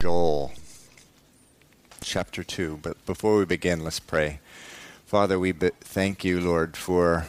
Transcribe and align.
Joel 0.00 0.52
chapter 2.00 2.42
2. 2.42 2.78
But 2.80 3.04
before 3.04 3.36
we 3.36 3.44
begin, 3.44 3.84
let's 3.84 4.00
pray. 4.00 4.40
Father, 5.04 5.38
we 5.38 5.52
be- 5.52 5.72
thank 5.82 6.24
you, 6.24 6.40
Lord, 6.40 6.74
for 6.74 7.26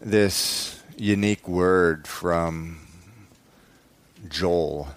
this 0.00 0.80
unique 0.96 1.48
word 1.48 2.06
from 2.06 2.86
Joel. 4.28 4.94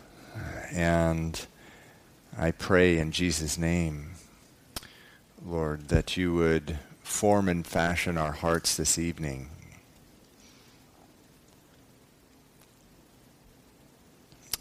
And 0.71 1.47
I 2.38 2.52
pray 2.52 3.00
in 3.00 3.12
Jesus' 3.12 3.58
name, 3.58 4.12
Lord, 5.44 5.88
that 5.88 6.16
you 6.16 6.36
would 6.36 6.78
form 7.02 7.50
and 7.50 7.66
fashion 7.66 8.20
our 8.20 8.34
hearts 8.34 8.78
this 8.78 9.00
evening. 9.00 9.50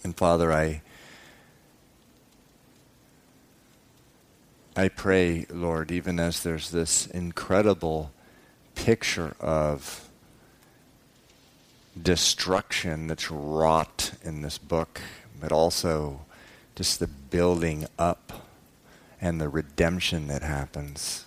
And 0.03 0.17
Father, 0.17 0.51
I 0.51 0.81
I 4.79 4.87
pray, 4.87 5.45
Lord, 5.51 5.91
even 5.91 6.21
as 6.21 6.45
there's 6.45 6.71
this 6.71 7.09
incredible 7.09 8.13
picture 8.77 9.35
of 9.41 10.09
destruction 12.01 13.09
that's 13.09 13.29
wrought 13.29 14.13
in 14.23 14.43
this 14.43 14.57
book, 14.57 15.01
but 15.41 15.51
also 15.51 16.21
just 16.77 17.01
the 17.01 17.09
building 17.09 17.89
up 17.99 18.47
and 19.21 19.41
the 19.41 19.49
redemption 19.49 20.29
that 20.29 20.43
happens. 20.43 21.25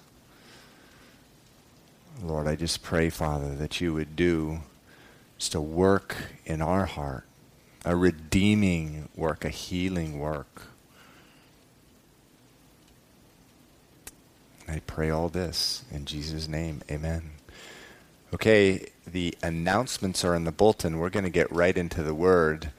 Lord, 2.23 2.47
I 2.47 2.55
just 2.55 2.83
pray, 2.83 3.09
Father, 3.09 3.53
that 3.55 3.81
you 3.81 3.93
would 3.93 4.15
do 4.15 4.61
just 5.37 5.55
a 5.55 5.59
work 5.59 6.15
in 6.45 6.61
our 6.61 6.85
heart, 6.85 7.25
a 7.83 7.97
redeeming 7.97 9.09
work, 9.13 9.43
a 9.43 9.49
healing 9.49 10.19
work 10.19 10.70
I 14.71 14.79
pray 14.87 15.09
all 15.09 15.27
this 15.27 15.83
in 15.91 16.05
Jesus' 16.05 16.47
name. 16.47 16.81
Amen. 16.89 17.31
Okay, 18.33 18.87
the 19.05 19.37
announcements 19.43 20.23
are 20.23 20.33
in 20.33 20.45
the 20.45 20.53
bulletin. 20.53 20.97
We're 20.97 21.09
going 21.09 21.25
to 21.25 21.29
get 21.29 21.51
right 21.51 21.77
into 21.77 22.03
the 22.03 22.15
word. 22.15 22.71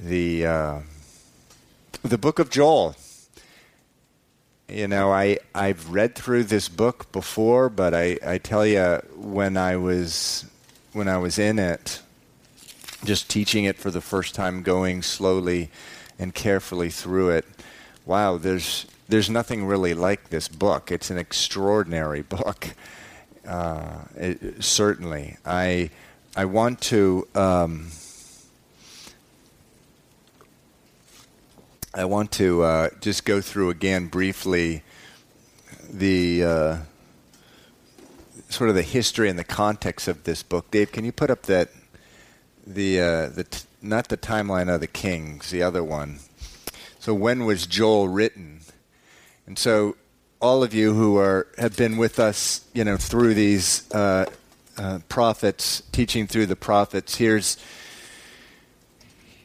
The 0.00 0.44
uh, 0.44 0.78
the 2.02 2.18
book 2.18 2.40
of 2.40 2.50
Joel. 2.50 2.96
You 4.68 4.88
know, 4.88 5.12
I 5.12 5.38
I've 5.54 5.90
read 5.90 6.16
through 6.16 6.42
this 6.44 6.68
book 6.68 7.12
before, 7.12 7.68
but 7.68 7.94
I, 7.94 8.18
I 8.26 8.38
tell 8.38 8.66
you, 8.66 9.00
when 9.14 9.56
I 9.56 9.76
was 9.76 10.44
when 10.92 11.06
I 11.06 11.18
was 11.18 11.38
in 11.38 11.60
it, 11.60 12.02
just 13.04 13.30
teaching 13.30 13.62
it 13.62 13.78
for 13.78 13.92
the 13.92 14.00
first 14.00 14.34
time, 14.34 14.64
going 14.64 15.02
slowly 15.02 15.70
and 16.18 16.34
carefully 16.34 16.90
through 16.90 17.30
it, 17.30 17.44
wow, 18.06 18.36
there's 18.36 18.86
there's 19.08 19.28
nothing 19.28 19.64
really 19.66 19.94
like 19.94 20.30
this 20.30 20.48
book. 20.48 20.90
It's 20.90 21.10
an 21.10 21.18
extraordinary 21.18 22.22
book. 22.22 22.74
Uh, 23.46 24.02
it, 24.16 24.62
certainly, 24.62 25.36
I 25.44 25.90
I 26.36 26.44
want 26.44 26.80
to. 26.82 27.26
Um, 27.34 27.88
I 31.94 32.06
want 32.06 32.32
to 32.32 32.62
uh, 32.62 32.88
just 33.02 33.26
go 33.26 33.42
through 33.42 33.68
again 33.68 34.06
briefly 34.06 34.82
the 35.90 36.42
uh, 36.42 36.76
sort 38.48 38.70
of 38.70 38.76
the 38.76 38.82
history 38.82 39.28
and 39.28 39.38
the 39.38 39.44
context 39.44 40.08
of 40.08 40.24
this 40.24 40.42
book. 40.42 40.70
Dave, 40.70 40.90
can 40.90 41.04
you 41.04 41.12
put 41.12 41.28
up 41.28 41.42
that 41.42 41.68
the 42.66 43.00
uh, 43.00 43.26
the 43.28 43.44
t- 43.44 43.66
not 43.80 44.08
the 44.08 44.16
timeline 44.16 44.72
of 44.72 44.80
the 44.80 44.86
kings, 44.86 45.50
the 45.50 45.62
other 45.62 45.82
one. 45.82 46.20
So 47.02 47.12
when 47.14 47.46
was 47.46 47.66
Joel 47.66 48.06
written? 48.06 48.60
And 49.48 49.58
so, 49.58 49.96
all 50.40 50.62
of 50.62 50.72
you 50.72 50.94
who 50.94 51.16
are 51.16 51.48
have 51.58 51.76
been 51.76 51.96
with 51.96 52.20
us, 52.20 52.64
you 52.74 52.84
know, 52.84 52.96
through 52.96 53.34
these 53.34 53.92
uh, 53.92 54.26
uh, 54.78 55.00
prophets, 55.08 55.82
teaching 55.90 56.28
through 56.28 56.46
the 56.46 56.54
prophets. 56.54 57.16
Here's 57.16 57.56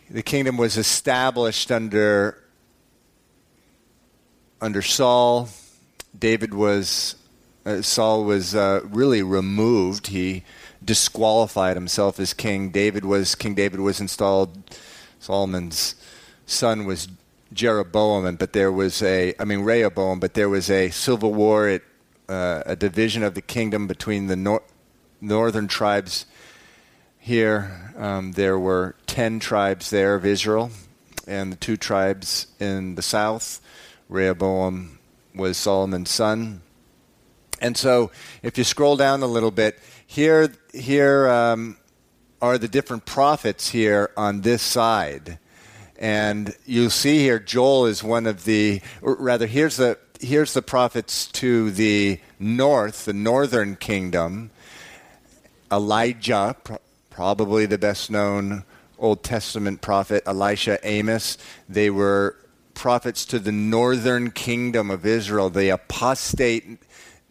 the 0.08 0.22
kingdom 0.22 0.56
was 0.56 0.78
established 0.78 1.72
under 1.72 2.38
under 4.62 4.84
Saul. 4.84 5.50
David 6.16 6.54
was 6.54 7.16
uh, 7.66 7.82
Saul 7.82 8.24
was 8.24 8.54
uh, 8.54 8.82
really 8.84 9.24
removed. 9.24 10.08
He 10.08 10.44
disqualified 10.86 11.76
himself 11.76 12.20
as 12.20 12.36
king. 12.36 12.70
David 12.70 13.04
was 13.04 13.34
King 13.34 13.56
David 13.56 13.80
was 13.80 14.00
installed. 14.00 14.78
Solomon's 15.20 15.96
son 16.46 16.86
was 16.86 17.08
Jeroboam, 17.54 18.36
but 18.36 18.54
there 18.54 18.72
was 18.72 19.02
a, 19.02 19.34
I 19.40 19.46
mean 19.46 19.62
Rehoboam, 19.62 20.20
but 20.20 20.34
there 20.34 20.50
was 20.50 20.70
a 20.70 20.90
civil 20.90 21.34
war, 21.34 21.68
at, 21.68 21.82
uh, 22.28 22.64
a 22.66 22.76
division 22.76 23.24
of 23.24 23.36
the 23.36 23.42
kingdom 23.42 23.88
between 23.88 24.28
the 24.28 24.36
nor- 24.36 24.64
northern 25.22 25.68
tribes. 25.68 26.26
Here, 27.20 27.94
um, 27.98 28.34
there 28.34 28.58
were 28.58 28.96
ten 29.06 29.40
tribes 29.40 29.90
there 29.90 30.16
of 30.16 30.26
Israel, 30.26 30.72
and 31.26 31.52
the 31.52 31.58
two 31.58 31.78
tribes 31.78 32.48
in 32.60 32.96
the 32.96 33.02
south. 33.02 33.62
Rehoboam 34.08 35.00
was 35.36 35.58
Solomon's 35.58 36.10
son, 36.10 36.62
and 37.62 37.76
so 37.76 38.12
if 38.44 38.58
you 38.58 38.64
scroll 38.64 38.96
down 38.96 39.24
a 39.24 39.28
little 39.28 39.52
bit, 39.52 39.80
here, 40.06 40.54
here 40.74 41.28
um, 41.28 41.78
are 42.42 42.58
the 42.58 42.68
different 42.68 43.06
prophets 43.06 43.70
here 43.70 44.12
on 44.16 44.42
this 44.42 44.62
side 44.62 45.40
and 45.98 46.56
you'll 46.66 46.90
see 46.90 47.20
here, 47.20 47.40
Joel 47.40 47.86
is 47.88 48.04
one 48.04 48.26
of 48.28 48.46
the, 48.46 48.82
rather, 49.02 49.48
here's 49.48 49.78
the, 49.78 49.98
here's 50.20 50.54
the 50.54 50.62
prophets 50.62 51.28
to 51.34 51.72
the 51.72 52.20
north, 52.40 53.06
the 53.06 53.14
northern 53.14 53.76
kingdom. 53.76 54.52
Elijah, 55.72 56.56
probably 57.10 57.66
the 57.66 57.78
best 57.78 58.10
known 58.10 58.64
Old 59.00 59.24
Testament 59.24 59.82
prophet, 59.82 60.24
Elisha, 60.26 60.80
Amos. 60.84 61.38
They 61.68 61.90
were 61.90 62.38
prophets 62.74 63.26
to 63.26 63.40
the 63.40 63.52
northern 63.52 64.32
kingdom 64.32 64.92
of 64.92 65.06
Israel, 65.06 65.50
the 65.50 65.70
apostate 65.70 66.80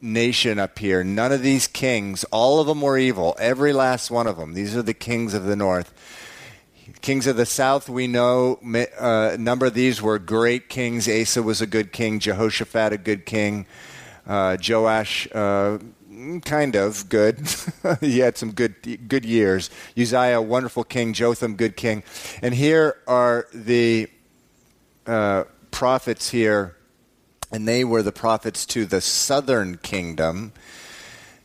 nation 0.00 0.59
up 0.59 0.78
here. 0.78 1.03
None 1.03 1.32
of 1.32 1.43
these 1.43 1.66
kings, 1.66 2.25
all 2.25 2.60
of 2.60 2.66
them 2.66 2.82
were 2.82 2.99
evil, 2.99 3.37
every 3.38 3.72
last 3.72 4.10
one 4.10 4.26
of 4.26 4.37
them. 4.37 4.55
These 4.55 4.76
are 4.76 4.82
the 4.82 4.94
kings 4.94 5.34
of 5.34 5.44
the 5.44 5.56
north. 5.56 5.94
Kings 7.01 7.27
of 7.27 7.37
the 7.37 7.47
south, 7.47 7.89
we 7.89 8.07
know 8.07 8.59
uh, 8.99 9.31
a 9.33 9.39
number 9.39 9.67
of 9.67 9.75
these 9.75 10.03
were 10.03 10.19
great 10.19 10.69
kings. 10.69 11.09
Asa 11.09 11.43
was 11.43 11.61
a 11.61 11.67
good 11.67 11.93
king, 11.93 12.19
Jehoshaphat, 12.19 12.93
a 12.93 12.99
good 12.99 13.27
king, 13.27 13.67
uh, 14.27 14.57
Joash, 14.67 15.29
uh, 15.33 15.79
kind 16.45 16.75
of 16.75 17.09
good. 17.09 17.47
he 18.01 18.19
had 18.21 18.37
some 18.37 18.53
good, 18.53 19.09
good 19.09 19.25
years. 19.25 19.71
Uzziah, 19.97 20.41
wonderful 20.41 20.85
king. 20.85 21.12
Jotham, 21.12 21.56
good 21.56 21.77
king. 21.77 22.03
And 22.43 22.55
here 22.55 22.97
are 23.06 23.47
the 23.53 24.09
uh, 25.06 25.45
prophets 25.71 26.31
here, 26.31 26.77
and 27.53 27.69
they 27.69 27.85
were 27.85 28.03
the 28.03 28.12
prophets 28.12 28.67
to 28.67 28.87
the 28.87 29.01
southern 29.01 29.77
kingdom. 29.79 30.53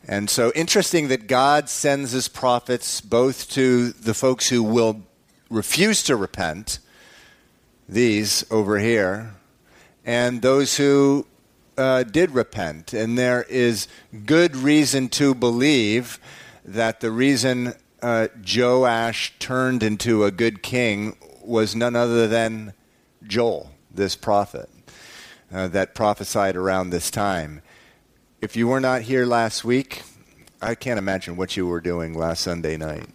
And 0.07 0.29
so 0.29 0.51
interesting 0.55 1.09
that 1.09 1.27
God 1.27 1.69
sends 1.69 2.11
his 2.11 2.27
prophets 2.27 3.01
both 3.01 3.49
to 3.51 3.91
the 3.91 4.13
folks 4.13 4.49
who 4.49 4.63
will 4.63 5.03
refuse 5.51 6.01
to 6.03 6.15
repent, 6.15 6.79
these 7.87 8.45
over 8.49 8.79
here, 8.79 9.35
and 10.05 10.41
those 10.41 10.77
who 10.77 11.27
uh, 11.77 12.03
did 12.03 12.31
repent. 12.31 12.93
And 12.93 13.17
there 13.17 13.43
is 13.43 13.87
good 14.25 14.55
reason 14.55 15.09
to 15.09 15.35
believe 15.35 16.19
that 16.63 17.01
the 17.01 17.11
reason 17.11 17.73
uh, 18.01 18.29
Joash 18.47 19.33
turned 19.39 19.83
into 19.83 20.23
a 20.23 20.31
good 20.31 20.63
king 20.63 21.17
was 21.43 21.75
none 21.75 21.95
other 21.95 22.27
than 22.27 22.73
Joel, 23.27 23.71
this 23.93 24.15
prophet, 24.15 24.69
uh, 25.53 25.67
that 25.67 25.93
prophesied 25.93 26.55
around 26.55 26.89
this 26.89 27.11
time. 27.11 27.61
If 28.41 28.55
you 28.55 28.67
were 28.67 28.79
not 28.79 29.01
here 29.03 29.25
last 29.25 29.65
week, 29.65 30.03
I 30.61 30.75
can't 30.75 30.97
imagine 30.97 31.35
what 31.35 31.57
you 31.57 31.67
were 31.67 31.81
doing 31.81 32.13
last 32.13 32.41
Sunday 32.41 32.77
night 32.77 33.09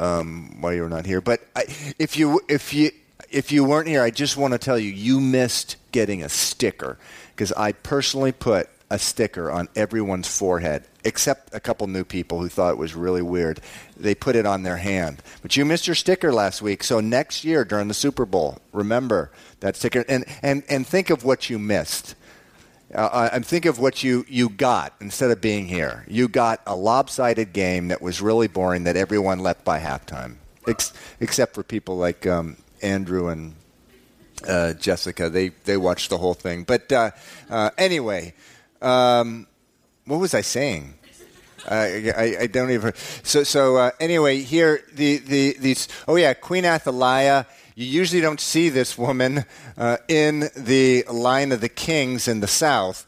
um, 0.00 0.60
while 0.60 0.72
you 0.72 0.82
were 0.82 0.88
not 0.88 1.06
here. 1.06 1.20
But 1.20 1.40
I, 1.54 1.64
if 1.98 2.16
you 2.16 2.40
if 2.48 2.74
you 2.74 2.90
if 3.30 3.52
you 3.52 3.64
weren't 3.64 3.86
here, 3.86 4.02
I 4.02 4.10
just 4.10 4.36
want 4.36 4.52
to 4.52 4.58
tell 4.58 4.78
you 4.78 4.90
you 4.90 5.20
missed 5.20 5.76
getting 5.92 6.22
a 6.22 6.28
sticker 6.28 6.98
because 7.30 7.52
I 7.52 7.72
personally 7.72 8.32
put 8.32 8.68
a 8.90 8.98
sticker 8.98 9.52
on 9.52 9.68
everyone's 9.76 10.26
forehead, 10.26 10.84
except 11.04 11.54
a 11.54 11.60
couple 11.60 11.86
new 11.86 12.02
people 12.02 12.40
who 12.40 12.48
thought 12.48 12.72
it 12.72 12.78
was 12.78 12.96
really 12.96 13.22
weird. 13.22 13.60
They 13.96 14.16
put 14.16 14.34
it 14.34 14.46
on 14.46 14.64
their 14.64 14.78
hand. 14.78 15.22
But 15.42 15.56
you 15.56 15.64
missed 15.64 15.86
your 15.86 15.94
sticker 15.94 16.32
last 16.32 16.60
week, 16.60 16.82
so 16.82 16.98
next 16.98 17.44
year 17.44 17.64
during 17.64 17.86
the 17.86 17.94
Super 17.94 18.26
Bowl, 18.26 18.58
remember 18.72 19.30
that 19.60 19.76
sticker 19.76 20.04
and, 20.08 20.24
and, 20.42 20.64
and 20.68 20.84
think 20.84 21.08
of 21.10 21.24
what 21.24 21.48
you 21.48 21.58
missed. 21.58 22.16
Uh, 22.94 23.30
I'm 23.32 23.42
thinking 23.42 23.68
of 23.68 23.78
what 23.78 24.02
you, 24.02 24.24
you 24.28 24.48
got 24.48 24.94
instead 25.00 25.30
of 25.30 25.40
being 25.40 25.66
here. 25.66 26.04
You 26.08 26.26
got 26.26 26.60
a 26.66 26.74
lopsided 26.74 27.52
game 27.52 27.88
that 27.88 28.02
was 28.02 28.20
really 28.20 28.48
boring 28.48 28.84
that 28.84 28.96
everyone 28.96 29.38
left 29.38 29.64
by 29.64 29.78
halftime, 29.78 30.36
Ex- 30.66 30.92
except 31.20 31.54
for 31.54 31.62
people 31.62 31.96
like 31.96 32.26
um, 32.26 32.56
Andrew 32.82 33.28
and 33.28 33.54
uh, 34.46 34.72
Jessica. 34.74 35.30
They 35.30 35.50
they 35.64 35.76
watched 35.76 36.10
the 36.10 36.18
whole 36.18 36.34
thing. 36.34 36.64
But 36.64 36.90
uh, 36.90 37.10
uh, 37.48 37.70
anyway, 37.78 38.34
um, 38.82 39.46
what 40.06 40.18
was 40.18 40.34
I 40.34 40.40
saying? 40.40 40.94
I, 41.68 42.12
I, 42.16 42.36
I, 42.40 42.46
don't 42.46 42.70
even. 42.70 42.94
So 43.22 43.44
so 43.44 43.76
uh, 43.76 43.90
anyway, 44.00 44.40
here 44.40 44.82
the 44.94 45.18
the 45.18 45.56
these. 45.60 45.88
Oh 46.08 46.16
yeah, 46.16 46.34
Queen 46.34 46.64
Athaliah. 46.64 47.46
You 47.80 47.86
usually 47.86 48.20
don't 48.20 48.42
see 48.42 48.68
this 48.68 48.98
woman 48.98 49.46
uh, 49.78 49.96
in 50.06 50.50
the 50.54 51.02
line 51.04 51.50
of 51.50 51.62
the 51.62 51.70
kings 51.70 52.28
in 52.28 52.40
the 52.40 52.46
south. 52.46 53.06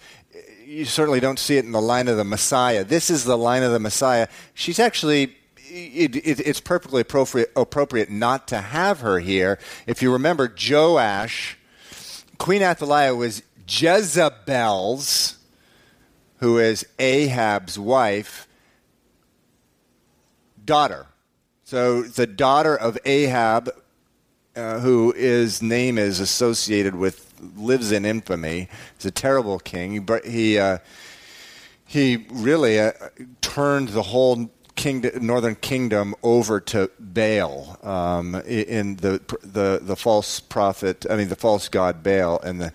You 0.65 0.87
certainly 0.87 1.21
don't 1.21 1.39
see 1.39 1.59
it 1.59 1.67
in 1.67 1.73
the 1.73 1.83
line 1.83 2.09
of 2.09 2.17
the 2.17 2.25
Messiah. 2.25 2.83
This 2.83 3.11
is 3.11 3.25
the 3.25 3.37
line 3.37 3.63
of 3.63 3.73
the 3.73 3.79
Messiah. 3.79 4.29
She's 4.55 4.79
actually 4.79 5.37
it, 5.59 6.17
it, 6.17 6.41
it's 6.41 6.61
perfectly 6.61 7.03
appropriate, 7.03 7.53
appropriate 7.55 8.09
not 8.09 8.49
to 8.49 8.63
have 8.63 9.01
her 9.01 9.19
here. 9.19 9.59
If 9.87 10.01
you 10.01 10.11
remember, 10.11 10.51
Joash, 10.59 11.59
Queen 12.39 12.63
Athaliah 12.63 13.15
was 13.15 13.43
Jezebel's, 13.69 15.37
who 16.39 16.57
is 16.57 16.87
Ahab's 16.99 17.79
wife, 17.79 18.49
daughter. 20.65 21.09
So 21.65 22.05
the 22.05 22.27
daughter 22.27 22.75
of 22.75 22.97
Ahab, 23.05 23.71
uh, 24.57 24.79
who 24.81 25.13
his 25.13 25.63
name 25.63 25.99
is 25.99 26.21
associated 26.21 26.95
with, 26.95 27.33
lives 27.57 27.93
in 27.93 28.05
infamy. 28.05 28.69
He's 28.97 29.07
a 29.07 29.11
terrible 29.11 29.59
king. 29.59 29.93
He, 29.93 30.31
he, 30.31 30.59
uh, 30.59 30.79
he 31.85 32.27
really 32.31 32.79
uh, 32.79 32.93
turned 33.41 33.91
the 33.91 34.03
whole 34.03 34.51
kingdom, 34.75 35.27
northern 35.27 35.55
kingdom 35.57 36.15
over 36.23 36.61
to 36.61 36.91
Baal 36.99 37.79
um, 37.83 38.35
in 38.47 38.97
the, 38.97 39.21
the 39.43 39.81
the 39.83 39.97
false 39.97 40.41
prophet. 40.41 41.07
I 41.09 41.17
mean, 41.17 41.29
the 41.29 41.37
false 41.37 41.69
god 41.69 42.03
Baal 42.03 42.39
in 42.39 42.59
the 42.59 42.73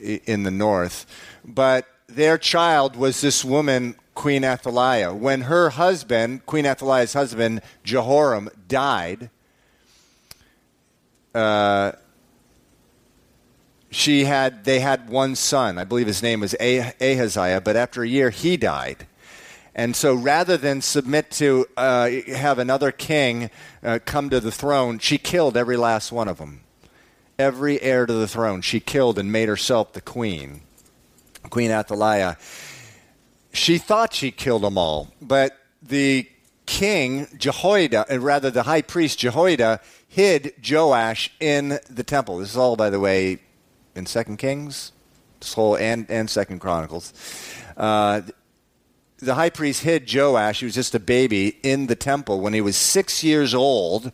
in 0.00 0.42
the 0.42 0.50
north. 0.50 1.06
But 1.44 1.86
their 2.06 2.38
child 2.38 2.96
was 2.96 3.20
this 3.20 3.44
woman, 3.44 3.96
Queen 4.14 4.44
Athaliah. 4.44 5.12
When 5.12 5.42
her 5.42 5.70
husband, 5.70 6.46
Queen 6.46 6.66
Athaliah's 6.66 7.12
husband, 7.12 7.60
Jehoram, 7.84 8.48
died. 8.66 9.30
Uh, 11.34 11.92
she 13.90 14.24
had 14.24 14.64
they 14.64 14.80
had 14.80 15.08
one 15.08 15.34
son 15.34 15.78
i 15.78 15.84
believe 15.84 16.06
his 16.06 16.22
name 16.22 16.40
was 16.40 16.54
ahaziah 16.60 17.58
but 17.58 17.74
after 17.74 18.02
a 18.02 18.08
year 18.08 18.28
he 18.28 18.54
died 18.54 19.06
and 19.78 19.94
so 19.94 20.12
rather 20.12 20.56
than 20.56 20.82
submit 20.82 21.30
to 21.30 21.64
uh, 21.76 22.10
have 22.34 22.58
another 22.58 22.90
king 22.90 23.48
uh, 23.84 24.00
come 24.04 24.28
to 24.28 24.40
the 24.40 24.50
throne, 24.50 24.98
she 24.98 25.18
killed 25.18 25.56
every 25.56 25.76
last 25.76 26.10
one 26.10 26.26
of 26.26 26.38
them. 26.38 26.62
Every 27.38 27.80
heir 27.80 28.04
to 28.04 28.12
the 28.12 28.26
throne, 28.26 28.60
she 28.60 28.80
killed 28.80 29.20
and 29.20 29.30
made 29.30 29.48
herself 29.48 29.92
the 29.92 30.00
queen. 30.00 30.62
Queen 31.48 31.70
Athaliah. 31.70 32.36
She 33.52 33.78
thought 33.78 34.12
she 34.12 34.32
killed 34.32 34.62
them 34.62 34.76
all, 34.76 35.12
but 35.22 35.56
the 35.80 36.28
king, 36.66 37.28
Jehoiada, 37.38 38.04
and 38.10 38.24
rather 38.24 38.50
the 38.50 38.64
high 38.64 38.82
priest 38.82 39.20
Jehoiada, 39.20 39.80
hid 40.08 40.54
Joash 40.68 41.30
in 41.38 41.78
the 41.88 42.02
temple. 42.02 42.38
This 42.38 42.50
is 42.50 42.56
all, 42.56 42.74
by 42.74 42.90
the 42.90 42.98
way, 42.98 43.38
in 43.94 44.06
Second 44.06 44.38
Kings, 44.38 44.92
this 45.40 45.52
whole 45.52 45.76
and 45.76 46.10
and 46.10 46.28
Second 46.28 46.58
Chronicles. 46.58 47.12
Uh, 47.76 48.22
the 49.18 49.34
high 49.34 49.50
priest 49.50 49.82
hid 49.82 50.12
Joash, 50.12 50.60
he 50.60 50.64
was 50.64 50.74
just 50.74 50.94
a 50.94 51.00
baby, 51.00 51.58
in 51.62 51.86
the 51.86 51.96
temple. 51.96 52.40
When 52.40 52.54
he 52.54 52.60
was 52.60 52.76
six 52.76 53.22
years 53.22 53.52
old, 53.52 54.12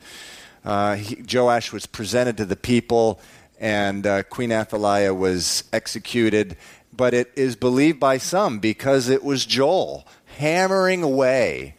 uh, 0.64 0.96
he, 0.96 1.22
Joash 1.30 1.72
was 1.72 1.86
presented 1.86 2.36
to 2.38 2.44
the 2.44 2.56
people, 2.56 3.20
and 3.60 4.06
uh, 4.06 4.22
Queen 4.24 4.50
Athaliah 4.50 5.14
was 5.14 5.64
executed. 5.72 6.56
But 6.96 7.12
it 7.12 7.32
is 7.36 7.56
believed 7.56 8.00
by 8.00 8.18
some 8.18 8.60
because 8.60 9.08
it 9.08 9.24
was 9.24 9.44
Joel 9.44 10.06
hammering 10.38 11.02
away 11.02 11.74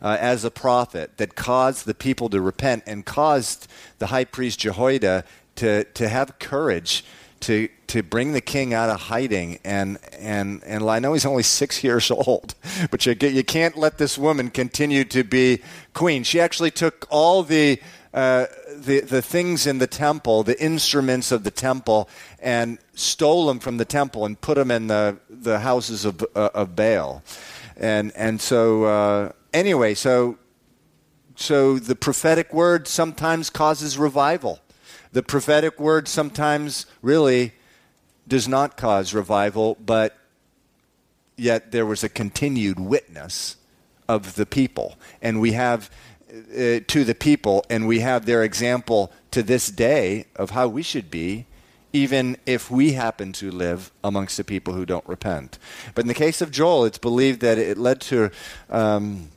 uh, 0.00 0.16
as 0.20 0.44
a 0.44 0.50
prophet 0.50 1.16
that 1.16 1.34
caused 1.34 1.86
the 1.86 1.94
people 1.94 2.28
to 2.28 2.40
repent 2.40 2.84
and 2.86 3.04
caused 3.04 3.66
the 3.98 4.06
high 4.06 4.24
priest 4.24 4.60
Jehoiada 4.60 5.24
to, 5.56 5.84
to 5.84 6.08
have 6.08 6.38
courage 6.38 7.04
to 7.40 7.68
to 7.86 8.02
bring 8.02 8.32
the 8.32 8.40
king 8.40 8.74
out 8.74 8.90
of 8.90 9.02
hiding 9.02 9.58
and 9.64 9.98
and 10.18 10.62
and 10.64 10.88
I 10.88 10.98
know 10.98 11.12
he's 11.12 11.24
only 11.24 11.42
six 11.42 11.82
years 11.84 12.10
old, 12.10 12.54
but 12.90 13.06
you 13.06 13.14
you 13.20 13.44
can't 13.44 13.76
let 13.76 13.98
this 13.98 14.18
woman 14.18 14.50
continue 14.50 15.04
to 15.04 15.24
be 15.24 15.62
queen. 15.94 16.22
She 16.24 16.40
actually 16.40 16.70
took 16.70 17.06
all 17.10 17.42
the 17.42 17.80
uh, 18.12 18.46
the 18.74 19.00
the 19.00 19.22
things 19.22 19.66
in 19.66 19.78
the 19.78 19.86
temple, 19.86 20.42
the 20.42 20.60
instruments 20.62 21.30
of 21.30 21.44
the 21.44 21.50
temple, 21.50 22.08
and 22.40 22.78
stole 22.94 23.46
them 23.46 23.60
from 23.60 23.76
the 23.76 23.84
temple 23.84 24.24
and 24.24 24.40
put 24.40 24.56
them 24.56 24.70
in 24.70 24.86
the 24.86 25.18
the 25.28 25.60
houses 25.60 26.04
of 26.04 26.24
uh, 26.34 26.50
of 26.54 26.74
Baal, 26.74 27.22
and 27.76 28.12
and 28.16 28.40
so 28.40 28.84
uh, 28.84 29.32
anyway, 29.52 29.94
so 29.94 30.38
so 31.36 31.78
the 31.78 31.94
prophetic 31.94 32.52
word 32.52 32.88
sometimes 32.88 33.48
causes 33.50 33.96
revival 33.96 34.60
the 35.12 35.22
prophetic 35.22 35.80
word 35.80 36.08
sometimes 36.08 36.86
really 37.02 37.52
does 38.26 38.46
not 38.46 38.76
cause 38.76 39.14
revival, 39.14 39.76
but 39.84 40.16
yet 41.36 41.72
there 41.72 41.86
was 41.86 42.04
a 42.04 42.08
continued 42.08 42.78
witness 42.78 43.56
of 44.08 44.34
the 44.34 44.46
people. 44.46 44.96
And 45.22 45.40
we 45.40 45.52
have 45.52 45.90
uh, 46.30 46.80
to 46.86 47.04
the 47.04 47.14
people, 47.14 47.64
and 47.70 47.86
we 47.88 48.00
have 48.00 48.26
their 48.26 48.42
example 48.42 49.12
to 49.30 49.42
this 49.42 49.70
day 49.70 50.26
of 50.36 50.50
how 50.50 50.68
we 50.68 50.82
should 50.82 51.10
be, 51.10 51.46
even 51.94 52.36
if 52.44 52.70
we 52.70 52.92
happen 52.92 53.32
to 53.32 53.50
live 53.50 53.90
amongst 54.04 54.36
the 54.36 54.44
people 54.44 54.74
who 54.74 54.84
don't 54.84 55.08
repent. 55.08 55.58
But 55.94 56.04
in 56.04 56.08
the 56.08 56.14
case 56.14 56.42
of 56.42 56.50
Joel, 56.50 56.84
it's 56.84 56.98
believed 56.98 57.40
that 57.40 57.56
it 57.56 57.78
led 57.78 58.02
to. 58.02 58.30
Um, 58.68 59.30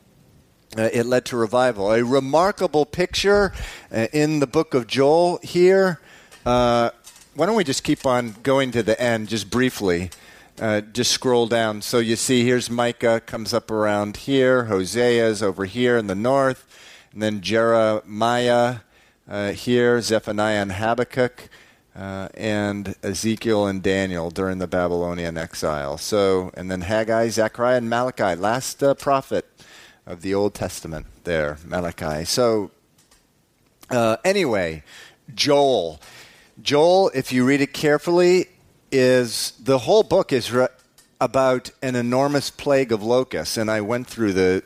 uh, 0.78 0.90
it 0.94 1.06
led 1.06 1.26
to 1.26 1.38
revival. 1.38 1.92
A 1.92 2.04
remarkable 2.04 2.86
picture 2.86 3.54
uh, 3.92 4.08
in 4.14 4.40
the 4.40 4.48
book 4.48 4.74
of 4.74 4.88
Joel 4.88 5.40
here. 5.44 6.00
Uh, 6.46 6.92
why 7.36 7.46
don't 7.46 7.56
we 7.56 7.64
just 7.64 7.84
keep 7.84 8.06
on 8.06 8.36
going 8.44 8.72
to 8.72 8.84
the 8.84 9.00
end 9.02 9.30
just 9.30 9.50
briefly? 9.50 10.12
Uh, 10.60 10.82
just 10.82 11.12
scroll 11.12 11.48
down. 11.48 11.82
So 11.82 12.00
you 12.00 12.16
see, 12.16 12.46
here's 12.46 12.70
Micah 12.70 13.22
comes 13.26 13.54
up 13.54 13.72
around 13.72 14.18
here. 14.18 14.66
Hosea 14.66 15.28
is 15.28 15.42
over 15.42 15.66
here 15.66 15.98
in 15.98 16.08
the 16.08 16.16
north. 16.16 16.68
And 17.14 17.22
then 17.22 17.42
Jeremiah 17.42 18.78
uh, 19.30 19.52
here, 19.52 20.02
Zephaniah 20.02 20.62
and 20.62 20.74
Habakkuk. 20.74 21.50
Uh, 21.94 22.30
and 22.36 22.96
Ezekiel 23.04 23.68
and 23.68 23.84
Daniel 23.84 24.30
during 24.30 24.60
the 24.60 24.68
Babylonian 24.68 25.38
exile. 25.38 25.98
So, 25.98 26.52
and 26.54 26.72
then 26.72 26.82
Haggai, 26.82 27.28
Zechariah, 27.28 27.78
and 27.78 27.90
Malachi, 27.90 28.34
last 28.36 28.82
prophet 28.98 29.51
of 30.06 30.22
the 30.22 30.34
Old 30.34 30.54
Testament 30.54 31.06
there, 31.24 31.58
Malachi. 31.66 32.26
So, 32.26 32.72
uh, 33.90 34.18
anyway, 34.24 34.84
Joel. 35.34 36.00
Joel, 36.62 37.12
if 37.14 37.32
you 37.32 37.46
read 37.46 37.62
it 37.62 37.74
carefully, 37.74 38.48
is 38.92 39.54
the 39.60 39.80
whole 39.80 40.04
book 40.04 40.34
is 40.34 40.52
re- 40.52 40.68
about 41.20 41.72
an 41.82 41.96
enormous 41.96 42.50
plague 42.50 42.92
of 42.92 43.04
locusts, 43.04 43.58
and 43.58 43.70
I 43.70 43.82
went 43.82 44.08
through 44.08 44.34
the 44.34 44.64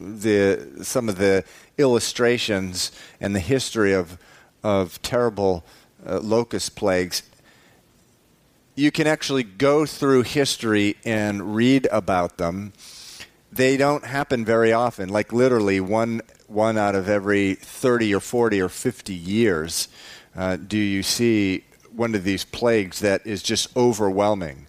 the 0.00 0.82
some 0.82 1.08
of 1.08 1.16
the 1.16 1.44
illustrations 1.78 2.90
and 3.20 3.34
the 3.36 3.40
history 3.40 3.92
of 3.92 4.18
of 4.64 5.00
terrible 5.02 5.64
uh, 6.06 6.18
locust 6.20 6.74
plagues. 6.76 7.22
You 8.74 8.90
can 8.90 9.06
actually 9.06 9.42
go 9.42 9.84
through 9.86 10.22
history 10.22 10.96
and 11.04 11.54
read 11.54 11.86
about 11.92 12.38
them 12.38 12.72
they 13.52 13.76
don't 13.76 14.04
happen 14.04 14.44
very 14.44 14.72
often. 14.72 15.08
Like 15.08 15.32
literally 15.32 15.80
one 15.80 16.22
one 16.46 16.76
out 16.76 16.94
of 16.94 17.08
every 17.08 17.54
30 17.54 18.14
or 18.14 18.20
40 18.20 18.60
or 18.60 18.68
50 18.68 19.14
years 19.14 19.88
uh, 20.36 20.56
do 20.56 20.76
you 20.76 21.02
see 21.02 21.64
one 21.94 22.14
of 22.14 22.24
these 22.24 22.44
plagues 22.44 23.00
that 23.00 23.26
is 23.26 23.42
just 23.42 23.74
overwhelming. 23.76 24.66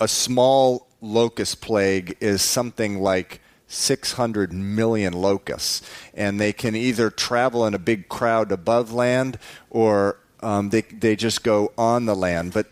A 0.00 0.08
small 0.08 0.86
locust 1.00 1.60
plague 1.60 2.16
is 2.20 2.42
something 2.42 3.00
like 3.00 3.40
600 3.68 4.52
million 4.52 5.12
locusts, 5.12 5.82
and 6.12 6.38
they 6.38 6.52
can 6.52 6.76
either 6.76 7.10
travel 7.10 7.66
in 7.66 7.74
a 7.74 7.78
big 7.78 8.08
crowd 8.08 8.52
above 8.52 8.92
land 8.92 9.38
or 9.70 10.18
um, 10.40 10.70
they, 10.70 10.82
they 10.82 11.16
just 11.16 11.42
go 11.42 11.72
on 11.78 12.04
the 12.04 12.14
land. 12.14 12.52
But 12.52 12.66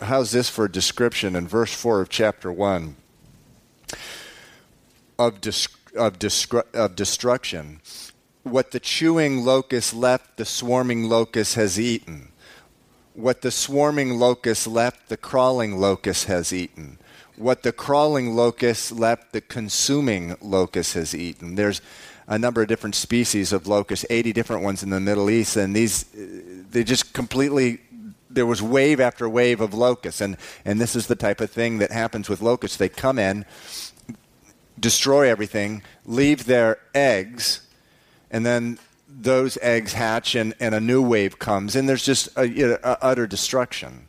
how's 0.00 0.30
this 0.30 0.48
for 0.48 0.66
a 0.66 0.72
description 0.72 1.34
in 1.34 1.48
verse 1.48 1.74
4 1.74 2.02
of 2.02 2.08
chapter 2.08 2.52
1? 2.52 2.96
Of, 5.18 5.40
dis- 5.40 5.68
of, 5.96 6.16
of 6.74 6.96
destruction. 6.96 7.80
What 8.42 8.70
the 8.70 8.80
chewing 8.80 9.44
locust 9.44 9.94
left, 9.94 10.36
the 10.36 10.44
swarming 10.44 11.08
locust 11.08 11.54
has 11.56 11.80
eaten. 11.80 12.32
What 13.14 13.42
the 13.42 13.50
swarming 13.50 14.18
locust 14.18 14.66
left, 14.66 15.08
the 15.08 15.16
crawling 15.16 15.78
locust 15.78 16.26
has 16.26 16.52
eaten. 16.52 16.98
What 17.36 17.62
the 17.62 17.72
crawling 17.72 18.36
locust 18.36 18.92
left, 18.92 19.32
the 19.32 19.40
consuming 19.40 20.36
locust 20.40 20.94
has 20.94 21.14
eaten. 21.14 21.54
There's 21.54 21.80
a 22.28 22.38
number 22.38 22.62
of 22.62 22.68
different 22.68 22.94
species 22.94 23.52
of 23.52 23.66
locusts, 23.66 24.06
80 24.10 24.32
different 24.32 24.62
ones 24.62 24.82
in 24.82 24.90
the 24.90 25.00
Middle 25.00 25.30
East, 25.30 25.56
and 25.56 25.74
these 25.74 26.04
they 26.70 26.82
just 26.84 27.12
completely 27.12 27.80
there 28.36 28.46
was 28.46 28.62
wave 28.62 29.00
after 29.00 29.28
wave 29.28 29.60
of 29.60 29.74
locusts, 29.74 30.20
and 30.20 30.36
and 30.64 30.80
this 30.80 30.94
is 30.94 31.08
the 31.08 31.16
type 31.16 31.40
of 31.40 31.50
thing 31.50 31.78
that 31.78 31.90
happens 31.90 32.28
with 32.28 32.40
locusts. 32.40 32.76
They 32.76 32.88
come 32.88 33.18
in, 33.18 33.44
destroy 34.78 35.28
everything, 35.28 35.82
leave 36.04 36.44
their 36.44 36.78
eggs, 36.94 37.66
and 38.30 38.46
then 38.46 38.78
those 39.08 39.58
eggs 39.62 39.94
hatch, 39.94 40.34
and, 40.34 40.54
and 40.60 40.74
a 40.74 40.80
new 40.80 41.02
wave 41.02 41.38
comes, 41.38 41.74
and 41.74 41.88
there's 41.88 42.04
just 42.04 42.28
a, 42.36 42.46
you 42.46 42.68
know, 42.68 42.78
a 42.84 42.98
utter 43.02 43.26
destruction 43.26 44.06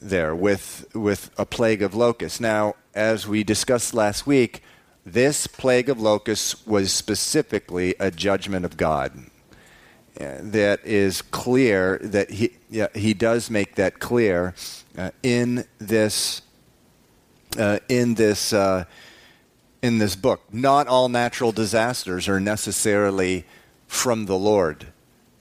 there 0.00 0.34
with 0.34 0.86
with 0.94 1.30
a 1.38 1.46
plague 1.46 1.82
of 1.82 1.94
locusts. 1.94 2.40
Now, 2.40 2.74
as 2.94 3.26
we 3.26 3.44
discussed 3.44 3.94
last 3.94 4.26
week, 4.26 4.62
this 5.06 5.46
plague 5.46 5.88
of 5.88 6.00
locusts 6.00 6.66
was 6.66 6.92
specifically 6.92 7.94
a 8.00 8.10
judgment 8.10 8.64
of 8.64 8.76
God. 8.76 9.30
Uh, 10.20 10.38
that 10.40 10.84
is 10.84 11.22
clear 11.22 11.98
that 12.02 12.28
he 12.30 12.50
yeah, 12.68 12.88
he 12.92 13.14
does 13.14 13.50
make 13.50 13.76
that 13.76 14.00
clear 14.00 14.52
uh, 14.96 15.10
in 15.22 15.64
this 15.78 16.42
uh, 17.56 17.78
in 17.88 18.14
this 18.14 18.52
uh, 18.52 18.84
in 19.80 19.98
this 19.98 20.16
book. 20.16 20.42
Not 20.52 20.88
all 20.88 21.08
natural 21.08 21.52
disasters 21.52 22.28
are 22.28 22.40
necessarily 22.40 23.44
from 23.86 24.26
the 24.26 24.36
Lord. 24.36 24.88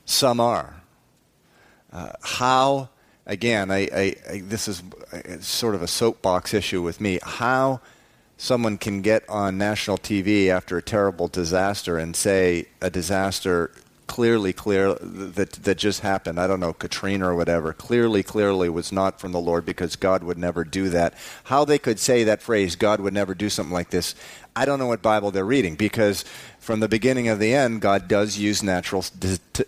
Some 0.06 0.40
are. 0.40 0.84
Uh, 1.92 2.12
how 2.22 2.90
again? 3.26 3.72
I, 3.72 3.90
I, 3.92 4.16
I, 4.30 4.42
this 4.42 4.68
is 4.68 4.84
sort 5.40 5.74
of 5.74 5.82
a 5.82 5.88
soapbox 5.88 6.54
issue 6.54 6.84
with 6.84 7.02
me. 7.02 7.18
How 7.24 7.82
someone 8.38 8.78
can 8.78 9.02
get 9.02 9.28
on 9.28 9.58
national 9.58 9.98
TV 9.98 10.50
after 10.50 10.78
a 10.78 10.84
terrible 10.84 11.28
disaster 11.28 11.98
and 11.98 12.16
say 12.16 12.68
a 12.80 12.92
disaster 12.92 13.72
clearly, 14.08 14.54
clear 14.54 14.94
that 14.96 15.52
that 15.52 15.78
just 15.78 16.00
happened. 16.00 16.40
I 16.40 16.48
don't 16.48 16.60
know 16.60 16.74
Katrina 16.74 17.30
or 17.30 17.36
whatever. 17.36 17.74
Clearly, 17.74 18.24
clearly 18.24 18.70
was 18.70 18.92
not 18.92 19.20
from 19.20 19.32
the 19.32 19.40
Lord 19.40 19.66
because 19.66 19.96
God 19.96 20.24
would 20.24 20.38
never 20.38 20.64
do 20.64 20.90
that. 20.90 21.14
How 21.46 21.66
they 21.66 21.78
could 21.78 22.00
say 22.00 22.24
that 22.24 22.42
phrase, 22.42 22.76
God 22.76 23.00
would 23.00 23.14
never 23.14 23.36
do 23.36 23.50
something 23.50 23.74
like 23.74 23.90
this. 23.90 24.16
I 24.56 24.66
don't 24.66 24.80
know 24.80 24.88
what 24.88 25.04
Bible 25.04 25.30
they're 25.30 25.46
reading 25.46 25.76
because 25.76 26.26
from 26.60 26.80
the 26.80 26.90
beginning 26.90 27.28
of 27.28 27.38
the 27.38 27.54
end, 27.54 27.82
God 27.82 28.08
does 28.08 28.40
use 28.40 28.64
natural 28.64 29.06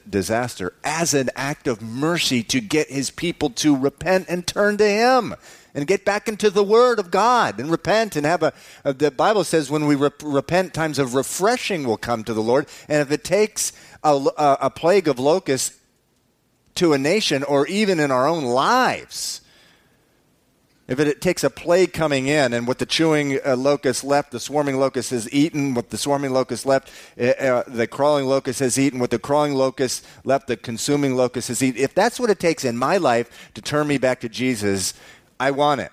disaster 0.09 0.73
as 0.83 1.13
an 1.13 1.29
act 1.35 1.67
of 1.67 1.81
mercy 1.81 2.41
to 2.43 2.59
get 2.59 2.89
His 2.89 3.11
people 3.11 3.51
to 3.51 3.75
repent 3.75 4.25
and 4.29 4.47
turn 4.47 4.77
to 4.77 4.89
Him 4.89 5.35
and 5.73 5.87
get 5.87 6.05
back 6.05 6.27
into 6.27 6.49
the 6.49 6.63
Word 6.63 6.99
of 6.99 7.11
God 7.11 7.59
and 7.59 7.69
repent 7.71 8.15
and 8.15 8.25
have 8.25 8.43
a. 8.43 8.53
a 8.83 8.93
the 8.93 9.11
Bible 9.11 9.43
says 9.43 9.69
when 9.69 9.85
we 9.85 9.95
rep- 9.95 10.21
repent, 10.23 10.73
times 10.73 10.99
of 10.99 11.13
refreshing 11.13 11.85
will 11.85 11.97
come 11.97 12.23
to 12.23 12.33
the 12.33 12.43
Lord. 12.43 12.67
And 12.87 13.01
if 13.01 13.11
it 13.11 13.23
takes 13.23 13.71
a, 14.03 14.13
a, 14.37 14.57
a 14.61 14.69
plague 14.69 15.07
of 15.07 15.19
locusts 15.19 15.77
to 16.75 16.93
a 16.93 16.97
nation 16.97 17.43
or 17.43 17.67
even 17.67 17.99
in 17.99 18.11
our 18.11 18.27
own 18.27 18.43
lives, 18.45 19.41
if 20.89 20.99
it, 20.99 21.21
takes 21.21 21.43
a 21.43 21.51
plague 21.51 21.93
coming 21.93 22.25
in 22.25 22.51
and 22.51 22.67
what 22.67 22.79
the 22.79 22.85
chewing 22.85 23.39
uh, 23.45 23.55
locust 23.55 24.03
left, 24.03 24.31
the 24.31 24.39
swarming 24.39 24.79
locust 24.79 25.11
has 25.11 25.31
eaten 25.31 25.75
what 25.75 25.91
the 25.91 25.99
swarming 25.99 26.31
locust 26.31 26.65
left, 26.65 26.91
uh, 27.19 27.25
uh, 27.25 27.63
the 27.67 27.85
crawling 27.85 28.25
locust 28.25 28.59
has 28.59 28.79
eaten 28.79 28.99
what 28.99 29.11
the 29.11 29.19
crawling 29.19 29.53
locust 29.53 30.03
left, 30.23 30.47
the 30.47 30.57
consuming 30.57 31.15
locust 31.15 31.49
has 31.49 31.61
eaten. 31.61 31.79
If 31.79 31.93
that's 31.93 32.19
what 32.19 32.31
it 32.31 32.39
takes 32.39 32.65
in 32.65 32.75
my 32.75 32.97
life 32.97 33.51
to 33.53 33.61
turn 33.61 33.87
me 33.87 33.99
back 33.99 34.19
to 34.21 34.29
Jesus, 34.29 34.95
I 35.39 35.51
want 35.51 35.81
it. 35.81 35.91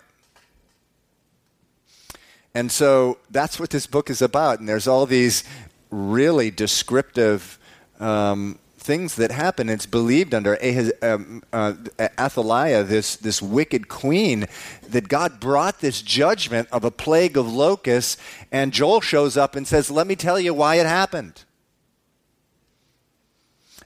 And 2.55 2.73
so 2.73 3.19
that's 3.31 3.61
what 3.61 3.71
this 3.71 3.87
book 3.87 4.09
is 4.09 4.23
about. 4.23 4.61
And 4.61 4.69
there's 4.69 4.89
all 4.89 5.05
these 5.05 5.45
really 5.91 6.51
descriptive 6.51 7.59
um, 8.01 8.59
things 8.79 9.17
that 9.17 9.31
happen. 9.31 9.69
It's 9.69 9.85
believed 9.85 10.33
under 10.33 10.55
Ahaz, 10.55 10.93
um, 11.03 11.43
uh, 11.53 11.75
Athaliah, 12.19 12.83
this, 12.83 13.17
this 13.17 13.43
wicked 13.43 13.89
queen, 13.89 14.47
that 14.89 15.09
God 15.09 15.39
brought 15.39 15.81
this 15.81 16.01
judgment 16.01 16.69
of 16.73 16.85
a 16.85 16.91
plague 16.91 17.37
of 17.37 17.53
locusts. 17.53 18.17
And 18.51 18.73
Joel 18.73 19.01
shows 19.01 19.37
up 19.37 19.55
and 19.55 19.67
says, 19.67 19.91
Let 19.91 20.07
me 20.07 20.17
tell 20.17 20.41
you 20.41 20.55
why 20.55 20.77
it 20.77 20.87
happened. 20.87 21.45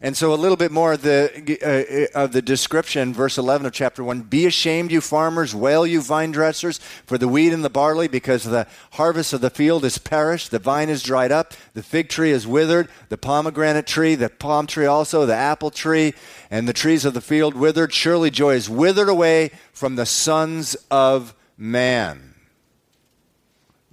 And 0.02 0.16
so, 0.16 0.33
a 0.33 0.35
little 0.35 0.57
bit 0.57 0.73
more 0.73 0.95
of 0.95 1.02
the, 1.02 2.09
uh, 2.14 2.19
of 2.19 2.33
the 2.33 2.40
description, 2.40 3.12
verse 3.12 3.37
11 3.37 3.66
of 3.66 3.73
chapter 3.75 4.02
1 4.02 4.23
Be 4.23 4.47
ashamed, 4.47 4.90
you 4.90 5.02
farmers, 5.02 5.54
wail, 5.54 5.87
you 5.87 6.00
vine 6.00 6.30
dressers, 6.30 6.78
for 7.04 7.19
the 7.19 7.28
wheat 7.28 7.52
and 7.52 7.62
the 7.62 7.69
barley, 7.69 8.09
because 8.09 8.45
the 8.45 8.66
harvest 8.92 9.35
of 9.35 9.42
the 9.42 9.50
field 9.50 9.85
is 9.85 9.99
perished, 9.99 10.52
the 10.52 10.59
vine 10.59 10.88
is 10.88 11.02
dried 11.02 11.30
up, 11.30 11.52
the 11.75 11.83
fig 11.83 12.09
tree 12.09 12.30
is 12.30 12.47
withered, 12.47 12.88
the 13.11 13.19
pomegranate 13.19 13.87
tree, 13.87 14.14
the 14.14 14.30
palm 14.30 14.66
tree 14.66 14.87
also, 14.87 15.26
the 15.26 15.35
apple 15.35 15.71
tree, 15.71 16.14
and 16.50 16.66
the 16.66 16.73
trees 16.73 17.04
of 17.04 17.12
the 17.12 17.21
field 17.21 17.54
withered. 17.54 17.92
Surely 17.92 18.30
joy 18.30 18.54
is 18.54 18.71
withered 18.71 19.11
away 19.11 19.50
from 19.75 19.97
the 19.97 20.07
sons 20.07 20.76
of 20.90 21.35
man. 21.59 22.30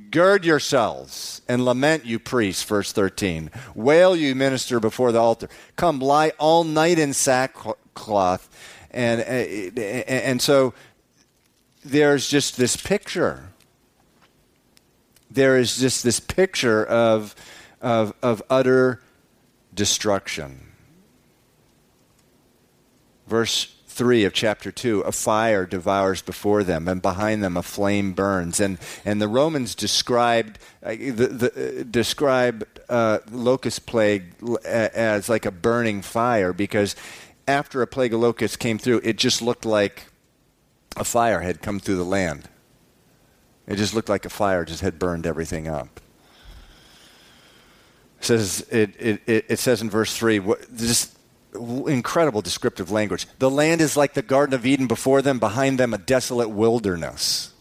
Gird 0.10 0.46
yourselves 0.46 1.42
and 1.48 1.66
lament, 1.66 2.06
you 2.06 2.20
priests, 2.20 2.64
verse 2.64 2.92
13. 2.92 3.52
Wail, 3.76 4.16
you 4.16 4.36
minister 4.36 4.80
before 4.80 5.12
the 5.12 5.20
altar. 5.20 5.50
Come, 5.76 6.00
lie 6.00 6.32
all 6.40 6.64
night 6.64 7.00
in 7.00 7.14
sackcloth. 7.14 8.50
And, 8.92 9.22
and, 9.22 9.80
and 9.80 10.42
so 10.42 10.74
there's 11.84 12.30
just 12.30 12.58
this 12.58 12.76
picture. 12.78 13.50
There 15.30 15.58
is 15.58 15.78
just 15.78 16.04
this 16.04 16.20
picture 16.20 16.86
of, 16.86 17.36
of, 17.82 18.14
of 18.22 18.42
utter 18.50 19.02
destruction. 19.74 20.68
Verse 23.28 23.77
3 23.98 24.26
of 24.26 24.34
chapter 24.34 24.72
2 24.72 25.02
a 25.02 25.12
fire 25.12 25.66
devours 25.66 26.22
before 26.22 26.64
them 26.64 26.88
and 26.88 27.02
behind 27.02 27.44
them 27.44 27.58
a 27.58 27.64
flame 27.64 28.14
burns. 28.14 28.60
And 28.60 28.78
and 29.04 29.20
the 29.20 29.28
romans 29.28 29.74
described 29.74 30.60
uh, 30.84 30.92
the, 30.92 31.28
the, 31.28 31.80
uh, 31.82 31.84
describe 31.90 32.68
uh, 32.90 33.20
locust 33.32 33.88
plague 33.88 34.36
as 34.64 35.30
like 35.30 35.48
a 35.48 35.52
burning 35.52 36.04
fire 36.04 36.54
because 36.54 36.96
after 37.48 37.82
a 37.82 37.88
plague 37.88 38.14
of 38.14 38.20
locusts 38.20 38.56
came 38.56 38.78
through 38.78 39.02
it 39.04 39.18
just 39.18 39.42
looked 39.42 39.66
like 39.66 40.04
a 40.96 41.04
fire 41.04 41.42
had 41.42 41.64
come 41.64 41.80
through 41.80 41.98
the 41.98 42.06
land. 42.06 42.50
It 43.66 43.78
just 43.78 43.96
looked 43.96 44.10
like 44.10 44.26
a 44.26 44.30
fire 44.30 44.64
just 44.64 44.82
had 44.82 45.00
burned 45.00 45.26
everything 45.26 45.68
up. 45.68 46.00
It 48.20 48.26
says 48.26 48.68
it, 48.72 48.92
it, 49.00 49.46
it 49.50 49.60
says 49.60 49.82
in 49.82 49.90
verse 49.90 50.16
3 50.16 50.40
what, 50.40 50.76
just 50.78 51.17
incredible 51.88 52.42
descriptive 52.42 52.92
language. 52.92 53.28
The 53.40 53.50
land 53.50 53.82
is 53.82 53.98
like 53.98 54.14
the 54.14 54.22
Garden 54.22 54.54
of 54.54 54.66
Eden 54.66 54.88
before 54.88 55.22
them, 55.22 55.40
behind 55.40 55.80
them, 55.80 55.94
a 55.94 55.98
desolate 55.98 56.50
wilderness. 56.50 57.54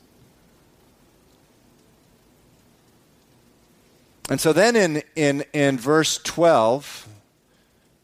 And 4.28 4.40
so 4.40 4.52
then 4.52 4.74
in, 4.74 5.02
in, 5.14 5.44
in 5.52 5.78
verse 5.78 6.18
12, 6.18 7.06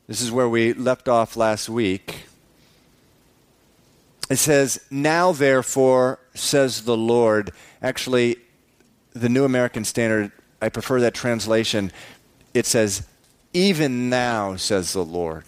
this 0.06 0.20
is 0.20 0.30
where 0.30 0.48
we 0.48 0.72
left 0.72 1.08
off 1.08 1.36
last 1.36 1.68
week. 1.68 2.26
It 4.30 4.36
says, 4.36 4.80
Now 4.90 5.32
therefore, 5.32 6.20
says 6.34 6.82
the 6.82 6.96
Lord. 6.96 7.50
Actually, 7.82 8.36
the 9.12 9.28
New 9.28 9.44
American 9.44 9.84
Standard, 9.84 10.30
I 10.60 10.68
prefer 10.68 11.00
that 11.00 11.14
translation. 11.14 11.90
It 12.54 12.66
says, 12.66 13.06
Even 13.52 14.08
now, 14.08 14.56
says 14.56 14.92
the 14.92 15.04
Lord 15.04 15.44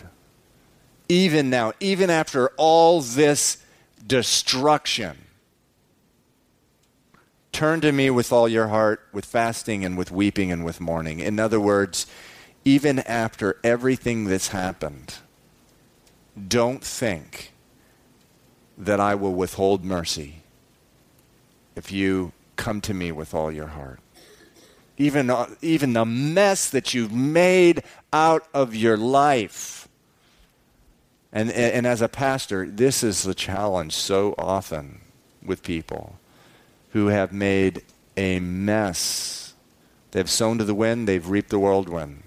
even 1.08 1.50
now, 1.50 1.72
even 1.80 2.10
after 2.10 2.48
all 2.56 3.00
this 3.00 3.58
destruction. 4.06 5.18
Turn 7.52 7.80
to 7.82 7.92
me 7.92 8.10
with 8.10 8.32
all 8.32 8.48
your 8.48 8.68
heart, 8.68 9.06
with 9.12 9.24
fasting 9.24 9.84
and 9.84 9.96
with 9.96 10.10
weeping 10.10 10.50
and 10.50 10.64
with 10.64 10.80
mourning. 10.80 11.20
In 11.20 11.38
other 11.38 11.60
words, 11.60 12.06
even 12.64 12.98
after 13.00 13.58
everything 13.62 14.24
that's 14.24 14.48
happened, 14.48 15.14
don't 16.48 16.82
think 16.82 17.52
that 18.76 18.98
I 18.98 19.14
will 19.14 19.34
withhold 19.34 19.84
mercy 19.84 20.42
if 21.76 21.92
you 21.92 22.32
come 22.56 22.80
to 22.82 22.94
me 22.94 23.12
with 23.12 23.34
all 23.34 23.52
your 23.52 23.68
heart. 23.68 24.00
Even, 24.96 25.30
uh, 25.30 25.46
even 25.60 25.92
the 25.92 26.04
mess 26.04 26.70
that 26.70 26.94
you've 26.94 27.12
made 27.12 27.82
out 28.12 28.46
of 28.54 28.74
your 28.74 28.96
life 28.96 29.83
and, 31.34 31.50
and 31.50 31.84
as 31.84 32.00
a 32.00 32.08
pastor, 32.08 32.64
this 32.64 33.02
is 33.02 33.24
the 33.24 33.34
challenge 33.34 33.92
so 33.92 34.36
often 34.38 35.00
with 35.44 35.64
people 35.64 36.18
who 36.90 37.08
have 37.08 37.32
made 37.32 37.82
a 38.16 38.38
mess. 38.38 39.54
They've 40.12 40.30
sown 40.30 40.58
to 40.58 40.64
the 40.64 40.74
wind, 40.74 41.08
they've 41.08 41.28
reaped 41.28 41.50
the 41.50 41.58
whirlwind. 41.58 42.22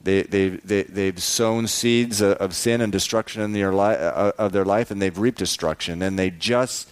They, 0.00 0.22
they, 0.22 0.50
they, 0.50 0.82
they've 0.84 1.20
sown 1.20 1.66
seeds 1.66 2.22
of 2.22 2.54
sin 2.54 2.80
and 2.80 2.92
destruction 2.92 3.42
in 3.42 3.52
their 3.52 3.72
li- 3.72 3.96
of 3.96 4.52
their 4.52 4.64
life, 4.64 4.90
and 4.90 5.02
they've 5.02 5.18
reaped 5.18 5.38
destruction. 5.38 6.00
And 6.00 6.18
they 6.18 6.30
just 6.30 6.88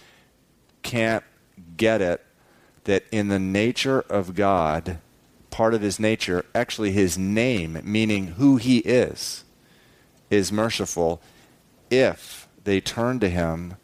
can't 0.81 1.23
get 1.77 2.01
it 2.01 2.25
that 2.83 3.05
in 3.11 3.29
the 3.29 3.39
nature 3.39 4.01
of 4.01 4.35
God, 4.35 4.99
part 5.49 5.73
of 5.73 5.81
his 5.81 5.99
nature, 5.99 6.43
actually 6.53 6.91
his 6.91 7.17
name, 7.17 7.79
meaning 7.83 8.27
who 8.27 8.57
he 8.57 8.79
is, 8.79 9.45
is 10.33 10.51
merciful 10.51 11.21
if 11.89 12.47
they 12.63 12.81
turn 12.81 13.19
to 13.19 13.29
him 13.29 13.75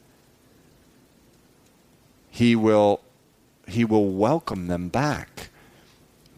he 2.40 2.56
will 2.56 3.02
he 3.68 3.86
will 3.86 4.10
welcome 4.10 4.68
them 4.68 4.90
back. 4.90 5.50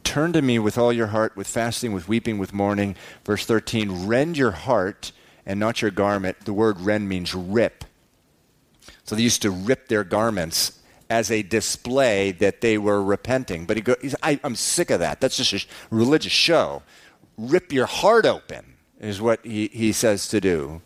Turn 0.04 0.34
to 0.34 0.42
me 0.42 0.60
with 0.60 0.78
all 0.78 0.92
your 0.92 1.08
heart 1.08 1.38
with 1.38 1.48
fasting 1.48 1.94
with 1.94 2.08
weeping 2.08 2.38
with 2.38 2.54
mourning. 2.54 2.96
Verse 3.24 3.46
13 3.46 4.08
rend 4.08 4.38
your 4.38 4.52
heart 4.52 5.12
and 5.46 5.60
not 5.60 5.82
your 5.82 5.92
garment. 5.92 6.46
The 6.46 6.54
word 6.54 6.80
rend 6.82 7.08
means 7.08 7.36
rip. 7.36 7.86
So 9.04 9.16
they 9.16 9.22
used 9.22 9.42
to 9.44 9.52
rip 9.52 9.88
their 9.90 10.04
garments 10.04 10.80
as 11.10 11.30
a 11.30 11.44
display 11.44 12.32
that 12.32 12.62
they 12.62 12.78
were 12.78 13.04
repenting. 13.04 13.66
But 13.66 13.78
he 13.78 13.84
goes 13.84 14.16
I, 14.24 14.40
i'm 14.44 14.56
sick 14.56 14.90
of 14.90 15.00
that. 15.02 15.22
That's 15.22 15.38
just 15.38 15.54
a 15.54 15.66
religious 15.92 16.34
show. 16.34 16.84
Rip 17.38 17.72
your 17.72 17.86
heart 17.86 18.26
open 18.26 18.71
is 19.02 19.20
what 19.20 19.46
he, 19.46 19.68
he 19.68 19.92
says 19.92 20.30
to 20.30 20.40
do 20.40 20.82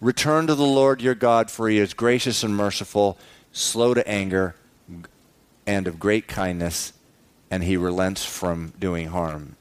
return 0.00 0.46
to 0.46 0.54
the 0.54 0.64
lord 0.64 1.02
your 1.02 1.14
god 1.14 1.50
for 1.50 1.68
he 1.68 1.76
is 1.78 1.92
gracious 1.92 2.42
and 2.42 2.56
merciful 2.56 3.18
slow 3.52 3.94
to 3.94 4.06
anger, 4.08 4.54
and 5.66 5.86
of 5.86 5.98
great 5.98 6.28
kindness, 6.28 6.92
and 7.50 7.64
he 7.64 7.76
relents 7.76 8.24
from 8.24 8.72
doing 8.78 9.08
harm. 9.08 9.56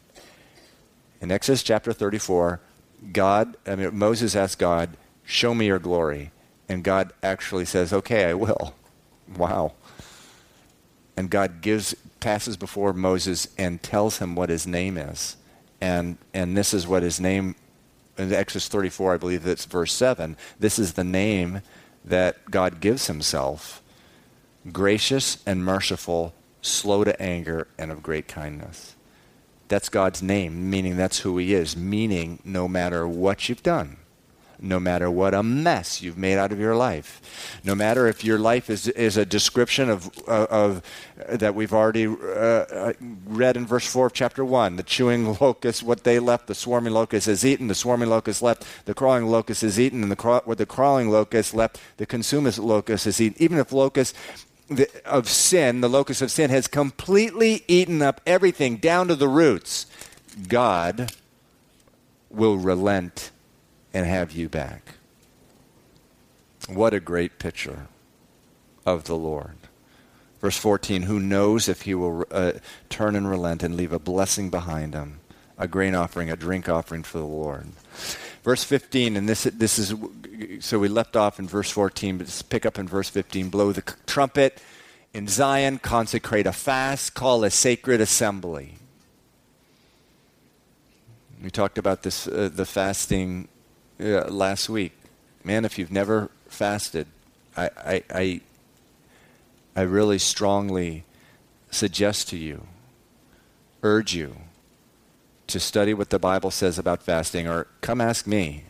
In 1.19 1.31
Exodus 1.31 1.63
chapter 1.63 1.91
34, 1.91 2.59
God, 3.11 3.57
I 3.65 3.75
mean, 3.75 3.97
Moses 3.97 4.35
asked 4.35 4.59
God, 4.59 4.95
Show 5.23 5.53
me 5.53 5.65
your 5.65 5.79
glory. 5.79 6.31
And 6.69 6.83
God 6.83 7.11
actually 7.21 7.65
says, 7.65 7.91
Okay, 7.91 8.25
I 8.25 8.33
will. 8.33 8.73
Wow. 9.37 9.73
And 11.17 11.29
God 11.29 11.59
gives, 11.59 11.93
passes 12.21 12.55
before 12.55 12.93
Moses 12.93 13.49
and 13.57 13.83
tells 13.83 14.19
him 14.19 14.35
what 14.35 14.47
his 14.47 14.65
name 14.65 14.97
is. 14.97 15.35
And, 15.81 16.17
and 16.33 16.55
this 16.55 16.73
is 16.73 16.87
what 16.87 17.03
his 17.03 17.19
name, 17.19 17.55
in 18.17 18.33
Exodus 18.33 18.67
34, 18.67 19.13
I 19.13 19.17
believe 19.17 19.43
that's 19.43 19.65
verse 19.65 19.93
7. 19.93 20.37
This 20.59 20.79
is 20.79 20.93
the 20.93 21.03
name 21.03 21.61
that 22.03 22.49
God 22.49 22.79
gives 22.79 23.07
himself 23.07 23.81
gracious 24.71 25.41
and 25.45 25.63
merciful, 25.63 26.33
slow 26.61 27.03
to 27.03 27.21
anger, 27.21 27.67
and 27.77 27.91
of 27.91 28.03
great 28.03 28.27
kindness. 28.27 28.95
That's 29.67 29.89
God's 29.89 30.21
name, 30.21 30.69
meaning 30.69 30.95
that's 30.97 31.19
who 31.19 31.37
He 31.37 31.53
is, 31.53 31.75
meaning 31.75 32.39
no 32.43 32.67
matter 32.67 33.07
what 33.07 33.49
you've 33.49 33.63
done, 33.63 33.97
no 34.59 34.79
matter 34.79 35.09
what 35.09 35.33
a 35.33 35.43
mess 35.43 36.01
you've 36.01 36.17
made 36.17 36.37
out 36.37 36.51
of 36.51 36.59
your 36.59 36.75
life, 36.75 37.59
no 37.63 37.75
matter 37.75 38.07
if 38.07 38.23
your 38.23 38.39
life 38.39 38.69
is, 38.69 38.87
is 38.89 39.17
a 39.17 39.25
description 39.25 39.89
of, 39.89 40.09
uh, 40.27 40.47
of 40.49 40.81
uh, 41.27 41.37
that 41.37 41.55
we've 41.55 41.73
already 41.73 42.07
uh, 42.07 42.11
uh, 42.11 42.93
read 43.25 43.57
in 43.57 43.65
verse 43.65 43.87
4 43.87 44.07
of 44.07 44.13
chapter 44.13 44.43
1 44.43 44.75
the 44.75 44.83
chewing 44.83 45.37
locust, 45.41 45.83
what 45.83 46.03
they 46.03 46.19
left, 46.19 46.47
the 46.47 46.55
swarming 46.55 46.93
locust 46.93 47.27
is 47.27 47.45
eaten, 47.45 47.67
the 47.67 47.75
swarming 47.75 48.09
locust 48.09 48.41
left, 48.41 48.65
the 48.85 48.93
crawling 48.93 49.27
locust 49.27 49.63
is 49.63 49.79
eaten, 49.79 50.01
and 50.03 50.11
the, 50.11 50.41
what 50.45 50.57
the 50.57 50.65
crawling 50.65 51.09
locust 51.09 51.53
left, 51.53 51.79
the 51.97 52.05
consuming 52.05 52.53
locust 52.57 53.07
is 53.07 53.21
eaten. 53.21 53.41
Even 53.41 53.57
if 53.57 53.71
locust 53.71 54.15
the, 54.69 54.89
of 55.05 55.29
sin, 55.29 55.81
the 55.81 55.89
locust 55.89 56.21
of 56.21 56.31
sin, 56.31 56.49
has 56.49 56.67
completely 56.67 57.63
eaten 57.67 58.01
up 58.01 58.21
everything 58.25 58.77
down 58.77 59.07
to 59.07 59.15
the 59.15 59.27
roots, 59.27 59.85
God 60.47 61.11
will 62.29 62.57
relent 62.57 63.31
and 63.97 64.05
have 64.05 64.31
you 64.31 64.47
back. 64.47 64.93
What 66.69 66.93
a 66.93 66.99
great 66.99 67.39
picture 67.39 67.87
of 68.85 69.05
the 69.05 69.15
Lord. 69.15 69.55
Verse 70.39 70.57
14 70.57 71.03
Who 71.03 71.19
knows 71.19 71.67
if 71.67 71.81
he 71.81 71.95
will 71.95 72.23
uh, 72.29 72.53
turn 72.89 73.15
and 73.15 73.27
relent 73.27 73.63
and 73.63 73.75
leave 73.75 73.91
a 73.91 73.97
blessing 73.97 74.51
behind 74.51 74.93
him, 74.93 75.19
a 75.57 75.67
grain 75.67 75.95
offering, 75.95 76.29
a 76.29 76.35
drink 76.35 76.69
offering 76.69 77.01
for 77.01 77.17
the 77.17 77.25
Lord. 77.25 77.69
Verse 78.43 78.63
15, 78.63 79.17
and 79.17 79.27
this, 79.27 79.45
this 79.45 79.79
is, 79.79 79.95
so 80.59 80.77
we 80.77 80.87
left 80.87 81.15
off 81.15 81.39
in 81.39 81.47
verse 81.47 81.71
14, 81.71 82.19
but 82.19 82.27
let's 82.27 82.43
pick 82.43 82.67
up 82.67 82.77
in 82.77 82.87
verse 82.87 83.09
15. 83.09 83.49
Blow 83.49 83.71
the 83.71 83.81
trumpet 84.05 84.61
in 85.11 85.27
Zion, 85.27 85.79
consecrate 85.79 86.45
a 86.45 86.53
fast, 86.53 87.15
call 87.15 87.43
a 87.43 87.49
sacred 87.49 87.99
assembly. 87.99 88.75
We 91.43 91.49
talked 91.49 91.79
about 91.79 92.03
this, 92.03 92.27
uh, 92.27 92.51
the 92.53 92.65
fasting 92.65 93.47
uh, 93.99 94.27
last 94.29 94.69
week. 94.69 94.93
Man, 95.43 95.65
if 95.65 95.77
you've 95.77 95.91
never 95.91 96.29
fasted, 96.47 97.07
I, 97.55 97.69
I, 97.77 98.03
I, 98.09 98.41
I 99.75 99.81
really 99.81 100.19
strongly 100.19 101.03
suggest 101.71 102.29
to 102.29 102.37
you, 102.37 102.67
urge 103.83 104.13
you, 104.13 104.35
to 105.47 105.59
study 105.59 105.93
what 105.93 106.09
the 106.09 106.19
Bible 106.19 106.51
says 106.51 106.77
about 106.77 107.01
fasting, 107.01 107.47
or 107.47 107.67
come 107.81 108.01
ask 108.01 108.27
me. 108.27 108.65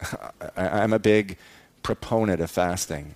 I, 0.56 0.80
am 0.80 0.92
a 0.92 0.98
big 0.98 1.36
proponent 1.82 2.40
of 2.40 2.50
fasting, 2.50 3.14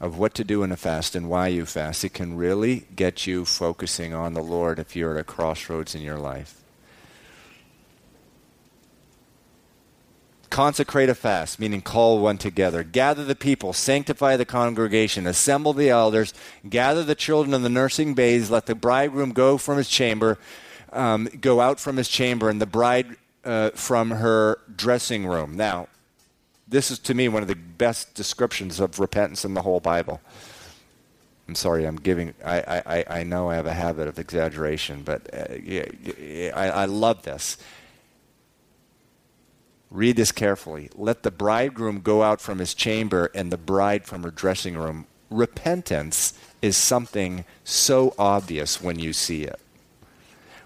of 0.00 0.18
what 0.18 0.34
to 0.34 0.44
do 0.44 0.62
in 0.62 0.72
a 0.72 0.76
fast 0.76 1.14
and 1.14 1.28
why 1.28 1.48
you 1.48 1.66
fast. 1.66 2.04
It 2.04 2.14
can 2.14 2.36
really 2.36 2.86
get 2.96 3.26
you 3.26 3.44
focusing 3.44 4.14
on 4.14 4.34
the 4.34 4.42
Lord 4.42 4.78
if 4.78 4.96
you're 4.96 5.16
at 5.16 5.20
a 5.20 5.24
crossroads 5.24 5.94
in 5.94 6.00
your 6.00 6.18
life. 6.18 6.60
Consecrate 10.50 11.08
a 11.08 11.14
fast, 11.14 11.58
meaning 11.60 11.80
call 11.80 12.18
one 12.20 12.36
together. 12.36 12.82
Gather 12.82 13.24
the 13.24 13.36
people, 13.36 13.72
sanctify 13.72 14.36
the 14.36 14.44
congregation, 14.44 15.26
assemble 15.26 15.72
the 15.72 15.88
elders, 15.88 16.34
gather 16.68 17.04
the 17.04 17.14
children 17.14 17.54
and 17.54 17.64
the 17.64 17.68
nursing 17.68 18.14
babes, 18.14 18.50
let 18.50 18.66
the 18.66 18.74
bridegroom 18.74 19.30
go 19.30 19.56
from 19.56 19.78
his 19.78 19.88
chamber 19.88 20.38
um, 20.92 21.28
go 21.40 21.60
out 21.60 21.80
from 21.80 21.96
his 21.96 22.08
chamber 22.08 22.48
and 22.48 22.60
the 22.60 22.66
bride 22.66 23.16
uh, 23.44 23.70
from 23.70 24.10
her 24.10 24.58
dressing 24.74 25.26
room. 25.26 25.56
Now, 25.56 25.88
this 26.68 26.90
is 26.90 26.98
to 27.00 27.14
me 27.14 27.28
one 27.28 27.42
of 27.42 27.48
the 27.48 27.54
best 27.54 28.14
descriptions 28.14 28.80
of 28.80 29.00
repentance 29.00 29.44
in 29.44 29.54
the 29.54 29.62
whole 29.62 29.80
Bible. 29.80 30.20
I'm 31.48 31.54
sorry, 31.56 31.84
I'm 31.84 31.96
giving, 31.96 32.34
I, 32.44 32.82
I, 32.86 33.20
I 33.20 33.22
know 33.24 33.50
I 33.50 33.56
have 33.56 33.66
a 33.66 33.72
habit 33.72 34.06
of 34.06 34.18
exaggeration, 34.18 35.02
but 35.02 35.28
uh, 35.34 35.54
yeah, 35.60 36.52
I, 36.54 36.70
I 36.70 36.84
love 36.84 37.22
this. 37.22 37.56
Read 39.90 40.16
this 40.16 40.32
carefully. 40.32 40.88
Let 40.94 41.22
the 41.22 41.30
bridegroom 41.30 42.00
go 42.00 42.22
out 42.22 42.40
from 42.40 42.58
his 42.58 42.74
chamber 42.74 43.30
and 43.34 43.50
the 43.50 43.58
bride 43.58 44.04
from 44.06 44.22
her 44.22 44.30
dressing 44.30 44.76
room. 44.76 45.06
Repentance 45.30 46.34
is 46.62 46.76
something 46.76 47.44
so 47.64 48.14
obvious 48.18 48.80
when 48.80 48.98
you 48.98 49.12
see 49.12 49.42
it 49.42 49.60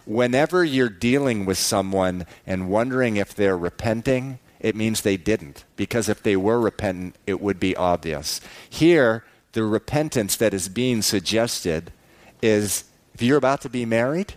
whenever 0.04 0.64
you're 0.64 0.88
dealing 0.88 1.44
with 1.44 1.58
someone 1.58 2.26
and 2.46 2.68
wondering 2.68 3.16
if 3.16 3.34
they're 3.34 3.56
repenting, 3.56 4.38
it 4.60 4.76
means 4.76 5.00
they 5.00 5.16
didn't. 5.16 5.64
Because 5.76 6.08
if 6.08 6.22
they 6.22 6.37
were 6.37 6.60
repentant, 6.60 7.16
it 7.26 7.40
would 7.40 7.58
be 7.58 7.76
obvious. 7.76 8.40
Here, 8.68 9.24
the 9.52 9.64
repentance 9.64 10.37
that 10.37 10.54
is 10.54 10.68
being 10.68 11.02
suggested 11.02 11.92
is 12.42 12.84
if 13.14 13.22
you're 13.22 13.38
about 13.38 13.60
to 13.62 13.68
be 13.68 13.87
married, 13.87 14.34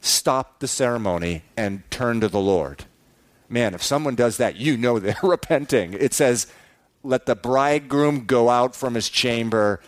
stop 0.00 0.60
the 0.60 0.68
ceremony 0.68 1.42
and 1.56 1.88
turn 1.90 2.20
to 2.20 2.28
the 2.28 2.40
Lord. 2.40 2.84
Man, 3.48 3.74
if 3.74 3.82
someone 3.82 4.14
does 4.14 4.36
that, 4.38 4.56
you 4.56 4.76
know 4.76 4.98
they're 5.00 5.16
repenting. 5.22 5.94
It 5.94 6.14
says, 6.14 6.46
let 7.02 7.26
the 7.26 7.36
bridegroom 7.36 8.24
go 8.24 8.48
out 8.48 8.74
from 8.74 8.94
his 8.94 9.08
chamber 9.08 9.80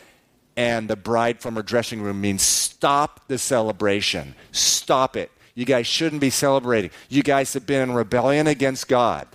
and 0.57 0.89
the 0.89 0.97
bride 0.97 1.41
from 1.41 1.57
her 1.57 1.63
dressing 1.63 2.01
room 2.01 2.21
means 2.21 2.43
stop 2.43 3.29
the 3.29 3.39
celebration. 3.39 4.35
Stop 4.53 5.17
it. 5.17 5.31
You 5.55 5.65
guys 5.65 5.87
shouldn't 5.87 6.21
be 6.21 6.31
celebrating. 6.31 6.91
You 7.09 7.23
guys 7.23 7.53
have 7.55 7.67
been 7.67 7.83
in 7.83 7.95
rebellion 7.95 8.47
against 8.47 8.89
God. 8.89 9.27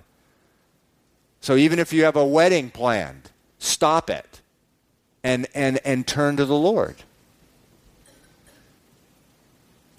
So 1.39 1.55
even 1.55 1.79
if 1.79 1.93
you 1.93 2.03
have 2.05 2.15
a 2.15 2.25
wedding 2.25 2.69
planned, 2.69 3.31
stop 3.57 4.09
it 4.09 4.41
and, 5.23 5.47
and, 5.53 5.79
and 5.83 6.07
turn 6.07 6.37
to 6.37 6.45
the 6.45 6.55
Lord. 6.55 6.95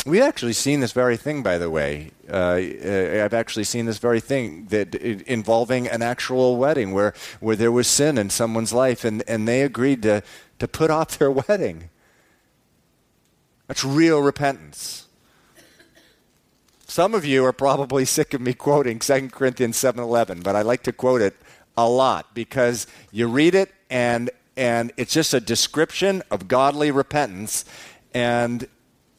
We've 0.04 0.22
actually 0.22 0.54
seen 0.54 0.80
this 0.80 0.90
very 0.90 1.16
thing, 1.16 1.44
by 1.44 1.58
the 1.58 1.70
way. 1.70 2.10
Uh, 2.28 2.34
uh 2.34 3.24
I've 3.24 3.34
actually 3.34 3.64
seen 3.64 3.86
this 3.86 3.98
very 3.98 4.20
thing 4.20 4.66
that 4.66 4.96
involving 4.96 5.86
an 5.86 6.02
actual 6.02 6.56
wedding 6.56 6.92
where, 6.92 7.14
where 7.38 7.54
there 7.54 7.70
was 7.70 7.86
sin 7.86 8.18
in 8.18 8.28
someone's 8.28 8.72
life, 8.72 9.04
and, 9.04 9.22
and 9.28 9.46
they 9.46 9.62
agreed 9.62 10.02
to, 10.02 10.22
to 10.58 10.66
put 10.66 10.90
off 10.90 11.18
their 11.18 11.30
wedding. 11.48 11.90
That's 13.68 13.84
real 13.84 14.20
repentance. 14.20 15.06
Some 16.86 17.14
of 17.14 17.24
you 17.24 17.44
are 17.44 17.52
probably 17.52 18.04
sick 18.04 18.34
of 18.34 18.40
me 18.40 18.54
quoting 18.54 18.98
2 18.98 19.30
Corinthians 19.30 19.76
7:11, 19.76 20.42
but 20.42 20.56
I 20.56 20.62
like 20.62 20.82
to 20.82 20.92
quote 20.92 21.22
it 21.22 21.36
a 21.76 21.88
lot 21.88 22.34
because 22.34 22.86
you 23.12 23.28
read 23.28 23.54
it 23.54 23.72
and 23.88 24.30
and 24.58 24.92
it's 24.98 25.14
just 25.14 25.32
a 25.32 25.40
description 25.40 26.22
of 26.30 26.48
godly 26.48 26.90
repentance 26.90 27.64
and 28.12 28.68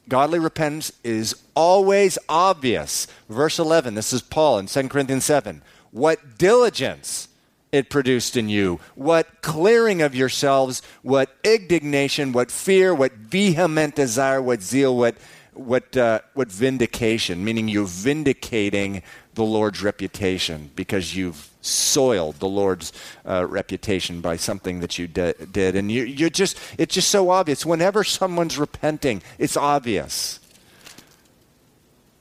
godly 0.08 0.38
repentance 0.38 0.92
is 1.02 1.36
always 1.54 2.18
obvious. 2.28 3.06
Verse 3.28 3.58
11, 3.58 3.94
this 3.94 4.12
is 4.12 4.22
Paul 4.22 4.58
in 4.58 4.66
2 4.66 4.88
Corinthians 4.88 5.24
7. 5.24 5.62
What 5.90 6.38
diligence 6.38 7.28
it 7.72 7.90
produced 7.90 8.36
in 8.36 8.48
you, 8.48 8.78
what 8.94 9.42
clearing 9.42 10.00
of 10.00 10.14
yourselves, 10.14 10.80
what 11.02 11.34
indignation, 11.42 12.32
what 12.32 12.50
fear, 12.50 12.94
what 12.94 13.12
vehement 13.12 13.96
desire, 13.96 14.40
what 14.40 14.62
zeal, 14.62 14.96
what, 14.96 15.16
what, 15.54 15.96
uh, 15.96 16.20
what 16.34 16.52
vindication, 16.52 17.44
meaning 17.44 17.66
you're 17.66 17.84
vindicating 17.84 19.02
the 19.34 19.44
Lord's 19.44 19.82
reputation 19.82 20.70
because 20.76 21.16
you've 21.16 21.50
soiled 21.60 22.36
the 22.36 22.48
Lord's 22.48 22.92
uh, 23.26 23.46
reputation 23.46 24.20
by 24.20 24.36
something 24.36 24.80
that 24.80 24.98
you 24.98 25.06
de- 25.08 25.34
did. 25.46 25.76
And 25.76 25.90
you, 25.90 26.04
you're 26.04 26.30
just, 26.30 26.58
it's 26.78 26.94
just 26.94 27.10
so 27.10 27.30
obvious. 27.30 27.64
Whenever 27.66 28.04
someone's 28.04 28.58
repenting, 28.58 29.22
it's 29.38 29.56
obvious. 29.56 30.40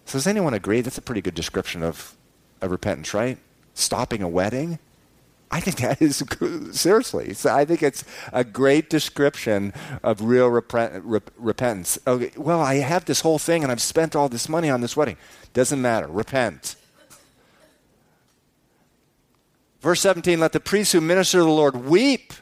So, 0.06 0.18
does 0.18 0.28
anyone 0.28 0.54
agree? 0.54 0.82
That's 0.82 0.98
a 0.98 1.02
pretty 1.02 1.22
good 1.22 1.36
description 1.36 1.84
of, 1.84 2.16
of 2.62 2.72
repentance, 2.72 3.14
right? 3.14 3.38
Stopping 3.74 4.22
a 4.22 4.30
wedding? 4.30 4.80
I 5.54 5.60
think 5.60 5.78
that 5.78 6.02
is 6.02 6.24
seriously. 6.72 7.36
So 7.36 7.54
I 7.54 7.64
think 7.64 7.84
it's 7.84 8.04
a 8.32 8.44
great 8.44 8.90
description 8.90 9.72
of 10.02 10.24
real 10.24 10.50
rep, 10.50 11.32
repentance. 11.38 12.00
Okay, 12.08 12.32
well, 12.36 12.60
I 12.60 12.76
have 12.76 13.06
this 13.06 13.22
whole 13.22 13.38
thing 13.38 13.62
and 13.62 13.72
I've 13.72 13.82
spent 13.82 14.16
all 14.16 14.30
this 14.30 14.50
money 14.50 14.72
on 14.72 14.82
this 14.82 14.98
wedding. 14.98 15.16
Doesn't 15.54 15.80
matter. 15.80 16.08
Repent. 16.08 16.76
Verse 19.84 20.00
17 20.00 20.40
Let 20.40 20.54
the 20.54 20.60
priests 20.62 20.94
who 20.94 21.02
minister 21.02 21.40
to 21.40 21.44
the 21.44 21.50
Lord 21.50 21.76
weep 21.76 22.34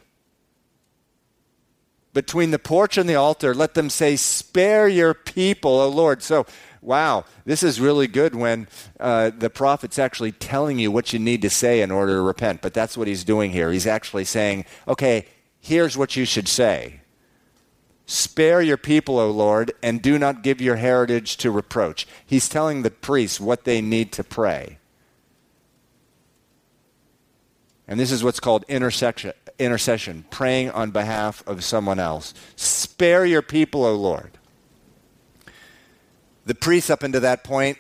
between 2.14 2.52
the 2.52 2.60
porch 2.60 2.98
and 2.98 3.10
the 3.10 3.16
altar. 3.16 3.56
Let 3.56 3.74
them 3.74 3.90
say, 3.90 4.16
Spare 4.16 4.88
your 4.88 5.16
people, 5.16 5.72
O 5.72 5.90
Lord. 5.90 6.22
So, 6.22 6.46
wow, 6.82 7.26
this 7.44 7.64
is 7.64 7.82
really 7.82 8.08
good 8.08 8.36
when 8.36 8.68
uh, 9.00 9.32
the 9.36 9.50
prophet's 9.50 9.98
actually 9.98 10.32
telling 10.32 10.78
you 10.78 10.92
what 10.92 11.14
you 11.14 11.20
need 11.20 11.42
to 11.42 11.50
say 11.50 11.82
in 11.82 11.90
order 11.90 12.14
to 12.14 12.22
repent. 12.22 12.62
But 12.62 12.76
that's 12.76 12.96
what 12.96 13.08
he's 13.08 13.24
doing 13.24 13.50
here. 13.50 13.72
He's 13.72 13.88
actually 13.88 14.26
saying, 14.26 14.66
Okay, 14.88 15.26
here's 15.60 15.98
what 15.98 16.16
you 16.16 16.26
should 16.26 16.48
say. 16.48 17.02
Spare 18.06 18.62
your 18.62 18.78
people, 18.78 19.18
O 19.18 19.32
Lord, 19.32 19.72
and 19.82 20.00
do 20.02 20.20
not 20.20 20.44
give 20.44 20.62
your 20.62 20.76
heritage 20.76 21.38
to 21.38 21.50
reproach. 21.50 22.06
He's 22.24 22.48
telling 22.48 22.84
the 22.84 22.92
priests 22.92 23.40
what 23.40 23.64
they 23.64 23.82
need 23.82 24.12
to 24.12 24.24
pray. 24.24 24.78
And 27.92 28.00
this 28.00 28.14
is 28.14 28.24
what's 28.24 28.40
called 28.40 28.64
intercession, 28.70 29.34
intercession, 29.60 30.24
praying 30.30 30.72
on 30.72 30.92
behalf 30.92 31.46
of 31.46 31.62
someone 31.62 32.00
else. 32.00 32.34
Spare 32.56 33.26
your 33.26 33.42
people, 33.42 33.84
O 33.84 33.94
Lord. 33.96 34.32
The 36.46 36.56
priests 36.56 36.90
up 36.90 37.04
until 37.04 37.20
that 37.20 37.44
point 37.44 37.78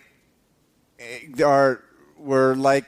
eh, 0.99 1.41
are, 1.41 1.81
were 2.17 2.57
like 2.57 2.83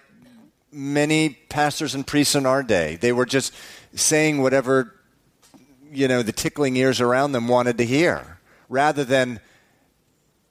many 0.69 1.29
pastors 1.47 1.95
and 1.95 2.05
priests 2.05 2.35
in 2.35 2.45
our 2.45 2.61
day. 2.61 2.97
They 2.97 3.13
were 3.13 3.25
just 3.25 3.53
saying 3.95 4.41
whatever, 4.41 4.93
you 5.93 6.09
know, 6.09 6.23
the 6.23 6.33
tickling 6.33 6.75
ears 6.75 6.99
around 6.99 7.31
them 7.31 7.47
wanted 7.47 7.77
to 7.77 7.85
hear, 7.85 8.37
rather 8.67 9.05
than, 9.05 9.39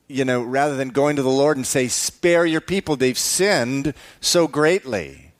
you 0.08 0.24
know, 0.24 0.40
rather 0.40 0.74
than 0.74 0.88
going 0.88 1.16
to 1.16 1.22
the 1.22 1.28
Lord 1.28 1.58
and 1.58 1.66
say, 1.66 1.88
spare 1.88 2.46
your 2.46 2.62
people. 2.62 2.96
They've 2.96 3.18
sinned 3.18 3.92
so 4.22 4.48
greatly 4.48 5.31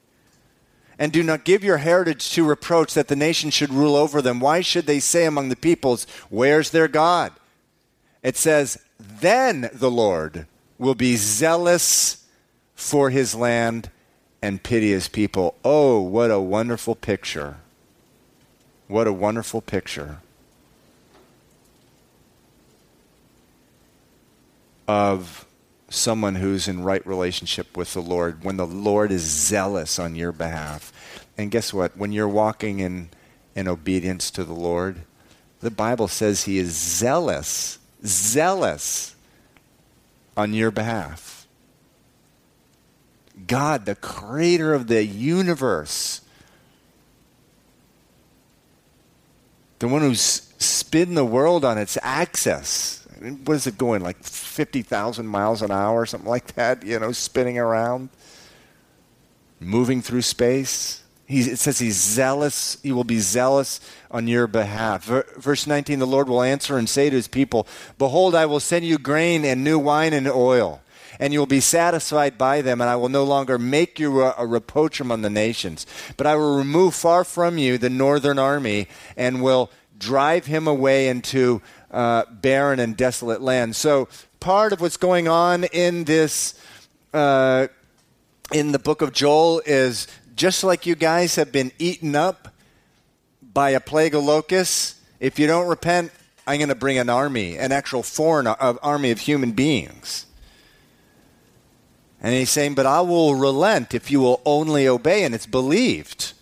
and 0.98 1.12
do 1.12 1.22
not 1.22 1.44
give 1.44 1.64
your 1.64 1.78
heritage 1.78 2.31
to 2.33 2.44
reproach 2.44 2.94
that 2.94 3.09
the 3.09 3.16
nation 3.16 3.50
should 3.50 3.72
rule 3.72 3.96
over 3.96 4.22
them. 4.22 4.40
Why 4.40 4.61
should 4.61 4.87
they 4.87 5.00
say 5.00 5.24
among 5.24 5.48
the 5.48 5.57
peoples, 5.57 6.07
Where's 6.28 6.70
their 6.70 6.88
God? 6.88 7.33
It 8.22 8.37
says, 8.37 8.78
Then 8.98 9.70
the 9.72 9.90
Lord 9.90 10.46
will 10.78 10.94
be 10.94 11.16
zealous 11.16 12.26
for 12.74 13.11
his 13.11 13.35
land 13.35 13.90
and 14.40 14.62
pity 14.62 14.90
his 14.90 15.09
people. 15.09 15.55
Oh, 15.64 16.00
what 16.00 16.31
a 16.31 16.40
wonderful 16.40 16.94
picture! 16.94 17.57
What 18.88 19.07
a 19.07 19.12
wonderful 19.12 19.62
picture 19.62 20.18
of 24.87 25.46
someone 25.94 26.37
who's 26.37 26.68
in 26.68 26.83
right 26.83 27.07
relationship 27.07 27.76
with 27.76 27.92
the 27.92 28.02
Lord, 28.02 28.44
when 28.44 28.57
the 28.57 28.66
Lord 28.66 29.12
is 29.12 29.22
zealous 29.22 29.98
on 29.98 30.14
your 30.14 30.33
behalf. 30.33 30.92
And 31.37 31.50
guess 31.50 31.72
what? 31.72 31.96
When 31.96 32.12
you're 32.12 32.28
walking 32.28 32.81
in, 32.81 33.11
in 33.55 33.68
obedience 33.68 34.31
to 34.33 34.44
the 34.44 34.55
Lord, 34.55 35.02
the 35.61 35.70
Bible 35.70 36.09
says 36.09 36.44
He 36.44 36.59
is 36.59 36.76
zealous, 36.76 37.78
zealous 38.05 39.14
on 40.37 40.55
your 40.55 40.70
behalf. 40.70 41.46
God, 43.46 43.87
the 43.87 43.94
creator 43.94 44.74
of 44.74 44.87
the 44.87 45.05
universe, 45.05 46.20
the 49.78 49.88
one 49.88 50.02
who's 50.02 50.52
spin 50.59 51.14
the 51.14 51.24
world 51.24 51.64
on 51.64 51.76
its 51.76 51.98
axis 52.02 53.02
what 53.22 53.54
is 53.54 53.66
it 53.66 53.78
going 53.78 54.02
like 54.02 54.22
50,000 54.22 55.26
miles 55.26 55.62
an 55.62 55.70
hour, 55.70 56.04
something 56.06 56.28
like 56.28 56.54
that, 56.54 56.85
you 56.85 56.98
know, 56.98 57.12
spinning 57.12 57.58
around, 57.58 58.08
moving 59.61 60.02
through 60.02 60.22
space. 60.22 61.02
He, 61.26 61.40
it 61.40 61.58
says 61.58 61.78
he's 61.78 61.96
zealous. 61.96 62.78
He 62.82 62.92
will 62.92 63.04
be 63.04 63.20
zealous 63.20 63.80
on 64.11 64.26
your 64.26 64.46
behalf. 64.46 65.04
Verse 65.04 65.66
19 65.66 65.98
The 65.98 66.06
Lord 66.06 66.28
will 66.28 66.42
answer 66.42 66.76
and 66.76 66.88
say 66.88 67.08
to 67.11 67.16
his 67.16 67.28
people, 67.28 67.66
Behold, 67.96 68.35
I 68.35 68.46
will 68.46 68.61
send 68.61 68.85
you 68.85 68.98
grain 68.98 69.44
and 69.44 69.62
new 69.62 69.78
wine 69.78 70.12
and 70.12 70.28
oil, 70.28 70.82
and 71.20 71.32
you 71.32 71.38
will 71.38 71.46
be 71.46 71.61
satisfied 71.61 72.37
by 72.37 72.61
them, 72.61 72.80
and 72.80 72.90
I 72.90 72.96
will 72.96 73.08
no 73.08 73.24
longer 73.24 73.58
make 73.58 73.98
you 73.98 74.22
a, 74.22 74.35
a 74.37 74.46
reproach 74.46 75.00
among 75.00 75.22
the 75.22 75.30
nations. 75.30 75.87
But 76.16 76.26
I 76.26 76.35
will 76.35 76.56
remove 76.56 76.94
far 76.94 77.24
from 77.24 77.56
you 77.56 77.78
the 77.78 77.88
northern 77.88 78.38
army 78.38 78.88
and 79.16 79.42
will 79.42 79.70
drive 80.02 80.46
him 80.46 80.66
away 80.66 81.08
into 81.08 81.62
uh, 81.92 82.24
barren 82.31 82.81
and 82.81 82.96
desolate 82.96 83.42
land. 83.42 83.76
So, 83.76 84.09
part 84.40 84.72
of 84.72 84.81
what's 84.81 84.96
going 84.96 85.28
on 85.28 85.64
in 85.64 86.05
this, 86.05 86.59
uh, 87.12 87.68
in 88.52 88.72
the 88.72 88.78
book 88.78 89.02
of 89.02 89.12
Joel, 89.12 89.62
is 89.66 90.07
just 90.35 90.64
like 90.64 90.87
you 90.87 90.94
guys 90.94 91.37
have 91.37 91.52
been 91.52 91.72
eaten 91.78 92.16
up 92.16 92.48
by 93.52 93.70
a 93.70 93.81
plague 93.81 94.14
of 94.14 94.24
locusts, 94.24 95.00
if 95.20 95.38
you 95.38 95.46
don't 95.46 95.68
repent, 95.68 96.11
I'm 96.46 96.59
going 96.59 96.68
to 96.68 96.74
bring 96.74 96.98
an 96.98 97.09
army, 97.09 97.57
an 97.57 97.70
actual 97.70 98.02
foreign 98.02 98.46
uh, 98.46 98.74
army 98.83 99.11
of 99.11 99.20
human 99.20 99.52
beings. 99.52 100.26
And 102.20 102.35
he's 102.35 102.50
saying, 102.50 102.74
But 102.74 102.87
I 102.87 103.00
will 103.00 103.35
relent 103.35 103.94
if 103.94 104.11
you 104.11 104.20
will 104.20 104.40
only 104.44 104.88
obey. 104.88 105.24
And 105.24 105.35
it's 105.35 105.46
believed 105.46 106.33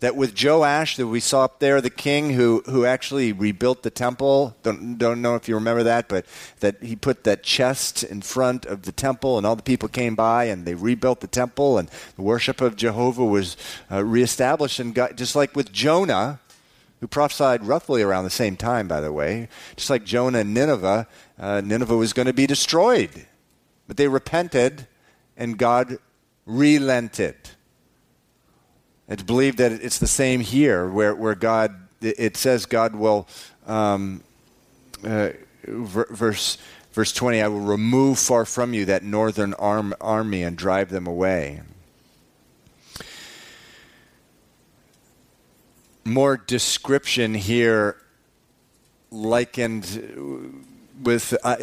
that 0.00 0.16
with 0.16 0.42
Joash 0.42 0.96
that 0.96 1.06
we 1.06 1.20
saw 1.20 1.44
up 1.44 1.60
there, 1.60 1.80
the 1.80 1.90
king 1.90 2.30
who, 2.30 2.62
who 2.66 2.86
actually 2.86 3.32
rebuilt 3.32 3.82
the 3.82 3.90
temple, 3.90 4.56
don't, 4.62 4.96
don't 4.96 5.20
know 5.20 5.34
if 5.34 5.46
you 5.46 5.54
remember 5.54 5.82
that, 5.82 6.08
but 6.08 6.24
that 6.60 6.82
he 6.82 6.96
put 6.96 7.24
that 7.24 7.42
chest 7.42 8.02
in 8.02 8.22
front 8.22 8.64
of 8.64 8.82
the 8.82 8.92
temple 8.92 9.36
and 9.36 9.46
all 9.46 9.56
the 9.56 9.62
people 9.62 9.88
came 9.88 10.14
by 10.14 10.44
and 10.44 10.64
they 10.64 10.74
rebuilt 10.74 11.20
the 11.20 11.26
temple 11.26 11.76
and 11.76 11.90
the 12.16 12.22
worship 12.22 12.62
of 12.62 12.76
Jehovah 12.76 13.24
was 13.24 13.58
uh, 13.90 14.02
reestablished. 14.02 14.80
And 14.80 14.94
just 15.14 15.36
like 15.36 15.54
with 15.54 15.70
Jonah, 15.70 16.40
who 17.00 17.06
prophesied 17.06 17.64
roughly 17.64 18.02
around 18.02 18.24
the 18.24 18.30
same 18.30 18.56
time, 18.56 18.88
by 18.88 19.00
the 19.00 19.12
way, 19.12 19.48
just 19.76 19.90
like 19.90 20.04
Jonah 20.04 20.40
and 20.40 20.54
Nineveh, 20.54 21.06
uh, 21.38 21.60
Nineveh 21.62 21.96
was 21.96 22.14
going 22.14 22.26
to 22.26 22.32
be 22.32 22.46
destroyed. 22.46 23.26
But 23.86 23.98
they 23.98 24.08
repented 24.08 24.86
and 25.36 25.58
God 25.58 25.98
relented. 26.46 27.36
It's 29.10 29.24
believed 29.24 29.58
that 29.58 29.72
it's 29.72 29.98
the 29.98 30.06
same 30.06 30.40
here, 30.40 30.88
where, 30.88 31.16
where 31.16 31.34
God, 31.34 31.74
it 32.00 32.36
says 32.36 32.64
God 32.64 32.94
will, 32.94 33.26
um, 33.66 34.22
uh, 35.04 35.30
verse, 35.66 36.58
verse 36.92 37.12
20, 37.12 37.42
I 37.42 37.48
will 37.48 37.58
remove 37.58 38.20
far 38.20 38.44
from 38.44 38.72
you 38.72 38.84
that 38.84 39.02
northern 39.02 39.52
arm, 39.54 39.94
army 40.00 40.44
and 40.44 40.56
drive 40.56 40.90
them 40.90 41.08
away. 41.08 41.60
More 46.04 46.36
description 46.36 47.34
here 47.34 47.96
likened 49.10 50.54
with 51.02 51.36
uh, 51.42 51.56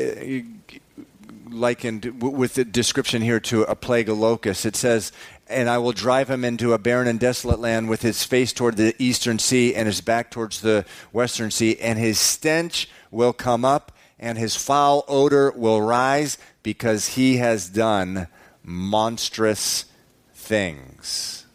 likened 1.49 2.21
with 2.21 2.55
the 2.55 2.65
description 2.65 3.21
here 3.21 3.39
to 3.39 3.63
a 3.63 3.75
plague 3.75 4.09
of 4.09 4.17
locusts. 4.17 4.65
It 4.65 4.75
says, 4.75 5.11
and 5.49 5.69
I 5.69 5.77
will 5.77 5.91
drive 5.91 6.29
him 6.29 6.43
into 6.43 6.73
a 6.73 6.77
barren 6.77 7.07
and 7.07 7.19
desolate 7.19 7.59
land 7.59 7.89
with 7.89 8.01
his 8.01 8.23
face 8.23 8.53
toward 8.53 8.77
the 8.77 8.95
eastern 8.99 9.39
sea 9.39 9.75
and 9.75 9.87
his 9.87 10.01
back 10.01 10.31
towards 10.31 10.61
the 10.61 10.85
western 11.11 11.51
sea, 11.51 11.77
and 11.79 11.97
his 11.97 12.19
stench 12.19 12.89
will 13.11 13.33
come 13.33 13.65
up 13.65 13.91
and 14.19 14.37
his 14.37 14.55
foul 14.55 15.05
odor 15.07 15.51
will 15.55 15.81
rise 15.81 16.37
because 16.63 17.09
he 17.09 17.37
has 17.37 17.69
done 17.69 18.27
monstrous 18.63 19.85
things. 20.33 21.45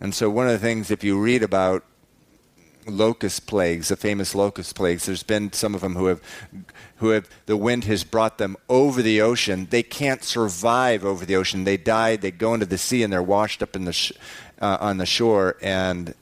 And 0.00 0.14
so, 0.14 0.30
one 0.30 0.46
of 0.46 0.52
the 0.52 0.58
things, 0.58 0.90
if 0.90 1.02
you 1.02 1.20
read 1.20 1.42
about 1.42 1.84
locust 2.86 3.46
plagues, 3.46 3.88
the 3.88 3.96
famous 3.96 4.34
locust 4.34 4.74
plagues. 4.74 5.06
There's 5.06 5.22
been 5.22 5.52
some 5.52 5.74
of 5.74 5.80
them 5.80 5.96
who 5.96 6.06
have, 6.06 6.20
who 6.96 7.10
have, 7.10 7.28
the 7.46 7.56
wind 7.56 7.84
has 7.84 8.04
brought 8.04 8.38
them 8.38 8.56
over 8.68 9.02
the 9.02 9.20
ocean. 9.20 9.66
They 9.70 9.82
can't 9.82 10.24
survive 10.24 11.04
over 11.04 11.24
the 11.24 11.36
ocean. 11.36 11.64
They 11.64 11.76
die, 11.76 12.16
they 12.16 12.30
go 12.30 12.54
into 12.54 12.66
the 12.66 12.78
sea, 12.78 13.02
and 13.02 13.12
they're 13.12 13.22
washed 13.22 13.62
up 13.62 13.76
in 13.76 13.84
the 13.84 13.92
sh- 13.92 14.12
uh, 14.60 14.78
on 14.80 14.98
the 14.98 15.06
shore, 15.06 15.56
and 15.60 16.14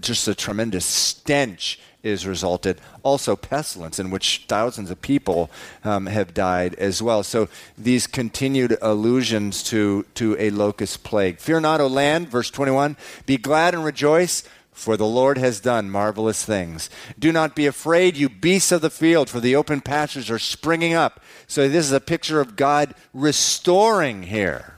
just 0.00 0.28
a 0.28 0.34
tremendous 0.34 0.84
stench 0.84 1.80
is 2.02 2.26
resulted. 2.26 2.80
Also, 3.02 3.36
pestilence, 3.36 3.98
in 3.98 4.10
which 4.10 4.44
thousands 4.48 4.90
of 4.90 5.02
people 5.02 5.50
um, 5.84 6.06
have 6.06 6.32
died 6.32 6.74
as 6.76 7.02
well. 7.02 7.22
So, 7.22 7.48
these 7.76 8.06
continued 8.06 8.76
allusions 8.80 9.62
to, 9.64 10.06
to 10.14 10.36
a 10.38 10.50
locust 10.50 11.02
plague. 11.02 11.38
Fear 11.38 11.60
not, 11.60 11.80
O 11.80 11.86
land, 11.86 12.28
verse 12.28 12.50
21 12.50 12.96
Be 13.26 13.36
glad 13.36 13.74
and 13.74 13.84
rejoice. 13.84 14.44
For 14.80 14.96
the 14.96 15.04
Lord 15.04 15.36
has 15.36 15.60
done 15.60 15.90
marvelous 15.90 16.42
things. 16.42 16.88
Do 17.18 17.32
not 17.32 17.54
be 17.54 17.66
afraid, 17.66 18.16
you 18.16 18.30
beasts 18.30 18.72
of 18.72 18.80
the 18.80 18.88
field, 18.88 19.28
for 19.28 19.38
the 19.38 19.54
open 19.54 19.82
pastures 19.82 20.30
are 20.30 20.38
springing 20.38 20.94
up. 20.94 21.20
So, 21.46 21.68
this 21.68 21.84
is 21.84 21.92
a 21.92 22.00
picture 22.00 22.40
of 22.40 22.56
God 22.56 22.94
restoring 23.12 24.22
here. 24.22 24.76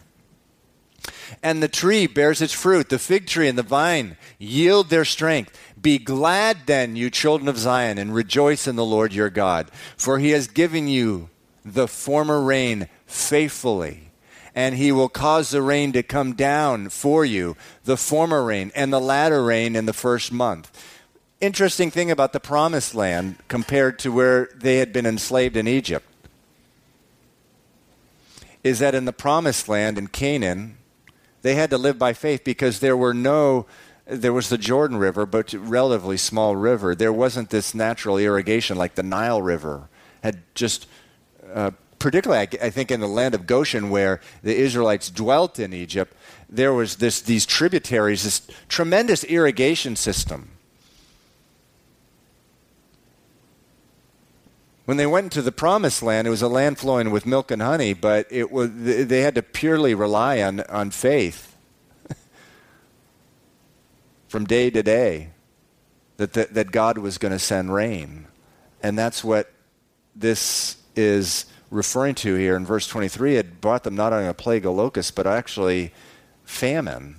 And 1.41 1.63
the 1.63 1.69
tree 1.69 2.09
bears 2.09 2.43
its 2.43 2.53
fruit, 2.53 2.89
the 2.89 2.99
fig 2.99 3.29
tree 3.29 3.47
and 3.47 3.57
the 3.57 3.63
vine 3.63 4.17
yield 4.41 4.91
their 4.91 5.05
strength. 5.05 5.57
Be 5.81 5.99
glad 5.99 6.67
then, 6.67 6.97
you 6.97 7.09
children 7.09 7.47
of 7.47 7.57
Zion, 7.57 7.97
and 7.97 8.13
rejoice 8.13 8.67
in 8.67 8.75
the 8.75 8.85
Lord 8.85 9.13
your 9.13 9.31
God, 9.31 9.71
for 9.97 10.19
he 10.19 10.31
has 10.31 10.49
given 10.49 10.89
you 10.89 11.31
the 11.65 11.87
former 11.87 12.43
rain 12.43 12.89
faithfully 13.07 14.12
and 14.55 14.77
he 14.77 14.93
will 14.93 15.09
cause 15.09 15.51
the 15.51 15.63
rain 15.63 15.93
to 15.93 16.03
come 16.03 16.35
down 16.35 16.89
for 16.89 17.25
you, 17.25 17.57
the 17.85 17.97
former 17.97 18.45
rain 18.45 18.71
and 18.75 18.93
the 18.93 19.01
latter 19.01 19.45
rain 19.45 19.75
in 19.75 19.87
the 19.87 19.93
first 19.93 20.33
month. 20.33 20.71
Interesting 21.41 21.91
thing 21.91 22.11
about 22.11 22.33
the 22.33 22.41
promised 22.41 22.95
land 22.95 23.37
compared 23.49 23.99
to 24.01 24.13
where 24.13 24.49
they 24.55 24.77
had 24.77 24.93
been 24.93 25.07
enslaved 25.07 25.57
in 25.57 25.67
Egypt 25.67 26.07
is 28.63 28.79
that 28.79 28.95
in 28.95 29.07
the 29.07 29.13
promised 29.13 29.69
land 29.69 29.99
in 29.99 30.07
Canaan, 30.07 30.77
they 31.43 31.55
had 31.55 31.71
to 31.71 31.79
live 31.79 31.99
by 31.99 32.13
faith 32.13 32.45
because 32.45 32.79
there 32.81 32.97
were 32.97 33.15
no 33.15 33.67
there 34.05 34.33
was 34.33 34.49
the 34.49 34.59
Jordan 34.59 34.97
River, 34.97 35.25
but 35.25 35.53
relatively 35.53 36.17
small 36.17 36.57
river. 36.57 36.95
There 36.95 37.13
wasn't 37.13 37.51
this 37.51 37.73
natural 37.73 38.19
irrigation 38.19 38.77
like 38.77 38.97
the 38.97 39.03
Nile 39.03 39.41
River 39.41 39.89
had 40.23 40.43
just 40.55 40.87
uh, 41.53 41.71
particularly 42.03 42.49
I, 42.61 42.67
I, 42.67 42.71
think 42.71 42.91
in 42.91 42.99
the 42.99 43.07
land 43.07 43.33
of 43.35 43.47
Goshen 43.47 43.89
where 43.89 44.21
the 44.43 44.55
Israelites 44.55 45.09
dwelt 45.09 45.61
in 45.61 45.73
Egypt, 45.73 46.15
there 46.51 46.75
was 46.75 46.97
this 46.97 47.21
these 47.21 47.47
tributaries, 47.47 48.25
this 48.25 48.43
tremendous 48.69 49.23
irrigation 49.25 49.95
system. 49.95 50.51
When 54.85 54.97
they 54.97 55.07
went 55.07 55.27
into 55.27 55.43
the 55.43 55.53
promised 55.53 56.03
land, 56.03 56.27
it 56.27 56.31
was 56.31 56.43
a 56.43 56.49
land 56.49 56.79
flowing 56.79 57.13
with 57.13 57.25
milk 57.25 57.53
and 57.53 57.63
honey, 57.63 57.95
but 57.95 58.27
it 58.31 58.51
was 58.51 58.71
they 58.75 59.21
had 59.21 59.37
to 59.37 59.43
purely 59.43 59.95
rely 59.95 60.43
on, 60.43 60.61
on 60.63 60.91
faith 60.91 61.57
from 64.29 64.45
day 64.45 64.71
to 64.71 64.83
day 64.83 65.31
that, 66.17 66.33
that, 66.33 66.55
that 66.55 66.73
God 66.73 66.99
was 66.99 67.17
going 67.17 67.33
to 67.33 67.39
send 67.39 67.73
rain. 67.73 68.27
And 68.83 68.99
that's 68.99 69.23
what 69.23 69.53
this 70.17 70.77
is 70.97 71.47
referring 71.73 72.15
to 72.15 72.35
here 72.35 72.55
in 72.55 72.67
verse 72.67 72.87
23 72.87 73.35
had 73.35 73.61
brought 73.61 73.83
them 73.83 73.97
not 73.97 74.13
only 74.13 74.29
a 74.29 74.35
plague 74.35 74.67
of 74.67 74.75
locusts, 74.75 75.11
but 75.11 75.27
actually 75.27 75.91
famine. 76.45 77.17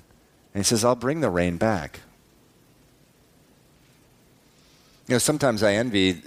And 0.54 0.60
he 0.60 0.64
says, 0.64 0.86
I'll 0.86 0.96
bring 0.96 1.22
the 1.22 1.30
rain 1.30 1.58
back. 1.58 2.02
You 5.08 5.16
know, 5.16 5.20
sometimes 5.20 5.64
I 5.64 5.74
envy 5.74 6.22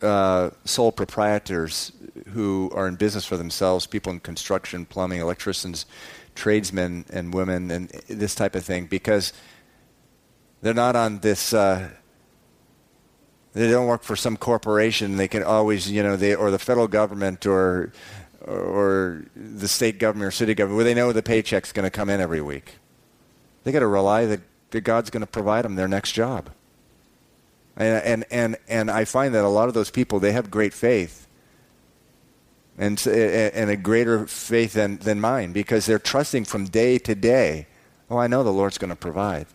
uh, 0.00 0.50
sole 0.64 0.90
proprietors 0.90 1.92
who 2.28 2.70
are 2.74 2.88
in 2.88 2.96
business 2.96 3.26
for 3.26 3.36
themselves, 3.36 3.86
people 3.86 4.10
in 4.10 4.20
construction, 4.20 4.86
plumbing, 4.86 5.20
electricians, 5.20 5.84
tradesmen, 6.34 7.04
and 7.10 7.32
women, 7.32 7.70
and 7.70 7.88
this 8.08 8.34
type 8.34 8.54
of 8.54 8.64
thing, 8.64 8.86
because 8.86 9.34
they're 10.62 10.74
not 10.74 10.96
on 10.96 11.18
this. 11.18 11.52
Uh, 11.52 11.90
they 13.56 13.70
don't 13.70 13.86
work 13.86 14.02
for 14.02 14.16
some 14.16 14.36
corporation. 14.36 15.16
They 15.16 15.28
can 15.28 15.42
always, 15.42 15.90
you 15.90 16.02
know, 16.02 16.16
they 16.16 16.34
or 16.34 16.50
the 16.50 16.58
federal 16.58 16.88
government 16.88 17.46
or 17.46 17.90
or 18.42 19.24
the 19.34 19.66
state 19.66 19.98
government 19.98 20.28
or 20.28 20.30
city 20.30 20.54
government, 20.54 20.76
where 20.76 20.84
they 20.84 20.92
know 20.92 21.10
the 21.10 21.22
paycheck's 21.22 21.72
going 21.72 21.84
to 21.84 21.90
come 21.90 22.10
in 22.10 22.20
every 22.20 22.42
week. 22.42 22.74
They 23.64 23.72
got 23.72 23.80
to 23.80 23.86
rely 23.86 24.26
that, 24.26 24.40
that 24.70 24.82
God's 24.82 25.08
going 25.08 25.22
to 25.22 25.26
provide 25.26 25.64
them 25.64 25.74
their 25.74 25.88
next 25.88 26.12
job. 26.12 26.50
And, 27.76 28.04
and 28.04 28.24
and 28.30 28.56
and 28.68 28.90
I 28.90 29.06
find 29.06 29.34
that 29.34 29.44
a 29.44 29.48
lot 29.48 29.68
of 29.68 29.74
those 29.74 29.90
people 29.90 30.20
they 30.20 30.32
have 30.32 30.50
great 30.50 30.74
faith, 30.74 31.26
and 32.76 33.04
and 33.06 33.70
a 33.70 33.76
greater 33.76 34.26
faith 34.26 34.74
than 34.74 34.98
than 34.98 35.18
mine 35.18 35.52
because 35.52 35.86
they're 35.86 35.98
trusting 35.98 36.44
from 36.44 36.66
day 36.66 36.98
to 36.98 37.14
day. 37.14 37.68
Oh, 38.10 38.18
I 38.18 38.26
know 38.26 38.42
the 38.44 38.52
Lord's 38.52 38.76
going 38.76 38.90
to 38.90 38.96
provide 38.96 39.46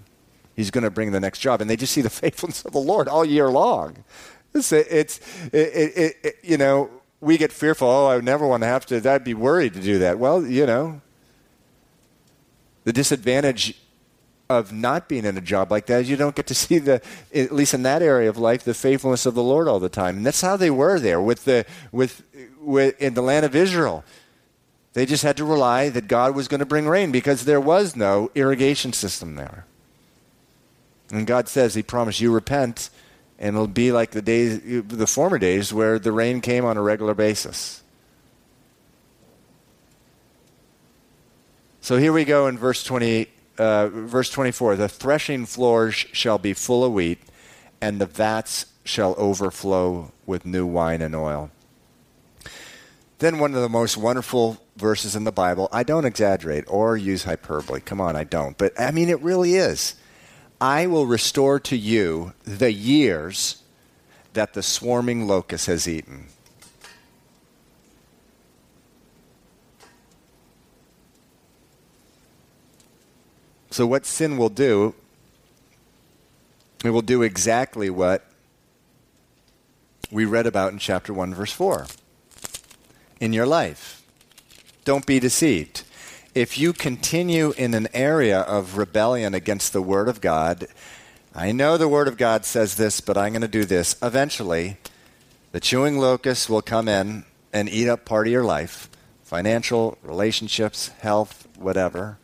he's 0.61 0.71
going 0.71 0.83
to 0.83 0.91
bring 0.91 1.11
the 1.11 1.19
next 1.19 1.39
job. 1.39 1.59
And 1.59 1.69
they 1.69 1.75
just 1.75 1.91
see 1.93 2.01
the 2.01 2.09
faithfulness 2.23 2.63
of 2.63 2.71
the 2.71 2.79
Lord 2.79 3.07
all 3.07 3.25
year 3.25 3.49
long. 3.49 4.03
It's, 4.53 4.71
it's 4.71 5.19
it, 5.51 5.55
it, 5.55 6.17
it, 6.23 6.35
you 6.43 6.57
know, 6.57 6.89
we 7.19 7.37
get 7.37 7.51
fearful. 7.51 7.87
Oh, 7.87 8.09
I 8.09 8.19
never 8.19 8.45
want 8.45 8.61
to 8.63 8.67
have 8.67 8.85
to. 8.87 9.09
I'd 9.09 9.23
be 9.23 9.33
worried 9.33 9.73
to 9.73 9.81
do 9.81 9.99
that. 9.99 10.19
Well, 10.19 10.45
you 10.45 10.65
know, 10.65 11.01
the 12.83 12.93
disadvantage 12.93 13.75
of 14.49 14.73
not 14.73 15.07
being 15.07 15.23
in 15.23 15.37
a 15.37 15.41
job 15.41 15.71
like 15.71 15.85
that 15.85 16.01
is 16.01 16.09
you 16.09 16.17
don't 16.17 16.35
get 16.35 16.47
to 16.47 16.55
see 16.63 16.77
the, 16.77 17.01
at 17.33 17.51
least 17.51 17.73
in 17.73 17.83
that 17.83 18.01
area 18.01 18.29
of 18.29 18.37
life, 18.37 18.63
the 18.63 18.73
faithfulness 18.73 19.25
of 19.25 19.33
the 19.33 19.43
Lord 19.43 19.67
all 19.67 19.79
the 19.79 19.89
time. 19.89 20.17
And 20.17 20.25
that's 20.25 20.41
how 20.41 20.57
they 20.57 20.69
were 20.69 20.99
there 20.99 21.21
with 21.21 21.45
the 21.45 21.65
with, 21.91 22.23
with 22.59 23.01
in 23.01 23.13
the 23.13 23.21
land 23.21 23.45
of 23.45 23.55
Israel. 23.55 24.03
They 24.93 25.05
just 25.05 25.23
had 25.23 25.37
to 25.37 25.45
rely 25.45 25.87
that 25.89 26.09
God 26.09 26.35
was 26.35 26.49
going 26.49 26.59
to 26.59 26.65
bring 26.65 26.85
rain 26.85 27.11
because 27.11 27.45
there 27.45 27.61
was 27.61 27.95
no 27.95 28.29
irrigation 28.35 28.91
system 28.91 29.35
there. 29.35 29.65
And 31.11 31.27
God 31.27 31.47
says 31.47 31.75
He 31.75 31.83
promised 31.83 32.21
you 32.21 32.33
repent, 32.33 32.89
and 33.37 33.55
it'll 33.55 33.67
be 33.67 33.91
like 33.91 34.11
the 34.11 34.21
days, 34.21 34.61
the 34.87 35.07
former 35.07 35.37
days 35.37 35.73
where 35.73 35.99
the 35.99 36.11
rain 36.11 36.41
came 36.41 36.65
on 36.65 36.77
a 36.77 36.81
regular 36.81 37.13
basis. 37.13 37.83
So 41.81 41.97
here 41.97 42.13
we 42.13 42.25
go 42.25 42.47
in 42.47 42.57
verse 42.57 42.83
20, 42.83 43.27
uh, 43.57 43.87
verse 43.89 44.29
24. 44.29 44.75
The 44.75 44.87
threshing 44.87 45.45
floors 45.45 45.95
shall 45.95 46.37
be 46.37 46.53
full 46.53 46.85
of 46.85 46.93
wheat, 46.93 47.19
and 47.81 47.99
the 47.99 48.05
vats 48.05 48.67
shall 48.83 49.15
overflow 49.17 50.11
with 50.25 50.45
new 50.45 50.65
wine 50.65 51.01
and 51.01 51.15
oil. 51.15 51.51
Then 53.17 53.39
one 53.39 53.53
of 53.53 53.61
the 53.61 53.69
most 53.69 53.97
wonderful 53.97 54.61
verses 54.77 55.15
in 55.15 55.23
the 55.23 55.31
Bible. 55.31 55.69
I 55.71 55.83
don't 55.83 56.05
exaggerate 56.05 56.65
or 56.67 56.97
use 56.97 57.23
hyperbole. 57.23 57.79
Come 57.81 58.01
on, 58.01 58.15
I 58.15 58.23
don't. 58.23 58.57
But 58.57 58.79
I 58.79 58.91
mean, 58.91 59.09
it 59.09 59.21
really 59.21 59.55
is. 59.55 59.95
I 60.61 60.85
will 60.85 61.07
restore 61.07 61.59
to 61.61 61.75
you 61.75 62.33
the 62.43 62.71
years 62.71 63.63
that 64.33 64.53
the 64.53 64.61
swarming 64.61 65.25
locust 65.25 65.65
has 65.65 65.87
eaten. 65.87 66.27
So, 73.71 73.87
what 73.87 74.05
sin 74.05 74.37
will 74.37 74.49
do, 74.49 74.93
it 76.85 76.91
will 76.91 77.01
do 77.01 77.23
exactly 77.23 77.89
what 77.89 78.27
we 80.11 80.25
read 80.25 80.45
about 80.45 80.73
in 80.73 80.77
chapter 80.77 81.11
1, 81.11 81.33
verse 81.33 81.53
4 81.53 81.87
in 83.19 83.33
your 83.33 83.47
life. 83.47 84.03
Don't 84.85 85.07
be 85.07 85.19
deceived 85.19 85.83
if 86.33 86.57
you 86.57 86.71
continue 86.71 87.51
in 87.57 87.73
an 87.73 87.87
area 87.93 88.39
of 88.41 88.77
rebellion 88.77 89.33
against 89.33 89.73
the 89.73 89.81
Word 89.81 90.07
of 90.07 90.21
God, 90.21 90.67
I 91.35 91.51
know 91.51 91.77
the 91.77 91.89
Word 91.89 92.07
of 92.07 92.17
God 92.17 92.45
says 92.45 92.75
this, 92.75 93.01
but 93.01 93.17
I'm 93.17 93.33
going 93.33 93.41
to 93.41 93.47
do 93.47 93.65
this. 93.65 93.95
Eventually, 94.01 94.77
the 95.51 95.59
chewing 95.59 95.97
locust 95.97 96.49
will 96.49 96.61
come 96.61 96.87
in 96.87 97.25
and 97.51 97.67
eat 97.69 97.89
up 97.89 98.05
part 98.05 98.27
of 98.27 98.33
your 98.33 98.43
life 98.43 98.89
financial, 99.23 99.97
relationships, 100.03 100.89
health, 100.99 101.47
whatever. 101.57 102.17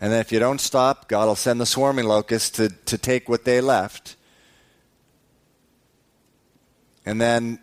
And 0.00 0.10
then 0.10 0.20
if 0.20 0.32
you 0.32 0.38
don't 0.38 0.60
stop, 0.60 1.06
God 1.06 1.26
will 1.26 1.36
send 1.36 1.60
the 1.60 1.66
swarming 1.66 2.06
locust 2.06 2.54
to, 2.56 2.70
to 2.70 2.96
take 2.96 3.28
what 3.28 3.44
they 3.44 3.60
left. 3.60 4.16
And 7.04 7.20
then 7.20 7.58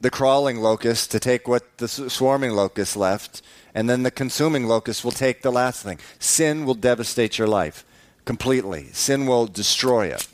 the 0.00 0.10
crawling 0.10 0.58
locust 0.58 1.10
to 1.10 1.20
take 1.20 1.46
what 1.46 1.76
the 1.76 1.88
swarming 1.88 2.52
locust 2.52 2.96
left 2.96 3.42
and 3.76 3.90
then 3.90 4.02
the 4.02 4.10
consuming 4.10 4.66
locust 4.66 5.04
will 5.04 5.12
take 5.12 5.42
the 5.42 5.52
last 5.52 5.82
thing. 5.82 5.98
Sin 6.18 6.64
will 6.64 6.74
devastate 6.74 7.36
your 7.36 7.46
life 7.46 7.84
completely, 8.24 8.88
sin 8.92 9.26
will 9.26 9.46
destroy 9.46 10.06
it. 10.06 10.26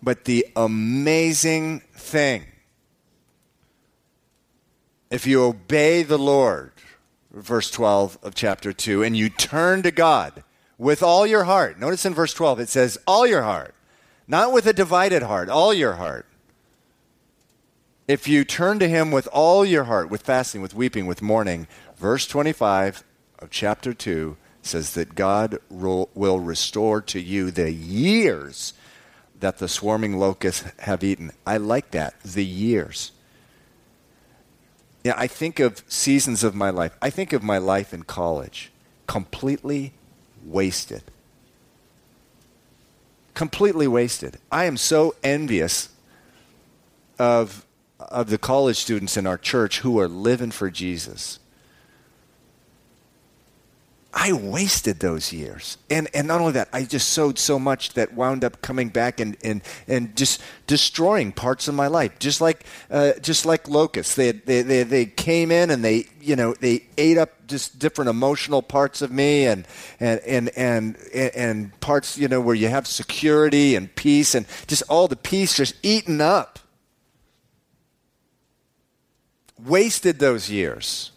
But 0.00 0.24
the 0.24 0.46
amazing 0.54 1.80
thing, 1.92 2.44
if 5.10 5.26
you 5.26 5.42
obey 5.42 6.04
the 6.04 6.18
Lord, 6.18 6.70
verse 7.32 7.68
12 7.70 8.18
of 8.22 8.34
chapter 8.36 8.72
2, 8.72 9.02
and 9.02 9.16
you 9.16 9.28
turn 9.28 9.82
to 9.82 9.90
God 9.90 10.44
with 10.78 11.02
all 11.02 11.26
your 11.26 11.44
heart, 11.44 11.80
notice 11.80 12.06
in 12.06 12.14
verse 12.14 12.32
12 12.32 12.60
it 12.60 12.68
says, 12.68 12.96
all 13.08 13.26
your 13.26 13.42
heart, 13.42 13.74
not 14.28 14.52
with 14.52 14.66
a 14.66 14.72
divided 14.72 15.24
heart, 15.24 15.48
all 15.48 15.74
your 15.74 15.94
heart. 15.94 16.26
If 18.06 18.28
you 18.28 18.44
turn 18.44 18.78
to 18.80 18.88
Him 18.88 19.10
with 19.10 19.26
all 19.32 19.64
your 19.64 19.84
heart, 19.84 20.10
with 20.10 20.22
fasting, 20.22 20.60
with 20.60 20.74
weeping, 20.74 21.06
with 21.06 21.22
mourning, 21.22 21.66
verse 22.04 22.26
25 22.26 23.02
of 23.38 23.48
chapter 23.48 23.94
2 23.94 24.36
says 24.60 24.92
that 24.92 25.14
God 25.14 25.58
will 25.70 26.38
restore 26.38 27.00
to 27.00 27.18
you 27.18 27.50
the 27.50 27.72
years 27.72 28.74
that 29.40 29.56
the 29.56 29.68
swarming 29.68 30.18
locusts 30.18 30.70
have 30.80 31.02
eaten. 31.02 31.30
I 31.46 31.56
like 31.56 31.92
that. 31.92 32.20
The 32.22 32.44
years. 32.44 33.12
Yeah, 35.02 35.14
I 35.16 35.26
think 35.26 35.58
of 35.58 35.82
seasons 35.88 36.44
of 36.44 36.54
my 36.54 36.68
life. 36.68 36.94
I 37.00 37.08
think 37.08 37.32
of 37.32 37.42
my 37.42 37.56
life 37.56 37.94
in 37.94 38.02
college, 38.02 38.70
completely 39.06 39.94
wasted. 40.44 41.04
Completely 43.32 43.88
wasted. 43.88 44.36
I 44.52 44.66
am 44.66 44.76
so 44.76 45.14
envious 45.22 45.88
of, 47.18 47.64
of 47.98 48.28
the 48.28 48.36
college 48.36 48.76
students 48.76 49.16
in 49.16 49.26
our 49.26 49.38
church 49.38 49.78
who 49.78 49.98
are 49.98 50.08
living 50.08 50.50
for 50.50 50.70
Jesus. 50.70 51.38
I 54.16 54.32
wasted 54.32 55.00
those 55.00 55.32
years. 55.32 55.76
And, 55.90 56.08
and 56.14 56.28
not 56.28 56.40
only 56.40 56.52
that, 56.52 56.68
I 56.72 56.84
just 56.84 57.08
sowed 57.08 57.36
so 57.36 57.58
much 57.58 57.94
that 57.94 58.14
wound 58.14 58.44
up 58.44 58.62
coming 58.62 58.88
back 58.88 59.18
and, 59.18 59.36
and, 59.42 59.60
and 59.88 60.16
just 60.16 60.40
destroying 60.68 61.32
parts 61.32 61.66
of 61.66 61.74
my 61.74 61.88
life. 61.88 62.16
Just 62.20 62.40
like, 62.40 62.64
uh, 62.92 63.14
just 63.20 63.44
like 63.44 63.68
locusts. 63.68 64.14
They, 64.14 64.30
they, 64.30 64.62
they, 64.62 64.84
they 64.84 65.06
came 65.06 65.50
in 65.50 65.68
and 65.68 65.84
they, 65.84 66.06
you 66.20 66.36
know, 66.36 66.54
they 66.54 66.84
ate 66.96 67.18
up 67.18 67.48
just 67.48 67.80
different 67.80 68.08
emotional 68.08 68.62
parts 68.62 69.02
of 69.02 69.10
me 69.10 69.46
and, 69.46 69.66
and, 69.98 70.20
and, 70.20 70.48
and, 70.56 70.96
and 71.12 71.80
parts, 71.80 72.16
you 72.16 72.28
know, 72.28 72.40
where 72.40 72.54
you 72.54 72.68
have 72.68 72.86
security 72.86 73.74
and 73.74 73.92
peace 73.96 74.36
and 74.36 74.46
just 74.68 74.84
all 74.88 75.08
the 75.08 75.16
peace 75.16 75.56
just 75.56 75.74
eaten 75.82 76.20
up. 76.20 76.60
Wasted 79.58 80.20
those 80.20 80.48
years. 80.48 81.10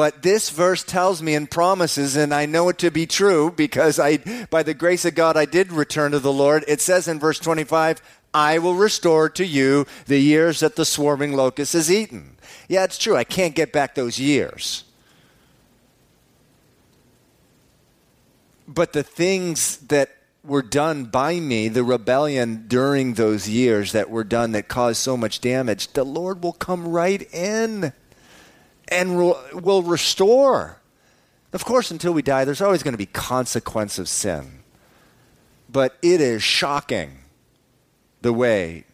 But 0.00 0.22
this 0.22 0.48
verse 0.48 0.82
tells 0.82 1.20
me 1.20 1.34
and 1.34 1.50
promises, 1.50 2.16
and 2.16 2.32
I 2.32 2.46
know 2.46 2.70
it 2.70 2.78
to 2.78 2.90
be 2.90 3.04
true 3.04 3.50
because 3.50 3.98
I, 3.98 4.16
by 4.48 4.62
the 4.62 4.72
grace 4.72 5.04
of 5.04 5.14
God, 5.14 5.36
I 5.36 5.44
did 5.44 5.70
return 5.70 6.12
to 6.12 6.18
the 6.18 6.32
Lord. 6.32 6.64
It 6.66 6.80
says 6.80 7.06
in 7.06 7.18
verse 7.20 7.38
25, 7.38 8.00
I 8.32 8.60
will 8.60 8.76
restore 8.76 9.28
to 9.28 9.44
you 9.44 9.86
the 10.06 10.18
years 10.18 10.60
that 10.60 10.76
the 10.76 10.86
swarming 10.86 11.34
locust 11.34 11.74
has 11.74 11.92
eaten. 11.92 12.38
Yeah, 12.66 12.84
it's 12.84 12.96
true. 12.96 13.14
I 13.14 13.24
can't 13.24 13.54
get 13.54 13.74
back 13.74 13.94
those 13.94 14.18
years. 14.18 14.84
But 18.66 18.94
the 18.94 19.02
things 19.02 19.76
that 19.88 20.16
were 20.42 20.62
done 20.62 21.04
by 21.04 21.40
me, 21.40 21.68
the 21.68 21.84
rebellion 21.84 22.64
during 22.68 23.12
those 23.12 23.50
years 23.50 23.92
that 23.92 24.08
were 24.08 24.24
done 24.24 24.52
that 24.52 24.66
caused 24.66 25.02
so 25.02 25.18
much 25.18 25.42
damage, 25.42 25.88
the 25.88 26.04
Lord 26.04 26.42
will 26.42 26.54
come 26.54 26.88
right 26.88 27.20
in 27.34 27.92
and 28.90 29.16
will 29.16 29.82
restore. 29.82 30.78
Of 31.52 31.64
course, 31.64 31.90
until 31.90 32.12
we 32.12 32.22
die, 32.22 32.44
there's 32.44 32.60
always 32.60 32.82
going 32.82 32.92
to 32.92 32.98
be 32.98 33.06
consequence 33.06 33.98
of 33.98 34.08
sin. 34.08 34.60
But 35.68 35.96
it 36.02 36.20
is 36.20 36.42
shocking 36.42 37.18
the 38.22 38.32
way 38.32 38.84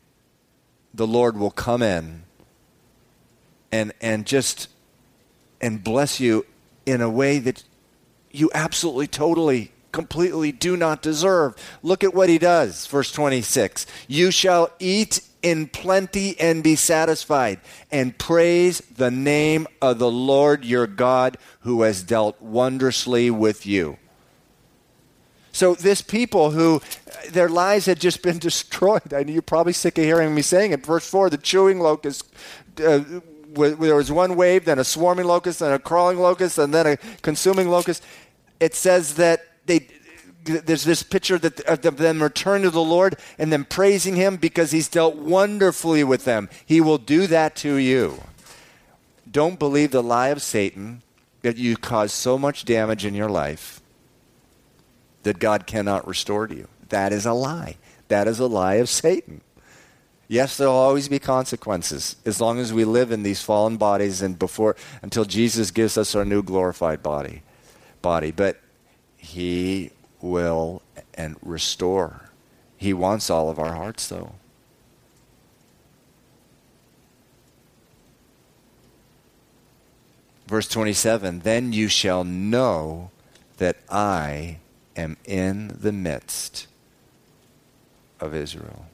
the 0.94 1.06
Lord 1.06 1.36
will 1.36 1.50
come 1.50 1.82
in 1.82 2.24
and, 3.72 3.92
and 4.00 4.26
just 4.26 4.68
and 5.60 5.82
bless 5.82 6.20
you 6.20 6.46
in 6.84 7.00
a 7.00 7.10
way 7.10 7.38
that 7.38 7.64
you 8.30 8.50
absolutely, 8.54 9.06
totally, 9.06 9.72
completely 9.92 10.52
do 10.52 10.76
not 10.76 11.02
deserve. 11.02 11.54
Look 11.82 12.04
at 12.04 12.14
what 12.14 12.28
he 12.28 12.38
does. 12.38 12.86
Verse 12.86 13.10
26 13.12 13.86
You 14.08 14.30
shall 14.30 14.70
eat 14.78 15.20
in 15.46 15.68
plenty 15.68 16.36
and 16.40 16.64
be 16.64 16.74
satisfied, 16.74 17.60
and 17.92 18.18
praise 18.18 18.80
the 18.80 19.12
name 19.12 19.64
of 19.80 20.00
the 20.00 20.10
Lord 20.10 20.64
your 20.64 20.88
God 20.88 21.38
who 21.60 21.82
has 21.82 22.02
dealt 22.02 22.42
wondrously 22.42 23.30
with 23.30 23.64
you. 23.64 23.96
So, 25.52 25.76
this 25.76 26.02
people 26.02 26.50
who 26.50 26.82
their 27.30 27.48
lives 27.48 27.86
had 27.86 28.00
just 28.00 28.22
been 28.22 28.38
destroyed, 28.50 29.14
I 29.14 29.22
know 29.22 29.32
you're 29.32 29.40
probably 29.40 29.72
sick 29.72 29.96
of 29.98 30.04
hearing 30.04 30.34
me 30.34 30.42
saying 30.42 30.72
it. 30.72 30.84
Verse 30.84 31.08
4 31.08 31.30
the 31.30 31.38
chewing 31.38 31.78
locust, 31.78 32.24
uh, 32.84 33.04
there 33.54 33.94
was 33.94 34.10
one 34.10 34.34
wave, 34.34 34.64
then 34.64 34.80
a 34.80 34.84
swarming 34.84 35.26
locust, 35.26 35.60
then 35.60 35.72
a 35.72 35.78
crawling 35.78 36.18
locust, 36.18 36.58
and 36.58 36.74
then 36.74 36.88
a 36.88 36.96
consuming 37.22 37.68
locust. 37.68 38.02
It 38.58 38.74
says 38.74 39.14
that 39.14 39.46
they 39.66 39.86
there's 40.46 40.84
this 40.84 41.02
picture 41.02 41.38
that 41.38 41.60
of 41.62 41.96
them 41.96 42.22
return 42.22 42.62
to 42.62 42.70
the 42.70 42.80
Lord 42.80 43.16
and 43.38 43.52
then 43.52 43.64
praising 43.64 44.16
Him 44.16 44.36
because 44.36 44.70
He's 44.70 44.88
dealt 44.88 45.16
wonderfully 45.16 46.04
with 46.04 46.24
them. 46.24 46.48
He 46.64 46.80
will 46.80 46.98
do 46.98 47.26
that 47.26 47.56
to 47.56 47.74
you. 47.76 48.22
Don't 49.30 49.58
believe 49.58 49.90
the 49.90 50.02
lie 50.02 50.28
of 50.28 50.40
Satan 50.42 51.02
that 51.42 51.56
you 51.56 51.76
cause 51.76 52.12
so 52.12 52.38
much 52.38 52.64
damage 52.64 53.04
in 53.04 53.14
your 53.14 53.28
life 53.28 53.80
that 55.24 55.38
God 55.38 55.66
cannot 55.66 56.06
restore 56.06 56.46
to 56.46 56.54
you. 56.54 56.68
That 56.88 57.12
is 57.12 57.26
a 57.26 57.32
lie. 57.32 57.76
That 58.08 58.28
is 58.28 58.38
a 58.38 58.46
lie 58.46 58.74
of 58.74 58.88
Satan. 58.88 59.40
Yes, 60.28 60.56
there'll 60.56 60.74
always 60.74 61.08
be 61.08 61.18
consequences 61.18 62.16
as 62.24 62.40
long 62.40 62.58
as 62.58 62.72
we 62.72 62.84
live 62.84 63.12
in 63.12 63.22
these 63.22 63.42
fallen 63.42 63.76
bodies 63.76 64.22
and 64.22 64.38
before 64.38 64.74
until 65.02 65.24
Jesus 65.24 65.70
gives 65.70 65.96
us 65.96 66.14
our 66.14 66.24
new 66.24 66.42
glorified 66.42 67.02
body. 67.02 67.42
Body, 68.02 68.30
but 68.32 68.60
he 69.16 69.90
will 70.20 70.82
and 71.14 71.36
restore. 71.42 72.30
He 72.76 72.92
wants 72.92 73.30
all 73.30 73.50
of 73.50 73.58
our 73.58 73.74
hearts, 73.74 74.08
though. 74.08 74.34
Verse 80.46 80.68
27 80.68 81.40
Then 81.40 81.72
you 81.72 81.88
shall 81.88 82.24
know 82.24 83.10
that 83.56 83.76
I 83.88 84.58
am 84.96 85.16
in 85.24 85.76
the 85.80 85.92
midst 85.92 86.66
of 88.20 88.34
Israel. 88.34 88.86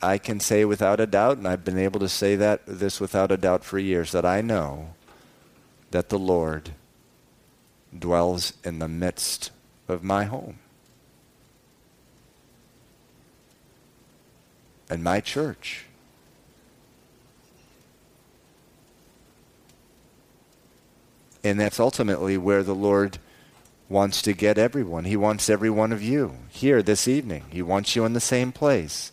I 0.00 0.18
can 0.18 0.40
say 0.40 0.64
without 0.64 0.98
a 0.98 1.06
doubt, 1.06 1.38
and 1.38 1.46
I've 1.46 1.64
been 1.64 1.78
able 1.78 2.00
to 2.00 2.08
say 2.08 2.34
that 2.36 2.62
this 2.66 3.00
without 3.00 3.30
a 3.30 3.36
doubt 3.36 3.64
for 3.64 3.78
years, 3.78 4.10
that 4.12 4.26
I 4.26 4.40
know 4.40 4.94
that 5.92 6.08
the 6.08 6.18
Lord 6.18 6.72
dwells 7.96 8.54
in 8.64 8.78
the 8.78 8.88
midst 8.88 9.50
of 9.88 10.02
my 10.02 10.24
home 10.24 10.58
and 14.88 15.02
my 15.02 15.20
church. 15.20 15.86
And 21.44 21.58
that's 21.58 21.80
ultimately 21.80 22.38
where 22.38 22.62
the 22.62 22.74
Lord 22.74 23.18
wants 23.88 24.22
to 24.22 24.32
get 24.32 24.58
everyone. 24.58 25.04
He 25.04 25.16
wants 25.16 25.50
every 25.50 25.70
one 25.70 25.92
of 25.92 26.02
you 26.02 26.36
here 26.48 26.82
this 26.82 27.06
evening. 27.06 27.44
He 27.50 27.62
wants 27.62 27.94
you 27.94 28.04
in 28.04 28.12
the 28.12 28.20
same 28.20 28.52
place. 28.52 29.12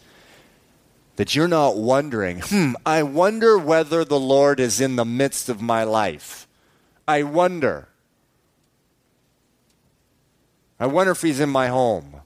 That 1.18 1.36
you're 1.36 1.50
not 1.50 1.76
wondering, 1.76 2.40
hmm, 2.42 2.74
I 2.86 3.04
wonder 3.04 3.58
whether 3.58 4.06
the 4.06 4.20
Lord 4.20 4.60
is 4.60 4.80
in 4.80 4.96
the 4.96 5.04
midst 5.04 5.50
of 5.50 5.62
my 5.62 5.84
life. 5.84 6.48
I 7.08 7.24
wonder. 7.24 7.89
I 10.80 10.88
wonder 10.88 11.12
if 11.12 11.22
he's 11.22 11.40
in 11.40 11.50
my 11.50 11.68
home. 11.68 12.22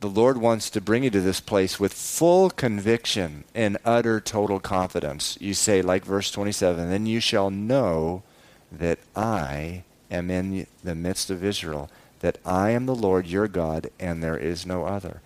The 0.00 0.08
Lord 0.10 0.36
wants 0.36 0.68
to 0.70 0.82
bring 0.82 1.04
you 1.04 1.10
to 1.10 1.20
this 1.22 1.40
place 1.40 1.80
with 1.80 1.94
full 1.94 2.50
conviction 2.50 3.44
and 3.54 3.78
utter 3.86 4.20
total 4.20 4.60
confidence. 4.60 5.38
You 5.40 5.54
say, 5.54 5.80
like 5.80 6.04
verse 6.04 6.30
27, 6.30 6.90
then 6.90 7.06
you 7.06 7.20
shall 7.20 7.48
know 7.48 8.22
that 8.70 8.98
I 9.16 9.84
am 10.10 10.30
in 10.30 10.66
the 10.82 10.94
midst 10.94 11.30
of 11.30 11.42
Israel, 11.42 11.88
that 12.20 12.36
I 12.44 12.70
am 12.70 12.84
the 12.84 12.94
Lord 12.94 13.26
your 13.26 13.48
God, 13.48 13.88
and 13.98 14.22
there 14.22 14.36
is 14.36 14.66
no 14.66 14.84
other. 14.84 15.22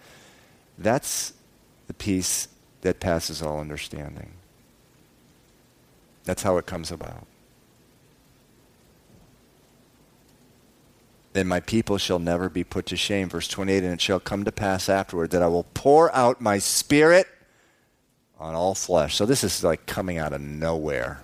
That's 0.79 1.33
the 1.89 1.95
peace 1.95 2.47
that 2.83 3.01
passes 3.01 3.43
all 3.43 3.59
understanding. 3.59 4.31
That's 6.23 6.45
how 6.45 6.57
it 6.57 6.67
comes 6.67 6.93
about. 6.93 7.27
Then 11.39 11.47
my 11.47 11.61
people 11.61 11.99
shall 11.99 12.19
never 12.19 12.49
be 12.49 12.65
put 12.65 12.87
to 12.87 12.97
shame. 12.97 13.29
Verse 13.29 13.47
28 13.47 13.85
And 13.85 13.95
it 13.95 14.01
shall 14.01 14.19
come 14.19 14.45
to 14.45 14.51
pass 14.51 14.89
afterward 14.89 15.31
that 15.31 15.43
I 15.43 15.47
will 15.47 15.67
pour 15.73 16.15
out 16.15 16.41
my 16.41 16.59
spirit 16.59 17.29
on 18.41 18.57
all 18.57 18.75
flesh. 18.75 19.15
So 19.15 19.25
this 19.25 19.45
is 19.45 19.63
like 19.63 19.87
coming 19.87 20.19
out 20.19 20.33
of 20.33 20.41
nowhere. 20.41 21.23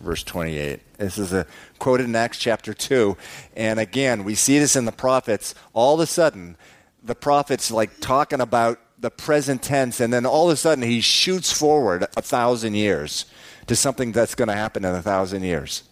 Verse 0.00 0.22
28. 0.22 0.80
This 0.96 1.18
is 1.18 1.34
a, 1.34 1.46
quoted 1.78 2.04
in 2.04 2.16
Acts 2.16 2.38
chapter 2.38 2.72
2. 2.72 3.18
And 3.54 3.78
again, 3.78 4.24
we 4.24 4.34
see 4.34 4.58
this 4.58 4.76
in 4.76 4.86
the 4.86 4.92
prophets. 4.92 5.54
All 5.74 5.94
of 5.94 6.00
a 6.00 6.06
sudden, 6.06 6.56
the 7.02 7.14
prophet's 7.14 7.70
like 7.70 8.00
talking 8.00 8.40
about 8.40 8.78
the 8.98 9.10
present 9.10 9.62
tense, 9.62 10.00
and 10.00 10.12
then 10.12 10.26
all 10.26 10.50
of 10.50 10.54
a 10.54 10.56
sudden 10.56 10.84
he 10.84 11.00
shoots 11.00 11.52
forward 11.52 12.06
a 12.16 12.22
thousand 12.22 12.74
years 12.74 13.26
to 13.66 13.76
something 13.76 14.12
that's 14.12 14.34
going 14.34 14.48
to 14.48 14.54
happen 14.54 14.84
in 14.84 14.94
a 14.94 15.02
thousand 15.02 15.42
years 15.42 15.84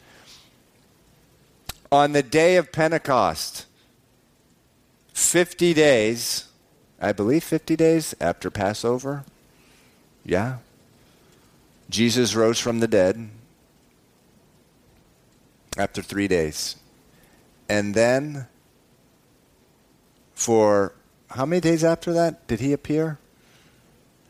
on 1.91 2.13
the 2.13 2.23
day 2.23 2.57
of 2.57 2.73
Pentecost, 2.73 3.67
50 5.15 5.75
days, 5.75 6.49
I 7.01 7.13
believe 7.13 7.45
50 7.45 7.77
days 7.77 8.15
after 8.21 8.51
Passover. 8.51 9.25
Yeah. 10.25 10.59
Jesus 11.91 12.35
rose 12.35 12.59
from 12.59 12.81
the 12.81 12.89
dead. 12.89 13.31
after 15.77 16.03
three 16.03 16.27
days. 16.27 16.77
And 17.69 17.95
then, 17.95 18.49
for 20.35 20.93
how 21.31 21.47
many 21.47 21.61
days 21.61 21.85
after 21.85 22.13
that 22.13 22.47
did 22.49 22.61
he 22.61 22.73
appear? 22.73 23.19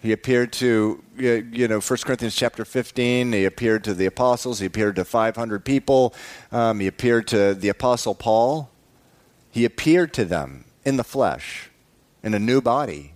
He 0.00 0.12
appeared 0.12 0.52
to, 0.54 1.02
you 1.16 1.66
know, 1.68 1.80
1 1.80 1.98
Corinthians 2.04 2.36
chapter 2.36 2.64
15. 2.64 3.32
He 3.32 3.44
appeared 3.44 3.82
to 3.84 3.94
the 3.94 4.06
apostles. 4.06 4.60
He 4.60 4.66
appeared 4.66 4.96
to 4.96 5.04
500 5.04 5.64
people. 5.64 6.14
Um, 6.52 6.78
he 6.78 6.86
appeared 6.86 7.26
to 7.28 7.54
the 7.54 7.68
apostle 7.68 8.14
Paul. 8.14 8.70
He 9.50 9.64
appeared 9.64 10.12
to 10.14 10.24
them 10.24 10.66
in 10.84 10.96
the 10.96 11.04
flesh, 11.04 11.70
in 12.22 12.32
a 12.32 12.38
new 12.38 12.60
body, 12.60 13.14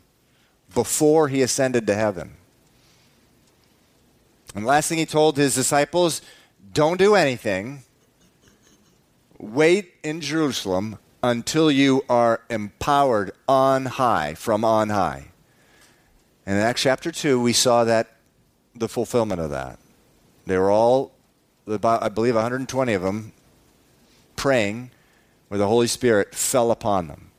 before 0.74 1.28
he 1.28 1.40
ascended 1.42 1.86
to 1.86 1.94
heaven. 1.94 2.34
And 4.54 4.66
last 4.66 4.88
thing 4.88 4.98
he 4.98 5.06
told 5.06 5.36
his 5.36 5.54
disciples 5.54 6.20
don't 6.72 6.98
do 6.98 7.14
anything. 7.14 7.84
Wait 9.38 9.94
in 10.02 10.20
Jerusalem 10.20 10.98
until 11.22 11.70
you 11.70 12.02
are 12.08 12.40
empowered 12.50 13.32
on 13.48 13.86
high, 13.86 14.34
from 14.34 14.64
on 14.64 14.88
high. 14.88 15.31
And 16.44 16.56
in 16.56 16.62
Acts 16.62 16.82
chapter 16.82 17.12
2, 17.12 17.40
we 17.40 17.52
saw 17.52 17.84
that 17.84 18.16
the 18.74 18.88
fulfillment 18.88 19.40
of 19.40 19.50
that. 19.50 19.78
They 20.46 20.58
were 20.58 20.70
all, 20.70 21.12
I 21.68 22.08
believe, 22.08 22.34
120 22.34 22.92
of 22.94 23.02
them, 23.02 23.32
praying 24.34 24.90
where 25.48 25.58
the 25.58 25.68
Holy 25.68 25.86
Spirit 25.86 26.34
fell 26.34 26.70
upon 26.70 27.08
them. 27.08 27.30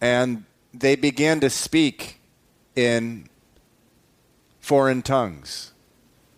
And 0.00 0.44
they 0.74 0.96
began 0.96 1.40
to 1.40 1.48
speak 1.48 2.20
in 2.74 3.28
foreign 4.60 5.00
tongues, 5.00 5.72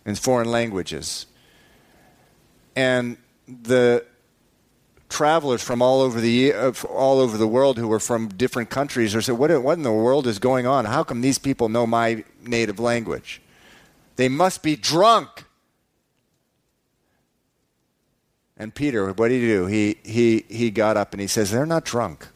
in 0.07 0.15
foreign 0.15 0.51
languages. 0.51 1.27
And 2.77 3.17
the 3.49 4.05
travelers 5.09 5.63
from 5.63 5.81
all 5.81 6.01
over 6.01 6.21
the 6.21 6.53
uh, 6.53 6.73
all 6.89 7.19
over 7.19 7.37
the 7.37 7.47
world 7.47 7.79
who 7.79 7.89
were 7.89 8.01
from 8.01 8.29
different 8.29 8.71
countries 8.71 9.15
or 9.15 9.23
said, 9.23 9.39
what, 9.39 9.51
what 9.63 9.77
in 9.79 9.83
the 9.83 9.93
world 9.93 10.27
is 10.27 10.39
going 10.39 10.67
on? 10.67 10.85
How 10.85 11.03
come 11.03 11.21
these 11.21 11.39
people 11.39 11.69
know 11.69 11.87
my 11.87 12.25
native 12.43 12.79
language? 12.79 13.41
They 14.17 14.29
must 14.29 14.63
be 14.63 14.77
drunk. 14.77 15.45
And 18.57 18.75
Peter, 18.75 19.13
what 19.13 19.29
did 19.29 19.41
he 19.41 19.47
do? 19.47 19.67
He, 19.67 19.99
he, 20.03 20.45
he 20.49 20.71
got 20.71 20.97
up 20.97 21.13
and 21.13 21.21
he 21.21 21.29
says, 21.29 21.53
They're 21.53 21.65
not 21.65 21.85
drunk. 21.85 22.27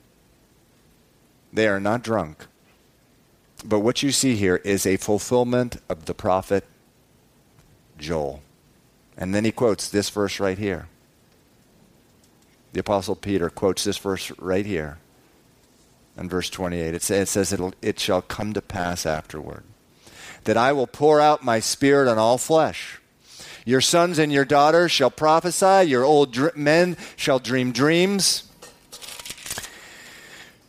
They 1.53 1.67
are 1.67 1.81
not 1.81 2.03
drunk. 2.03 2.47
But 3.65 3.81
what 3.81 4.03
you 4.03 4.13
see 4.13 4.37
here 4.37 4.57
is 4.57 4.87
a 4.87 4.97
fulfillment 4.97 5.77
of 5.89 6.05
the 6.07 6.15
prophet 6.15 6.65
Joel. 7.99 8.43
And 9.17 9.35
then 9.35 9.45
he 9.45 9.53
quotes 9.53 9.89
this 9.89 10.09
verse 10.11 10.41
right 10.41 10.59
here. 10.59 10.89
The 12.73 12.81
Apostle 12.81 13.17
Peter 13.17 13.51
quotes 13.51 13.85
this 13.85 13.99
verse 13.99 14.31
right 14.39 14.65
here 14.65 14.99
in 16.17 16.29
verse 16.29 16.49
28. 16.51 16.95
It, 16.95 17.03
says, 17.03 17.29
it 17.29 17.31
says 17.31 17.53
it'll, 17.53 17.75
shall 17.97 18.23
come 18.23 18.53
to 18.53 18.63
pass 18.63 19.07
afterward 19.07 19.65
that 20.45 20.57
I 20.57 20.73
will 20.73 20.87
pour 20.87 21.21
out 21.21 21.45
my 21.45 21.61
spirit 21.61 22.11
on 22.11 22.19
all 22.19 22.39
flesh. 22.39 23.01
Your 23.65 23.81
sons 23.81 24.19
and 24.19 24.33
your 24.33 24.45
daughters 24.45 24.91
shall 24.91 25.11
prophesy, 25.11 25.89
your 25.89 26.05
old 26.05 26.33
dr- 26.33 26.57
men 26.57 26.97
shall 27.17 27.39
dream 27.39 27.71
dreams. 27.73 28.49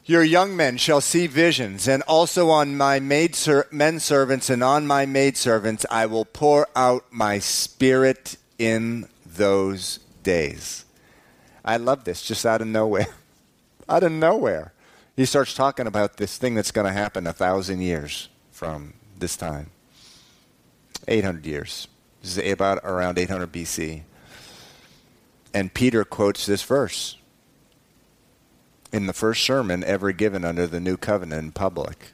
Your 0.05 0.23
young 0.23 0.55
men 0.55 0.77
shall 0.77 1.01
see 1.01 1.27
visions, 1.27 1.87
and 1.87 2.03
also 2.03 2.49
on 2.49 2.77
my 2.77 2.99
maid 2.99 3.35
ser- 3.35 3.67
men 3.71 3.99
servants 3.99 4.49
and 4.49 4.61
on 4.63 4.85
my 4.85 5.05
maidservants 5.05 5.85
I 5.89 6.05
will 6.05 6.25
pour 6.25 6.67
out 6.75 7.05
my 7.09 7.39
spirit 7.39 8.35
in 8.59 9.07
those 9.25 9.99
days. 10.21 10.85
I 11.63 11.77
love 11.77 12.03
this 12.03 12.23
just 12.23 12.45
out 12.45 12.61
of 12.61 12.67
nowhere. 12.67 13.07
out 13.89 14.03
of 14.03 14.11
nowhere. 14.11 14.73
He 15.15 15.25
starts 15.25 15.53
talking 15.53 15.87
about 15.87 16.17
this 16.17 16.37
thing 16.37 16.55
that's 16.55 16.71
going 16.71 16.87
to 16.87 16.93
happen 16.93 17.27
a 17.27 17.33
thousand 17.33 17.81
years 17.81 18.29
from 18.51 18.93
this 19.17 19.37
time. 19.37 19.69
800 21.07 21.45
years. 21.45 21.87
This 22.21 22.37
is 22.37 22.51
about 22.51 22.79
around 22.83 23.17
800 23.17 23.51
BC. 23.51 24.03
And 25.53 25.73
Peter 25.73 26.03
quotes 26.03 26.45
this 26.45 26.63
verse 26.63 27.17
in 28.91 29.07
the 29.07 29.13
first 29.13 29.43
sermon 29.43 29.83
ever 29.83 30.11
given 30.11 30.45
under 30.45 30.65
the 30.65 30.79
new 30.79 30.97
covenant 30.97 31.43
in 31.43 31.51
public. 31.51 32.13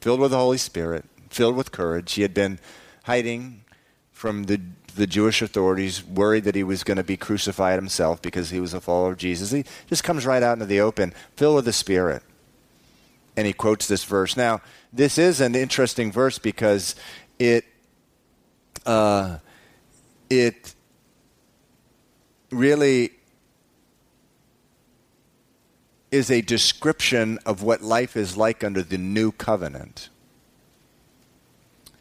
Filled 0.00 0.20
with 0.20 0.30
the 0.30 0.38
Holy 0.38 0.58
Spirit, 0.58 1.04
filled 1.28 1.56
with 1.56 1.72
courage. 1.72 2.12
He 2.12 2.22
had 2.22 2.34
been 2.34 2.60
hiding 3.04 3.64
from 4.12 4.44
the 4.44 4.60
the 4.98 5.06
Jewish 5.06 5.40
authorities, 5.40 6.04
worried 6.04 6.44
that 6.44 6.54
he 6.54 6.64
was 6.64 6.84
going 6.84 6.96
to 6.96 7.04
be 7.04 7.16
crucified 7.16 7.78
himself 7.78 8.20
because 8.20 8.50
he 8.50 8.60
was 8.60 8.74
a 8.74 8.80
follower 8.80 9.12
of 9.12 9.16
Jesus. 9.16 9.50
He 9.52 9.64
just 9.88 10.04
comes 10.04 10.26
right 10.26 10.42
out 10.42 10.54
into 10.54 10.66
the 10.66 10.80
open, 10.80 11.14
filled 11.36 11.56
with 11.56 11.64
the 11.64 11.72
Spirit. 11.72 12.22
And 13.36 13.46
he 13.46 13.52
quotes 13.52 13.86
this 13.86 14.04
verse. 14.04 14.36
Now, 14.36 14.60
this 14.92 15.16
is 15.16 15.40
an 15.40 15.54
interesting 15.54 16.10
verse 16.10 16.38
because 16.38 16.96
it 17.38 17.64
uh, 18.84 19.38
it 20.28 20.74
really 22.50 23.12
is 26.10 26.30
a 26.30 26.40
description 26.40 27.38
of 27.44 27.62
what 27.62 27.82
life 27.82 28.16
is 28.16 28.36
like 28.36 28.64
under 28.64 28.82
the 28.82 28.98
new 28.98 29.30
covenant, 29.30 30.08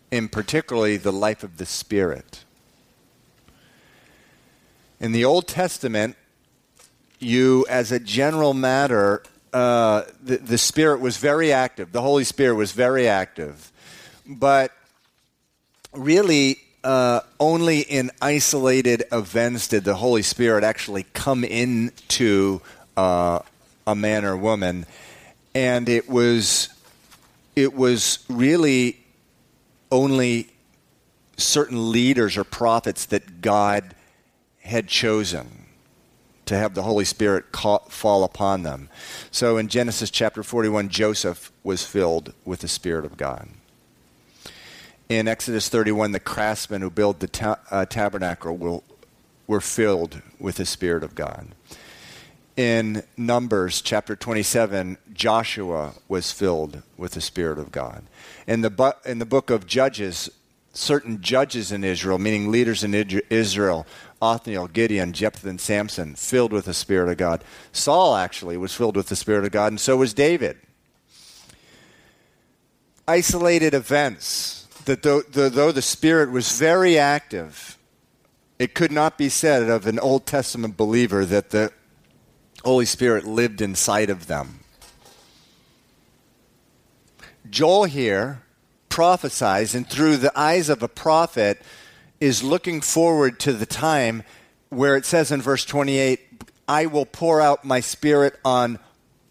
in 0.09 0.29
particularly 0.29 0.97
the 0.97 1.11
life 1.11 1.43
of 1.43 1.57
the 1.57 1.65
Spirit. 1.65 2.45
In 4.99 5.11
the 5.11 5.25
Old 5.25 5.47
Testament, 5.47 6.15
you, 7.19 7.65
as 7.69 7.91
a 7.91 7.99
general 7.99 8.53
matter, 8.53 9.23
uh, 9.53 10.03
the, 10.23 10.37
the 10.37 10.57
Spirit 10.57 10.99
was 10.99 11.17
very 11.17 11.51
active. 11.51 11.91
The 11.91 12.01
Holy 12.01 12.23
Spirit 12.23 12.55
was 12.55 12.71
very 12.71 13.07
active. 13.07 13.71
But 14.25 14.71
really, 15.93 16.57
uh, 16.83 17.21
only 17.39 17.81
in 17.81 18.11
isolated 18.21 19.03
events 19.11 19.67
did 19.67 19.83
the 19.83 19.95
Holy 19.95 20.21
Spirit 20.21 20.63
actually 20.63 21.03
come 21.13 21.43
into 21.43 22.61
uh, 22.95 23.39
a 23.85 23.95
man 23.95 24.25
or 24.25 24.35
woman, 24.35 24.85
and 25.53 25.89
it 25.89 26.09
was 26.09 26.69
it 27.55 27.73
was 27.73 28.19
really 28.29 28.99
only 29.91 30.47
certain 31.37 31.91
leaders 31.91 32.37
or 32.37 32.43
prophets 32.43 33.05
that 33.05 33.41
God 33.41 33.95
had 34.67 34.87
chosen 34.87 35.65
to 36.45 36.57
have 36.57 36.73
the 36.73 36.83
Holy 36.83 37.05
Spirit 37.05 37.45
fall 37.53 38.23
upon 38.23 38.63
them. 38.63 38.89
So 39.31 39.57
in 39.57 39.67
Genesis 39.67 40.09
chapter 40.09 40.43
41, 40.43 40.89
Joseph 40.89 41.51
was 41.63 41.83
filled 41.83 42.33
with 42.45 42.61
the 42.61 42.67
Spirit 42.67 43.05
of 43.05 43.17
God. 43.17 43.49
In 45.09 45.27
Exodus 45.27 45.69
31, 45.69 46.11
the 46.11 46.19
craftsmen 46.19 46.81
who 46.81 46.89
build 46.89 47.19
the 47.19 47.27
ta- 47.27 47.59
uh, 47.71 47.85
tabernacle 47.85 48.57
will, 48.57 48.83
were 49.45 49.61
filled 49.61 50.21
with 50.39 50.55
the 50.55 50.65
Spirit 50.65 51.03
of 51.03 51.15
God. 51.15 51.47
In 52.55 53.03
Numbers 53.15 53.81
chapter 53.81 54.15
27, 54.15 54.97
Joshua 55.13 55.93
was 56.07 56.31
filled 56.31 56.81
with 56.97 57.11
the 57.11 57.21
Spirit 57.21 57.59
of 57.59 57.71
God. 57.71 58.03
In 58.47 58.61
the, 58.61 58.69
bu- 58.69 58.91
in 59.05 59.19
the 59.19 59.25
book 59.25 59.49
of 59.49 59.67
Judges, 59.67 60.29
certain 60.73 61.21
judges 61.21 61.71
in 61.71 61.83
Israel, 61.83 62.17
meaning 62.17 62.51
leaders 62.51 62.83
in 62.83 62.93
Israel, 63.29 63.85
Othniel, 64.21 64.67
Gideon, 64.67 65.13
Jephthah, 65.13 65.49
and 65.49 65.61
Samson, 65.61 66.15
filled 66.15 66.51
with 66.51 66.65
the 66.65 66.73
Spirit 66.73 67.09
of 67.09 67.17
God. 67.17 67.43
Saul 67.71 68.15
actually 68.15 68.57
was 68.57 68.73
filled 68.73 68.95
with 68.95 69.07
the 69.07 69.15
Spirit 69.15 69.45
of 69.45 69.51
God, 69.51 69.71
and 69.71 69.79
so 69.79 69.97
was 69.97 70.13
David. 70.13 70.57
Isolated 73.07 73.73
events 73.73 74.67
that 74.85 75.03
though, 75.03 75.21
though 75.21 75.71
the 75.71 75.81
Spirit 75.81 76.31
was 76.31 76.57
very 76.57 76.97
active, 76.97 77.77
it 78.57 78.73
could 78.73 78.91
not 78.91 79.17
be 79.17 79.29
said 79.29 79.69
of 79.69 79.85
an 79.85 79.99
Old 79.99 80.25
Testament 80.25 80.75
believer 80.75 81.23
that 81.25 81.51
the 81.51 81.71
Holy 82.65 82.85
Spirit 82.85 83.25
lived 83.25 83.61
inside 83.61 84.09
of 84.09 84.27
them. 84.27 84.61
Joel 87.49 87.85
here 87.85 88.41
prophesies, 88.89 89.75
and 89.75 89.87
through 89.87 90.17
the 90.17 90.37
eyes 90.37 90.69
of 90.69 90.81
a 90.81 90.87
prophet, 90.87 91.61
is 92.19 92.43
looking 92.43 92.81
forward 92.81 93.39
to 93.39 93.53
the 93.53 93.65
time 93.65 94.23
where 94.69 94.95
it 94.95 95.05
says 95.05 95.31
in 95.31 95.41
verse 95.41 95.65
28 95.65 96.21
I 96.67 96.85
will 96.87 97.05
pour 97.05 97.39
out 97.39 97.63
my 97.63 97.79
spirit 97.79 98.37
on 98.43 98.79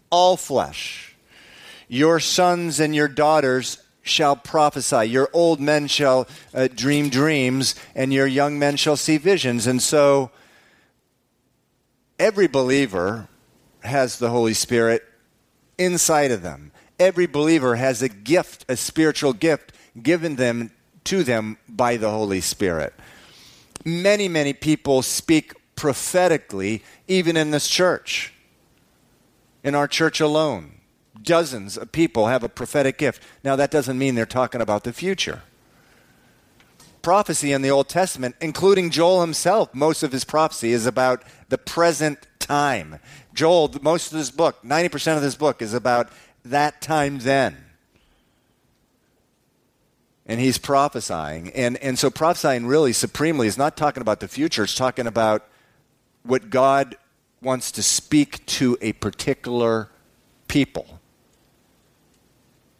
all 0.09 0.37
flesh. 0.37 1.15
Your 1.87 2.19
sons 2.19 2.79
and 2.79 2.95
your 2.95 3.07
daughters 3.07 3.77
shall 4.01 4.35
prophesy. 4.35 5.05
Your 5.05 5.29
old 5.33 5.59
men 5.59 5.87
shall 5.87 6.27
uh, 6.53 6.67
dream 6.73 7.09
dreams, 7.09 7.75
and 7.93 8.11
your 8.11 8.25
young 8.25 8.57
men 8.57 8.77
shall 8.77 8.97
see 8.97 9.17
visions. 9.17 9.67
And 9.67 9.81
so, 9.81 10.31
every 12.17 12.47
believer 12.47 13.27
has 13.81 14.17
the 14.17 14.29
Holy 14.29 14.53
Spirit 14.53 15.03
inside 15.77 16.31
of 16.31 16.41
them. 16.41 16.71
Every 16.99 17.27
believer 17.27 17.75
has 17.75 18.01
a 18.01 18.09
gift, 18.09 18.65
a 18.67 18.75
spiritual 18.75 19.33
gift 19.33 19.73
given 20.01 20.35
them 20.35 20.71
to 21.07 21.23
them 21.23 21.57
by 21.69 21.97
the 21.97 22.11
Holy 22.11 22.41
Spirit. 22.41 22.93
Many, 23.85 24.27
many 24.27 24.51
people 24.53 25.01
speak 25.01 25.53
prophetically, 25.75 26.83
even 27.07 27.37
in 27.37 27.51
this 27.51 27.67
church, 27.67 28.33
in 29.63 29.73
our 29.73 29.87
church 29.87 30.19
alone. 30.19 30.81
Dozens 31.21 31.77
of 31.77 31.91
people 31.91 32.27
have 32.27 32.43
a 32.43 32.49
prophetic 32.49 32.97
gift. 32.97 33.23
Now, 33.43 33.55
that 33.55 33.71
doesn't 33.71 33.97
mean 33.97 34.15
they're 34.15 34.25
talking 34.25 34.59
about 34.59 34.83
the 34.83 34.91
future. 34.91 35.43
Prophecy 37.01 37.53
in 37.53 37.61
the 37.61 37.71
Old 37.71 37.87
Testament, 37.87 38.35
including 38.41 38.89
Joel 38.89 39.21
himself, 39.21 39.73
most 39.73 40.03
of 40.03 40.11
his 40.11 40.25
prophecy 40.25 40.73
is 40.73 40.85
about 40.85 41.23
the 41.47 41.57
present 41.57 42.27
time. 42.39 42.99
Joel, 43.33 43.73
most 43.81 44.11
of 44.11 44.17
his 44.17 44.29
book, 44.29 44.61
90% 44.61 45.15
of 45.15 45.21
this 45.21 45.35
book, 45.35 45.61
is 45.61 45.73
about 45.73 46.09
that 46.43 46.81
time 46.81 47.19
then. 47.19 47.66
And 50.27 50.39
he's 50.39 50.57
prophesying. 50.57 51.51
And, 51.51 51.77
and 51.77 51.97
so 51.97 52.09
prophesying 52.09 52.67
really 52.67 52.93
supremely 52.93 53.47
is 53.47 53.57
not 53.57 53.77
talking 53.77 54.01
about 54.01 54.19
the 54.19 54.27
future, 54.27 54.63
it's 54.63 54.75
talking 54.75 55.07
about 55.07 55.47
what 56.23 56.49
God 56.49 56.97
wants 57.41 57.71
to 57.71 57.83
speak 57.83 58.45
to 58.47 58.77
a 58.81 58.93
particular 58.93 59.89
people. 60.47 60.99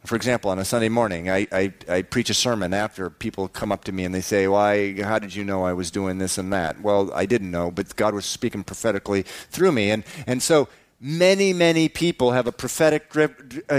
For 0.06 0.16
example, 0.16 0.52
on 0.52 0.60
a 0.60 0.66
Sunday 0.66 0.88
morning, 0.88 1.30
I, 1.30 1.48
I, 1.52 1.74
I, 1.90 2.02
preach 2.02 2.30
a 2.30 2.34
sermon 2.34 2.74
after 2.74 3.10
people 3.10 3.50
come 3.50 3.74
up 3.74 3.84
to 3.86 3.92
me 3.92 4.06
and 4.06 4.16
they 4.16 4.22
say, 4.22 4.48
Why, 4.48 5.02
how 5.02 5.20
did 5.20 5.36
you 5.36 5.44
know 5.44 5.66
I 5.66 5.74
was 5.74 5.92
doing 5.92 6.18
this 6.18 6.38
and 6.38 6.52
that? 6.54 6.80
Well, 6.82 7.12
I 7.14 7.26
didn't 7.26 7.52
know, 7.52 7.72
but 7.72 7.94
God 7.98 8.14
was 8.14 8.26
speaking 8.26 8.64
prophetically 8.64 9.24
through 9.24 9.74
me. 9.74 9.92
And, 9.92 10.06
and 10.26 10.42
so 10.42 10.70
many, 11.00 11.54
many 11.54 11.90
people 11.90 12.32
have 12.32 12.48
a 12.48 12.52
prophetic 12.52 13.12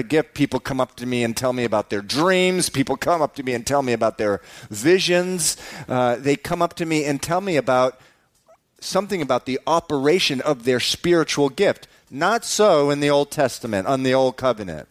gift. 0.09 0.35
People 0.35 0.61
come 0.61 0.81
up 0.81 0.97
to 0.97 1.07
me 1.07 1.25
and 1.25 1.37
tell 1.37 1.53
me 1.53 1.65
about 1.65 1.91
their 1.91 2.03
dreams. 2.03 2.69
People 2.69 2.97
come 2.97 3.23
up 3.23 3.35
to 3.37 3.43
me 3.43 3.55
and 3.55 3.67
tell 3.67 3.83
me 3.83 3.93
about 3.93 4.19
their 4.19 4.41
visions. 4.71 5.57
Uh, 5.89 6.17
they 6.17 6.37
come 6.37 6.63
up 6.63 6.75
to 6.75 6.87
me 6.87 7.05
and 7.05 7.21
tell 7.21 7.41
me 7.41 7.57
about 7.57 8.01
something 8.81 9.21
about 9.21 9.47
the 9.47 9.59
operation 9.67 10.41
of 10.43 10.65
their 10.65 10.81
spiritual 10.81 11.49
gift. 11.49 11.89
Not 12.11 12.45
so 12.45 12.91
in 12.91 13.01
the 13.01 13.11
Old 13.11 13.31
Testament, 13.31 13.87
on 13.87 14.03
the 14.03 14.15
Old 14.15 14.37
Covenant. 14.37 14.89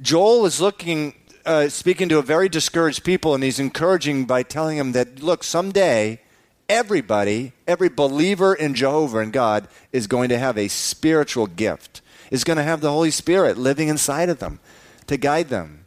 Joel 0.00 0.46
is 0.46 0.60
looking, 0.60 1.14
uh, 1.44 1.68
speaking 1.68 2.08
to 2.08 2.18
a 2.18 2.22
very 2.22 2.48
discouraged 2.48 3.04
people, 3.04 3.34
and 3.34 3.44
he's 3.44 3.60
encouraging 3.60 4.24
by 4.24 4.42
telling 4.42 4.78
them 4.78 4.92
that, 4.92 5.22
look, 5.22 5.44
someday 5.44 6.20
everybody, 6.70 7.52
every 7.66 7.88
believer 7.88 8.54
in 8.54 8.74
Jehovah 8.74 9.18
and 9.18 9.32
God 9.32 9.66
is 9.92 10.06
going 10.06 10.28
to 10.28 10.38
have 10.38 10.56
a 10.56 10.68
spiritual 10.68 11.48
gift, 11.48 12.00
is 12.30 12.44
going 12.44 12.58
to 12.58 12.62
have 12.62 12.80
the 12.80 12.92
Holy 12.92 13.10
Spirit 13.10 13.58
living 13.58 13.88
inside 13.88 14.28
of 14.28 14.38
them 14.38 14.60
to 15.08 15.16
guide 15.16 15.48
them. 15.48 15.84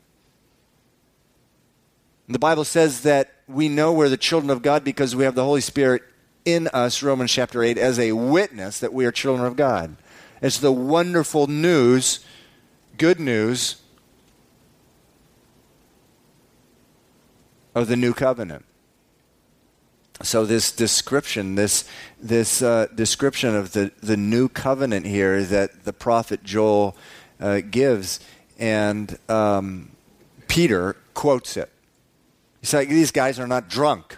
The 2.27 2.38
Bible 2.38 2.65
says 2.65 3.01
that 3.03 3.31
we 3.47 3.69
know 3.69 3.93
we're 3.93 4.09
the 4.09 4.17
children 4.17 4.49
of 4.49 4.61
God 4.61 4.84
because 4.84 5.15
we 5.15 5.23
have 5.23 5.36
the 5.36 5.45
Holy 5.45 5.61
Spirit 5.61 6.03
in 6.43 6.67
us, 6.73 7.01
Romans 7.01 7.31
chapter 7.31 7.63
8, 7.63 7.77
as 7.77 7.97
a 7.97 8.11
witness 8.11 8.79
that 8.79 8.93
we 8.93 9.05
are 9.05 9.11
children 9.11 9.47
of 9.47 9.55
God. 9.55 9.95
It's 10.41 10.59
the 10.59 10.71
wonderful 10.73 11.47
news, 11.47 12.19
good 12.97 13.21
news 13.21 13.81
of 17.73 17.88
the 17.88 17.95
new 17.95 18.13
covenant. 18.13 18.65
So 20.22 20.45
this 20.45 20.72
description, 20.72 21.55
this 21.55 21.89
this 22.22 22.61
uh, 22.61 22.88
description 22.93 23.55
of 23.55 23.74
the 23.74 23.91
the 24.01 24.16
new 24.16 24.47
covenant 24.47 25.05
here 25.05 25.43
that 25.43 25.84
the 25.84 25.93
prophet 25.93 26.43
Joel 26.43 26.95
uh, 27.39 27.61
gives, 27.70 28.20
and 28.57 29.18
um, 29.28 29.91
Peter 30.47 30.95
quotes 31.14 31.57
it. 31.57 31.70
He's 32.61 32.74
like, 32.74 32.88
these 32.88 33.11
guys 33.11 33.39
are 33.39 33.47
not 33.47 33.70
drunk. 33.70 34.18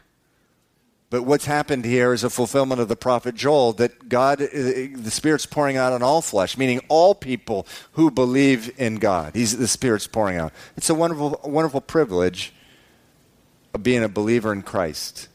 But 1.09 1.23
what's 1.23 1.45
happened 1.45 1.85
here 1.85 2.13
is 2.13 2.23
a 2.23 2.29
fulfillment 2.29 2.81
of 2.81 2.89
the 2.89 2.95
prophet 2.95 3.35
Joel 3.35 3.73
that 3.73 4.09
God, 4.09 4.41
uh, 4.41 4.47
the 4.51 5.11
Spirit's 5.11 5.45
pouring 5.45 5.77
out 5.77 5.93
on 5.93 6.03
all 6.03 6.21
flesh, 6.21 6.57
meaning 6.57 6.81
all 6.89 7.15
people 7.15 7.65
who 7.93 8.11
believe 8.11 8.73
in 8.77 8.97
God. 8.97 9.33
He's, 9.33 9.57
the 9.57 9.67
Spirit's 9.67 10.07
pouring 10.07 10.37
out. 10.37 10.51
It's 10.75 10.89
a 10.89 10.93
wonderful, 10.93 11.39
wonderful 11.43 11.81
privilege 11.81 12.53
of 13.73 13.81
being 13.81 14.03
a 14.03 14.09
believer 14.09 14.51
in 14.51 14.61
Christ, 14.61 15.29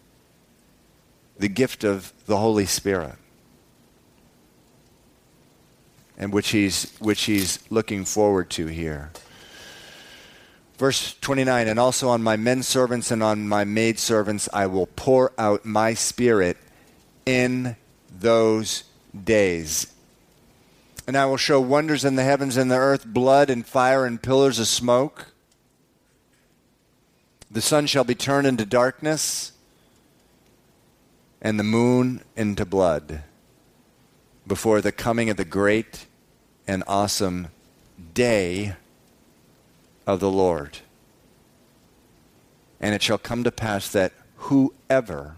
the 1.40 1.48
gift 1.48 1.84
of 1.84 2.12
the 2.26 2.36
Holy 2.36 2.66
Spirit, 2.66 3.16
and 6.16 6.32
which 6.32 6.50
he's, 6.50 6.92
which 6.98 7.22
he's 7.22 7.58
looking 7.70 8.04
forward 8.04 8.50
to 8.50 8.66
here. 8.66 9.10
Verse 10.76 11.14
29 11.20 11.66
And 11.66 11.78
also 11.78 12.08
on 12.08 12.22
my 12.22 12.36
men 12.36 12.62
servants 12.62 13.10
and 13.10 13.22
on 13.22 13.48
my 13.48 13.64
maid 13.64 13.98
servants 13.98 14.48
I 14.52 14.66
will 14.66 14.86
pour 14.86 15.32
out 15.38 15.64
my 15.64 15.94
spirit 15.94 16.58
in 17.24 17.76
those 18.10 18.84
days. 19.24 19.92
And 21.06 21.16
I 21.16 21.26
will 21.26 21.38
show 21.38 21.60
wonders 21.60 22.04
in 22.04 22.16
the 22.16 22.22
heavens 22.22 22.56
and 22.56 22.70
the 22.70 22.76
earth, 22.76 23.06
blood 23.06 23.50
and 23.50 23.66
fire 23.66 24.04
and 24.04 24.22
pillars 24.22 24.58
of 24.58 24.66
smoke. 24.66 25.28
The 27.50 27.62
sun 27.62 27.86
shall 27.86 28.04
be 28.04 28.14
turned 28.14 28.46
into 28.46 28.64
darkness, 28.64 29.52
and 31.40 31.58
the 31.58 31.64
moon 31.64 32.22
into 32.36 32.64
blood, 32.64 33.22
before 34.46 34.80
the 34.80 34.92
coming 34.92 35.30
of 35.30 35.36
the 35.36 35.44
great 35.44 36.06
and 36.66 36.82
awesome 36.86 37.48
day 38.14 38.74
of 40.06 40.20
the 40.20 40.30
Lord. 40.30 40.78
And 42.80 42.94
it 42.94 43.02
shall 43.02 43.18
come 43.18 43.44
to 43.44 43.52
pass 43.52 43.90
that 43.92 44.12
whoever 44.36 45.36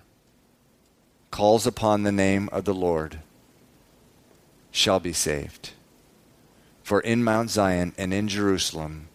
calls 1.30 1.66
upon 1.66 2.02
the 2.02 2.12
name 2.12 2.48
of 2.52 2.64
the 2.64 2.74
Lord 2.74 3.18
shall 4.70 5.00
be 5.00 5.12
saved. 5.12 5.70
For 6.82 7.00
in 7.00 7.22
Mount 7.22 7.50
Zion 7.50 7.94
and 7.96 8.12
in 8.12 8.28
Jerusalem 8.28 9.08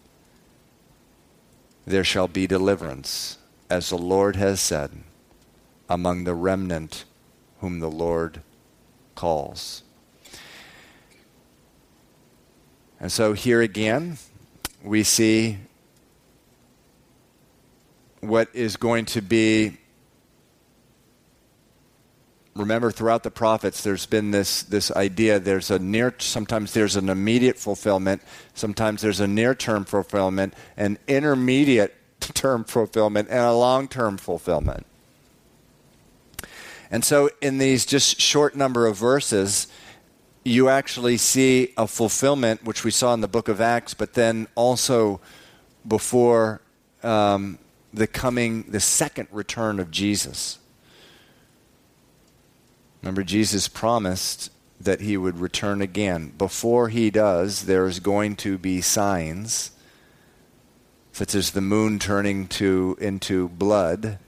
there 1.86 2.04
shall 2.04 2.28
be 2.28 2.46
deliverance, 2.46 3.38
as 3.70 3.88
the 3.88 3.98
Lord 3.98 4.36
has 4.36 4.60
said, 4.60 4.90
among 5.88 6.24
the 6.24 6.34
remnant 6.34 7.04
whom 7.60 7.80
the 7.80 7.90
Lord 7.90 8.42
calls. 9.14 9.82
And 13.00 13.10
so 13.10 13.32
here 13.32 13.60
again, 13.60 14.18
we 14.82 15.02
see 15.02 15.58
what 18.20 18.48
is 18.52 18.76
going 18.76 19.04
to 19.06 19.22
be 19.22 19.78
remember 22.56 22.90
throughout 22.90 23.22
the 23.22 23.30
prophets 23.30 23.84
there's 23.84 24.06
been 24.06 24.32
this 24.32 24.64
this 24.64 24.90
idea 24.90 25.38
there's 25.38 25.70
a 25.70 25.78
near 25.78 26.12
sometimes 26.18 26.72
there's 26.72 26.96
an 26.96 27.08
immediate 27.08 27.56
fulfillment 27.56 28.20
sometimes 28.52 29.00
there's 29.00 29.20
a 29.20 29.28
near 29.28 29.54
term 29.54 29.84
fulfillment 29.84 30.52
an 30.76 30.98
intermediate 31.06 31.94
term 32.20 32.64
fulfillment 32.64 33.28
and 33.30 33.38
a 33.38 33.52
long 33.52 33.86
term 33.86 34.18
fulfillment 34.18 34.84
and 36.90 37.04
so 37.04 37.30
in 37.40 37.58
these 37.58 37.84
just 37.86 38.20
short 38.20 38.54
number 38.54 38.86
of 38.86 38.96
verses 38.96 39.66
you 40.44 40.68
actually 40.68 41.16
see 41.16 41.72
a 41.76 41.86
fulfillment 41.86 42.64
which 42.64 42.84
we 42.84 42.90
saw 42.90 43.12
in 43.12 43.20
the 43.20 43.28
book 43.28 43.48
of 43.48 43.60
acts 43.60 43.94
but 43.94 44.14
then 44.14 44.46
also 44.54 45.20
before 45.86 46.60
um, 47.02 47.58
the 47.92 48.06
coming 48.06 48.62
the 48.68 48.80
second 48.80 49.28
return 49.30 49.78
of 49.78 49.90
jesus 49.90 50.58
Remember, 53.02 53.22
Jesus 53.22 53.68
promised 53.68 54.50
that 54.80 55.00
he 55.00 55.16
would 55.16 55.38
return 55.38 55.80
again. 55.80 56.32
Before 56.36 56.88
he 56.88 57.10
does, 57.10 57.66
there's 57.66 58.00
going 58.00 58.36
to 58.36 58.58
be 58.58 58.80
signs, 58.80 59.70
such 61.12 61.34
as 61.34 61.50
the 61.50 61.60
moon 61.60 61.98
turning 61.98 62.48
to, 62.48 62.96
into 63.00 63.48
blood, 63.48 64.18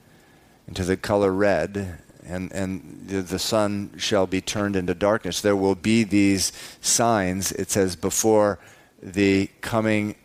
into 0.67 0.83
the 0.83 0.97
color 0.97 1.31
red, 1.31 1.99
and, 2.25 2.51
and 2.51 3.07
the 3.07 3.39
sun 3.39 3.93
shall 3.97 4.27
be 4.27 4.41
turned 4.41 4.75
into 4.75 4.93
darkness. 4.93 5.41
There 5.41 5.55
will 5.55 5.75
be 5.75 6.03
these 6.03 6.51
signs, 6.81 7.51
it 7.51 7.71
says, 7.71 7.95
before 7.95 8.59
the 9.01 9.49
coming 9.61 10.15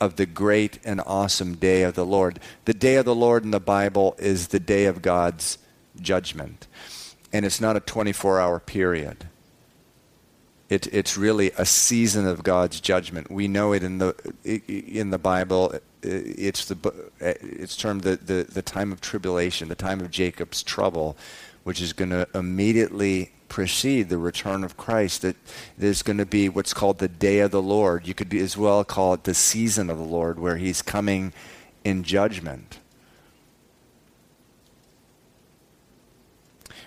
of 0.00 0.16
the 0.16 0.26
great 0.26 0.78
and 0.84 1.00
awesome 1.06 1.56
day 1.56 1.82
of 1.82 1.94
the 1.94 2.06
Lord. 2.06 2.40
The 2.64 2.74
day 2.74 2.96
of 2.96 3.04
the 3.04 3.14
Lord 3.14 3.44
in 3.44 3.50
the 3.50 3.60
Bible 3.60 4.16
is 4.18 4.48
the 4.48 4.60
day 4.60 4.86
of 4.86 5.02
God's 5.02 5.58
judgment 6.00 6.66
and 7.32 7.44
it's 7.44 7.60
not 7.60 7.76
a 7.76 7.80
24 7.80 8.40
hour 8.40 8.60
period. 8.60 9.28
It, 10.68 10.86
it's 10.92 11.16
really 11.16 11.50
a 11.58 11.66
season 11.66 12.26
of 12.26 12.42
God's 12.42 12.80
judgment. 12.80 13.30
We 13.30 13.48
know 13.48 13.72
it 13.72 13.82
in 13.82 13.98
the 13.98 14.14
in 14.44 15.10
the 15.10 15.18
Bible. 15.18 15.74
Uh, 16.02 16.08
it's 16.36 16.64
the 16.64 16.76
uh, 17.20 17.34
it's 17.42 17.76
termed 17.76 18.02
the, 18.02 18.16
the, 18.16 18.46
the 18.50 18.62
time 18.62 18.92
of 18.92 19.00
tribulation, 19.00 19.68
the 19.68 19.74
time 19.74 20.00
of 20.00 20.10
Jacob's 20.10 20.62
trouble, 20.62 21.16
which 21.64 21.80
is 21.80 21.92
going 21.92 22.10
to 22.10 22.26
immediately 22.34 23.32
precede 23.48 24.08
the 24.08 24.16
return 24.16 24.64
of 24.64 24.76
Christ. 24.76 25.22
That 25.22 25.36
there's 25.76 26.02
going 26.02 26.18
to 26.18 26.26
be 26.26 26.48
what's 26.48 26.72
called 26.72 26.98
the 26.98 27.08
day 27.08 27.40
of 27.40 27.50
the 27.50 27.62
Lord. 27.62 28.06
You 28.06 28.14
could 28.14 28.32
as 28.34 28.56
well 28.56 28.82
call 28.84 29.14
it 29.14 29.24
the 29.24 29.34
season 29.34 29.90
of 29.90 29.98
the 29.98 30.04
Lord, 30.04 30.38
where 30.38 30.56
He's 30.56 30.80
coming 30.80 31.34
in 31.84 32.02
judgment. 32.02 32.78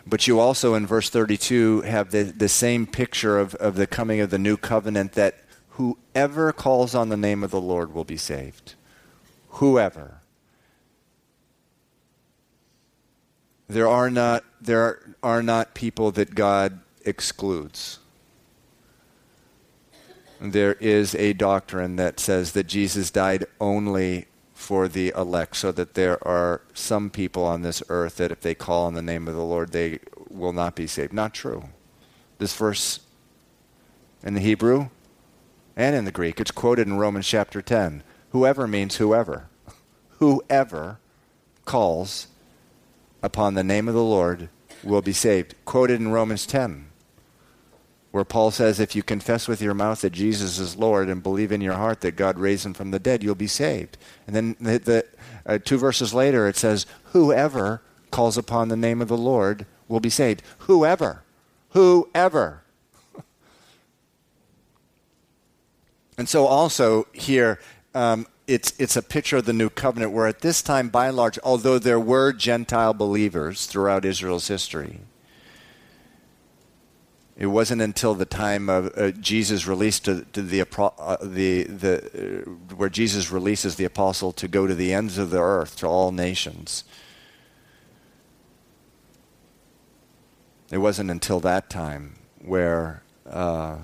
But 0.05 0.27
you 0.27 0.39
also, 0.39 0.73
in 0.73 0.85
verse 0.85 1.09
32, 1.09 1.81
have 1.81 2.11
the, 2.11 2.23
the 2.23 2.49
same 2.49 2.85
picture 2.85 3.39
of, 3.39 3.55
of 3.55 3.75
the 3.75 3.87
coming 3.87 4.19
of 4.19 4.31
the 4.31 4.37
new 4.37 4.57
covenant 4.57 5.13
that 5.13 5.35
whoever 5.69 6.51
calls 6.51 6.93
on 6.93 7.09
the 7.09 7.17
name 7.17 7.43
of 7.43 7.51
the 7.51 7.61
Lord 7.61 7.93
will 7.93 8.03
be 8.03 8.17
saved. 8.17 8.75
Whoever. 9.53 10.21
There 13.67 13.87
are 13.87 14.09
not, 14.09 14.43
there 14.61 15.15
are 15.21 15.41
not 15.41 15.73
people 15.73 16.11
that 16.11 16.35
God 16.35 16.79
excludes. 17.05 17.99
There 20.39 20.73
is 20.73 21.15
a 21.15 21.33
doctrine 21.33 21.95
that 21.95 22.19
says 22.19 22.51
that 22.51 22.67
Jesus 22.67 23.09
died 23.09 23.45
only 23.61 24.25
for 24.53 24.87
the 24.87 25.13
elect, 25.15 25.55
so 25.57 25.71
that 25.71 25.93
there 25.93 26.25
are 26.27 26.61
some 26.73 27.09
people 27.09 27.43
on 27.43 27.61
this 27.61 27.83
earth 27.89 28.17
that 28.17 28.31
if 28.31 28.41
they 28.41 28.55
call 28.55 28.85
on 28.85 28.93
the 28.93 29.01
name 29.01 29.27
of 29.27 29.35
the 29.35 29.43
Lord, 29.43 29.71
they 29.71 29.99
will 30.29 30.53
not 30.53 30.75
be 30.75 30.87
saved. 30.87 31.13
Not 31.13 31.33
true. 31.33 31.65
This 32.37 32.55
verse 32.55 33.01
in 34.23 34.33
the 34.33 34.39
Hebrew 34.39 34.89
and 35.75 35.95
in 35.95 36.05
the 36.05 36.11
Greek, 36.11 36.39
it's 36.39 36.51
quoted 36.51 36.87
in 36.87 36.97
Romans 36.97 37.27
chapter 37.27 37.61
10. 37.61 38.03
Whoever 38.33 38.67
means 38.67 38.97
whoever. 38.97 39.47
Whoever 40.19 40.99
calls 41.65 42.27
upon 43.21 43.53
the 43.53 43.63
name 43.63 43.87
of 43.87 43.93
the 43.93 44.03
Lord 44.03 44.49
will 44.83 45.01
be 45.01 45.13
saved. 45.13 45.55
Quoted 45.65 46.01
in 46.01 46.11
Romans 46.11 46.45
10 46.45 46.87
where 48.13 48.23
Paul 48.23 48.51
says, 48.51 48.79
if 48.79 48.95
you 48.95 49.01
confess 49.01 49.47
with 49.47 49.59
your 49.59 49.73
mouth 49.73 50.01
that 50.01 50.11
Jesus 50.11 50.59
is 50.59 50.75
Lord 50.75 51.09
and 51.09 51.23
believe 51.23 51.51
in 51.51 51.61
your 51.61 51.73
heart 51.73 52.01
that 52.01 52.15
God 52.15 52.37
raised 52.37 52.63
him 52.63 52.75
from 52.75 52.91
the 52.91 52.99
dead, 52.99 53.23
you'll 53.23 53.33
be 53.33 53.47
saved. 53.47 53.97
And 54.27 54.35
then 54.35 54.55
the, 54.59 54.77
the 54.77 55.05
uh, 55.47 55.57
two 55.57 55.79
verses 55.79 56.13
later, 56.13 56.47
it 56.47 56.55
says, 56.55 56.85
whoever 57.05 57.81
calls 58.11 58.37
upon 58.37 58.67
the 58.67 58.77
name 58.77 59.01
of 59.01 59.07
the 59.07 59.17
Lord 59.17 59.65
will 59.87 59.99
be 59.99 60.11
saved. 60.11 60.43
Whoever. 60.59 61.23
Whoever. 61.69 62.61
and 66.19 66.29
so 66.29 66.45
also 66.45 67.07
here, 67.13 67.59
um, 67.93 68.27
it's, 68.47 68.73
it's 68.79 68.95
a 68.95 69.01
picture 69.01 69.37
of 69.37 69.45
the 69.45 69.53
new 69.53 69.69
covenant 69.69 70.11
where 70.11 70.27
at 70.27 70.41
this 70.41 70.61
time, 70.61 70.89
by 70.89 71.07
and 71.07 71.17
large, 71.17 71.39
although 71.43 71.79
there 71.79 71.99
were 71.99 72.33
Gentile 72.33 72.93
believers 72.93 73.65
throughout 73.65 74.05
Israel's 74.05 74.47
history, 74.47 74.99
it 77.35 77.47
wasn't 77.47 77.81
until 77.81 78.13
the 78.13 78.25
time 78.25 78.69
of 78.69 78.95
uh, 78.95 79.11
Jesus 79.11 79.65
released 79.65 80.05
to, 80.05 80.25
to 80.33 80.41
the, 80.41 80.61
uh, 80.61 81.17
the, 81.21 81.63
the 81.63 82.43
uh, 82.45 82.75
where 82.75 82.89
Jesus 82.89 83.31
releases 83.31 83.75
the 83.75 83.85
apostle 83.85 84.31
to 84.33 84.47
go 84.47 84.67
to 84.67 84.75
the 84.75 84.93
ends 84.93 85.17
of 85.17 85.31
the 85.31 85.41
earth 85.41 85.77
to 85.77 85.87
all 85.87 86.11
nations. 86.11 86.83
It 90.69 90.77
wasn't 90.77 91.09
until 91.09 91.39
that 91.39 91.69
time 91.69 92.15
where 92.39 93.03
uh, 93.25 93.77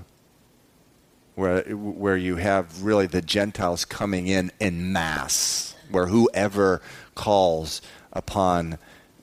where 1.40 1.64
where 1.64 2.18
you 2.18 2.36
have 2.36 2.84
really 2.84 3.08
the 3.08 3.22
Gentiles 3.22 3.86
coming 3.86 4.28
in 4.28 4.52
in 4.60 4.92
mass, 4.92 5.76
where 5.90 6.08
whoever 6.08 6.82
calls 7.16 7.82
upon 8.14 8.78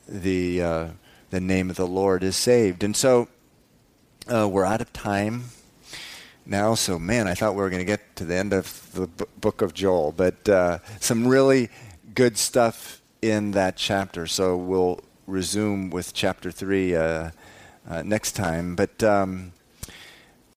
the 0.07 0.61
uh, 0.61 0.87
the 1.29 1.39
name 1.39 1.69
of 1.69 1.75
the 1.75 1.87
Lord 1.87 2.23
is 2.23 2.35
saved, 2.35 2.83
and 2.83 2.95
so 2.95 3.27
uh, 4.27 4.47
we're 4.49 4.65
out 4.65 4.81
of 4.81 4.91
time 4.91 5.45
now, 6.49 6.75
so 6.75 6.97
man, 6.97 7.27
I 7.27 7.33
thought 7.33 7.55
we 7.55 7.61
were 7.61 7.69
going 7.69 7.81
to 7.81 7.85
get 7.85 8.15
to 8.15 8.25
the 8.25 8.35
end 8.35 8.53
of 8.53 8.89
the 8.93 9.07
b- 9.07 9.25
book 9.41 9.61
of 9.61 9.73
Joel, 9.73 10.13
but 10.13 10.47
uh, 10.47 10.79
some 11.01 11.27
really 11.27 11.69
good 12.15 12.37
stuff 12.37 13.01
in 13.21 13.51
that 13.51 13.75
chapter. 13.75 14.27
So 14.27 14.55
we'll 14.55 15.01
resume 15.25 15.89
with 15.89 16.13
chapter 16.13 16.49
three 16.49 16.95
uh, 16.95 17.31
uh 17.89 18.01
next 18.03 18.31
time. 18.31 18.77
But 18.77 19.03
um, 19.03 19.51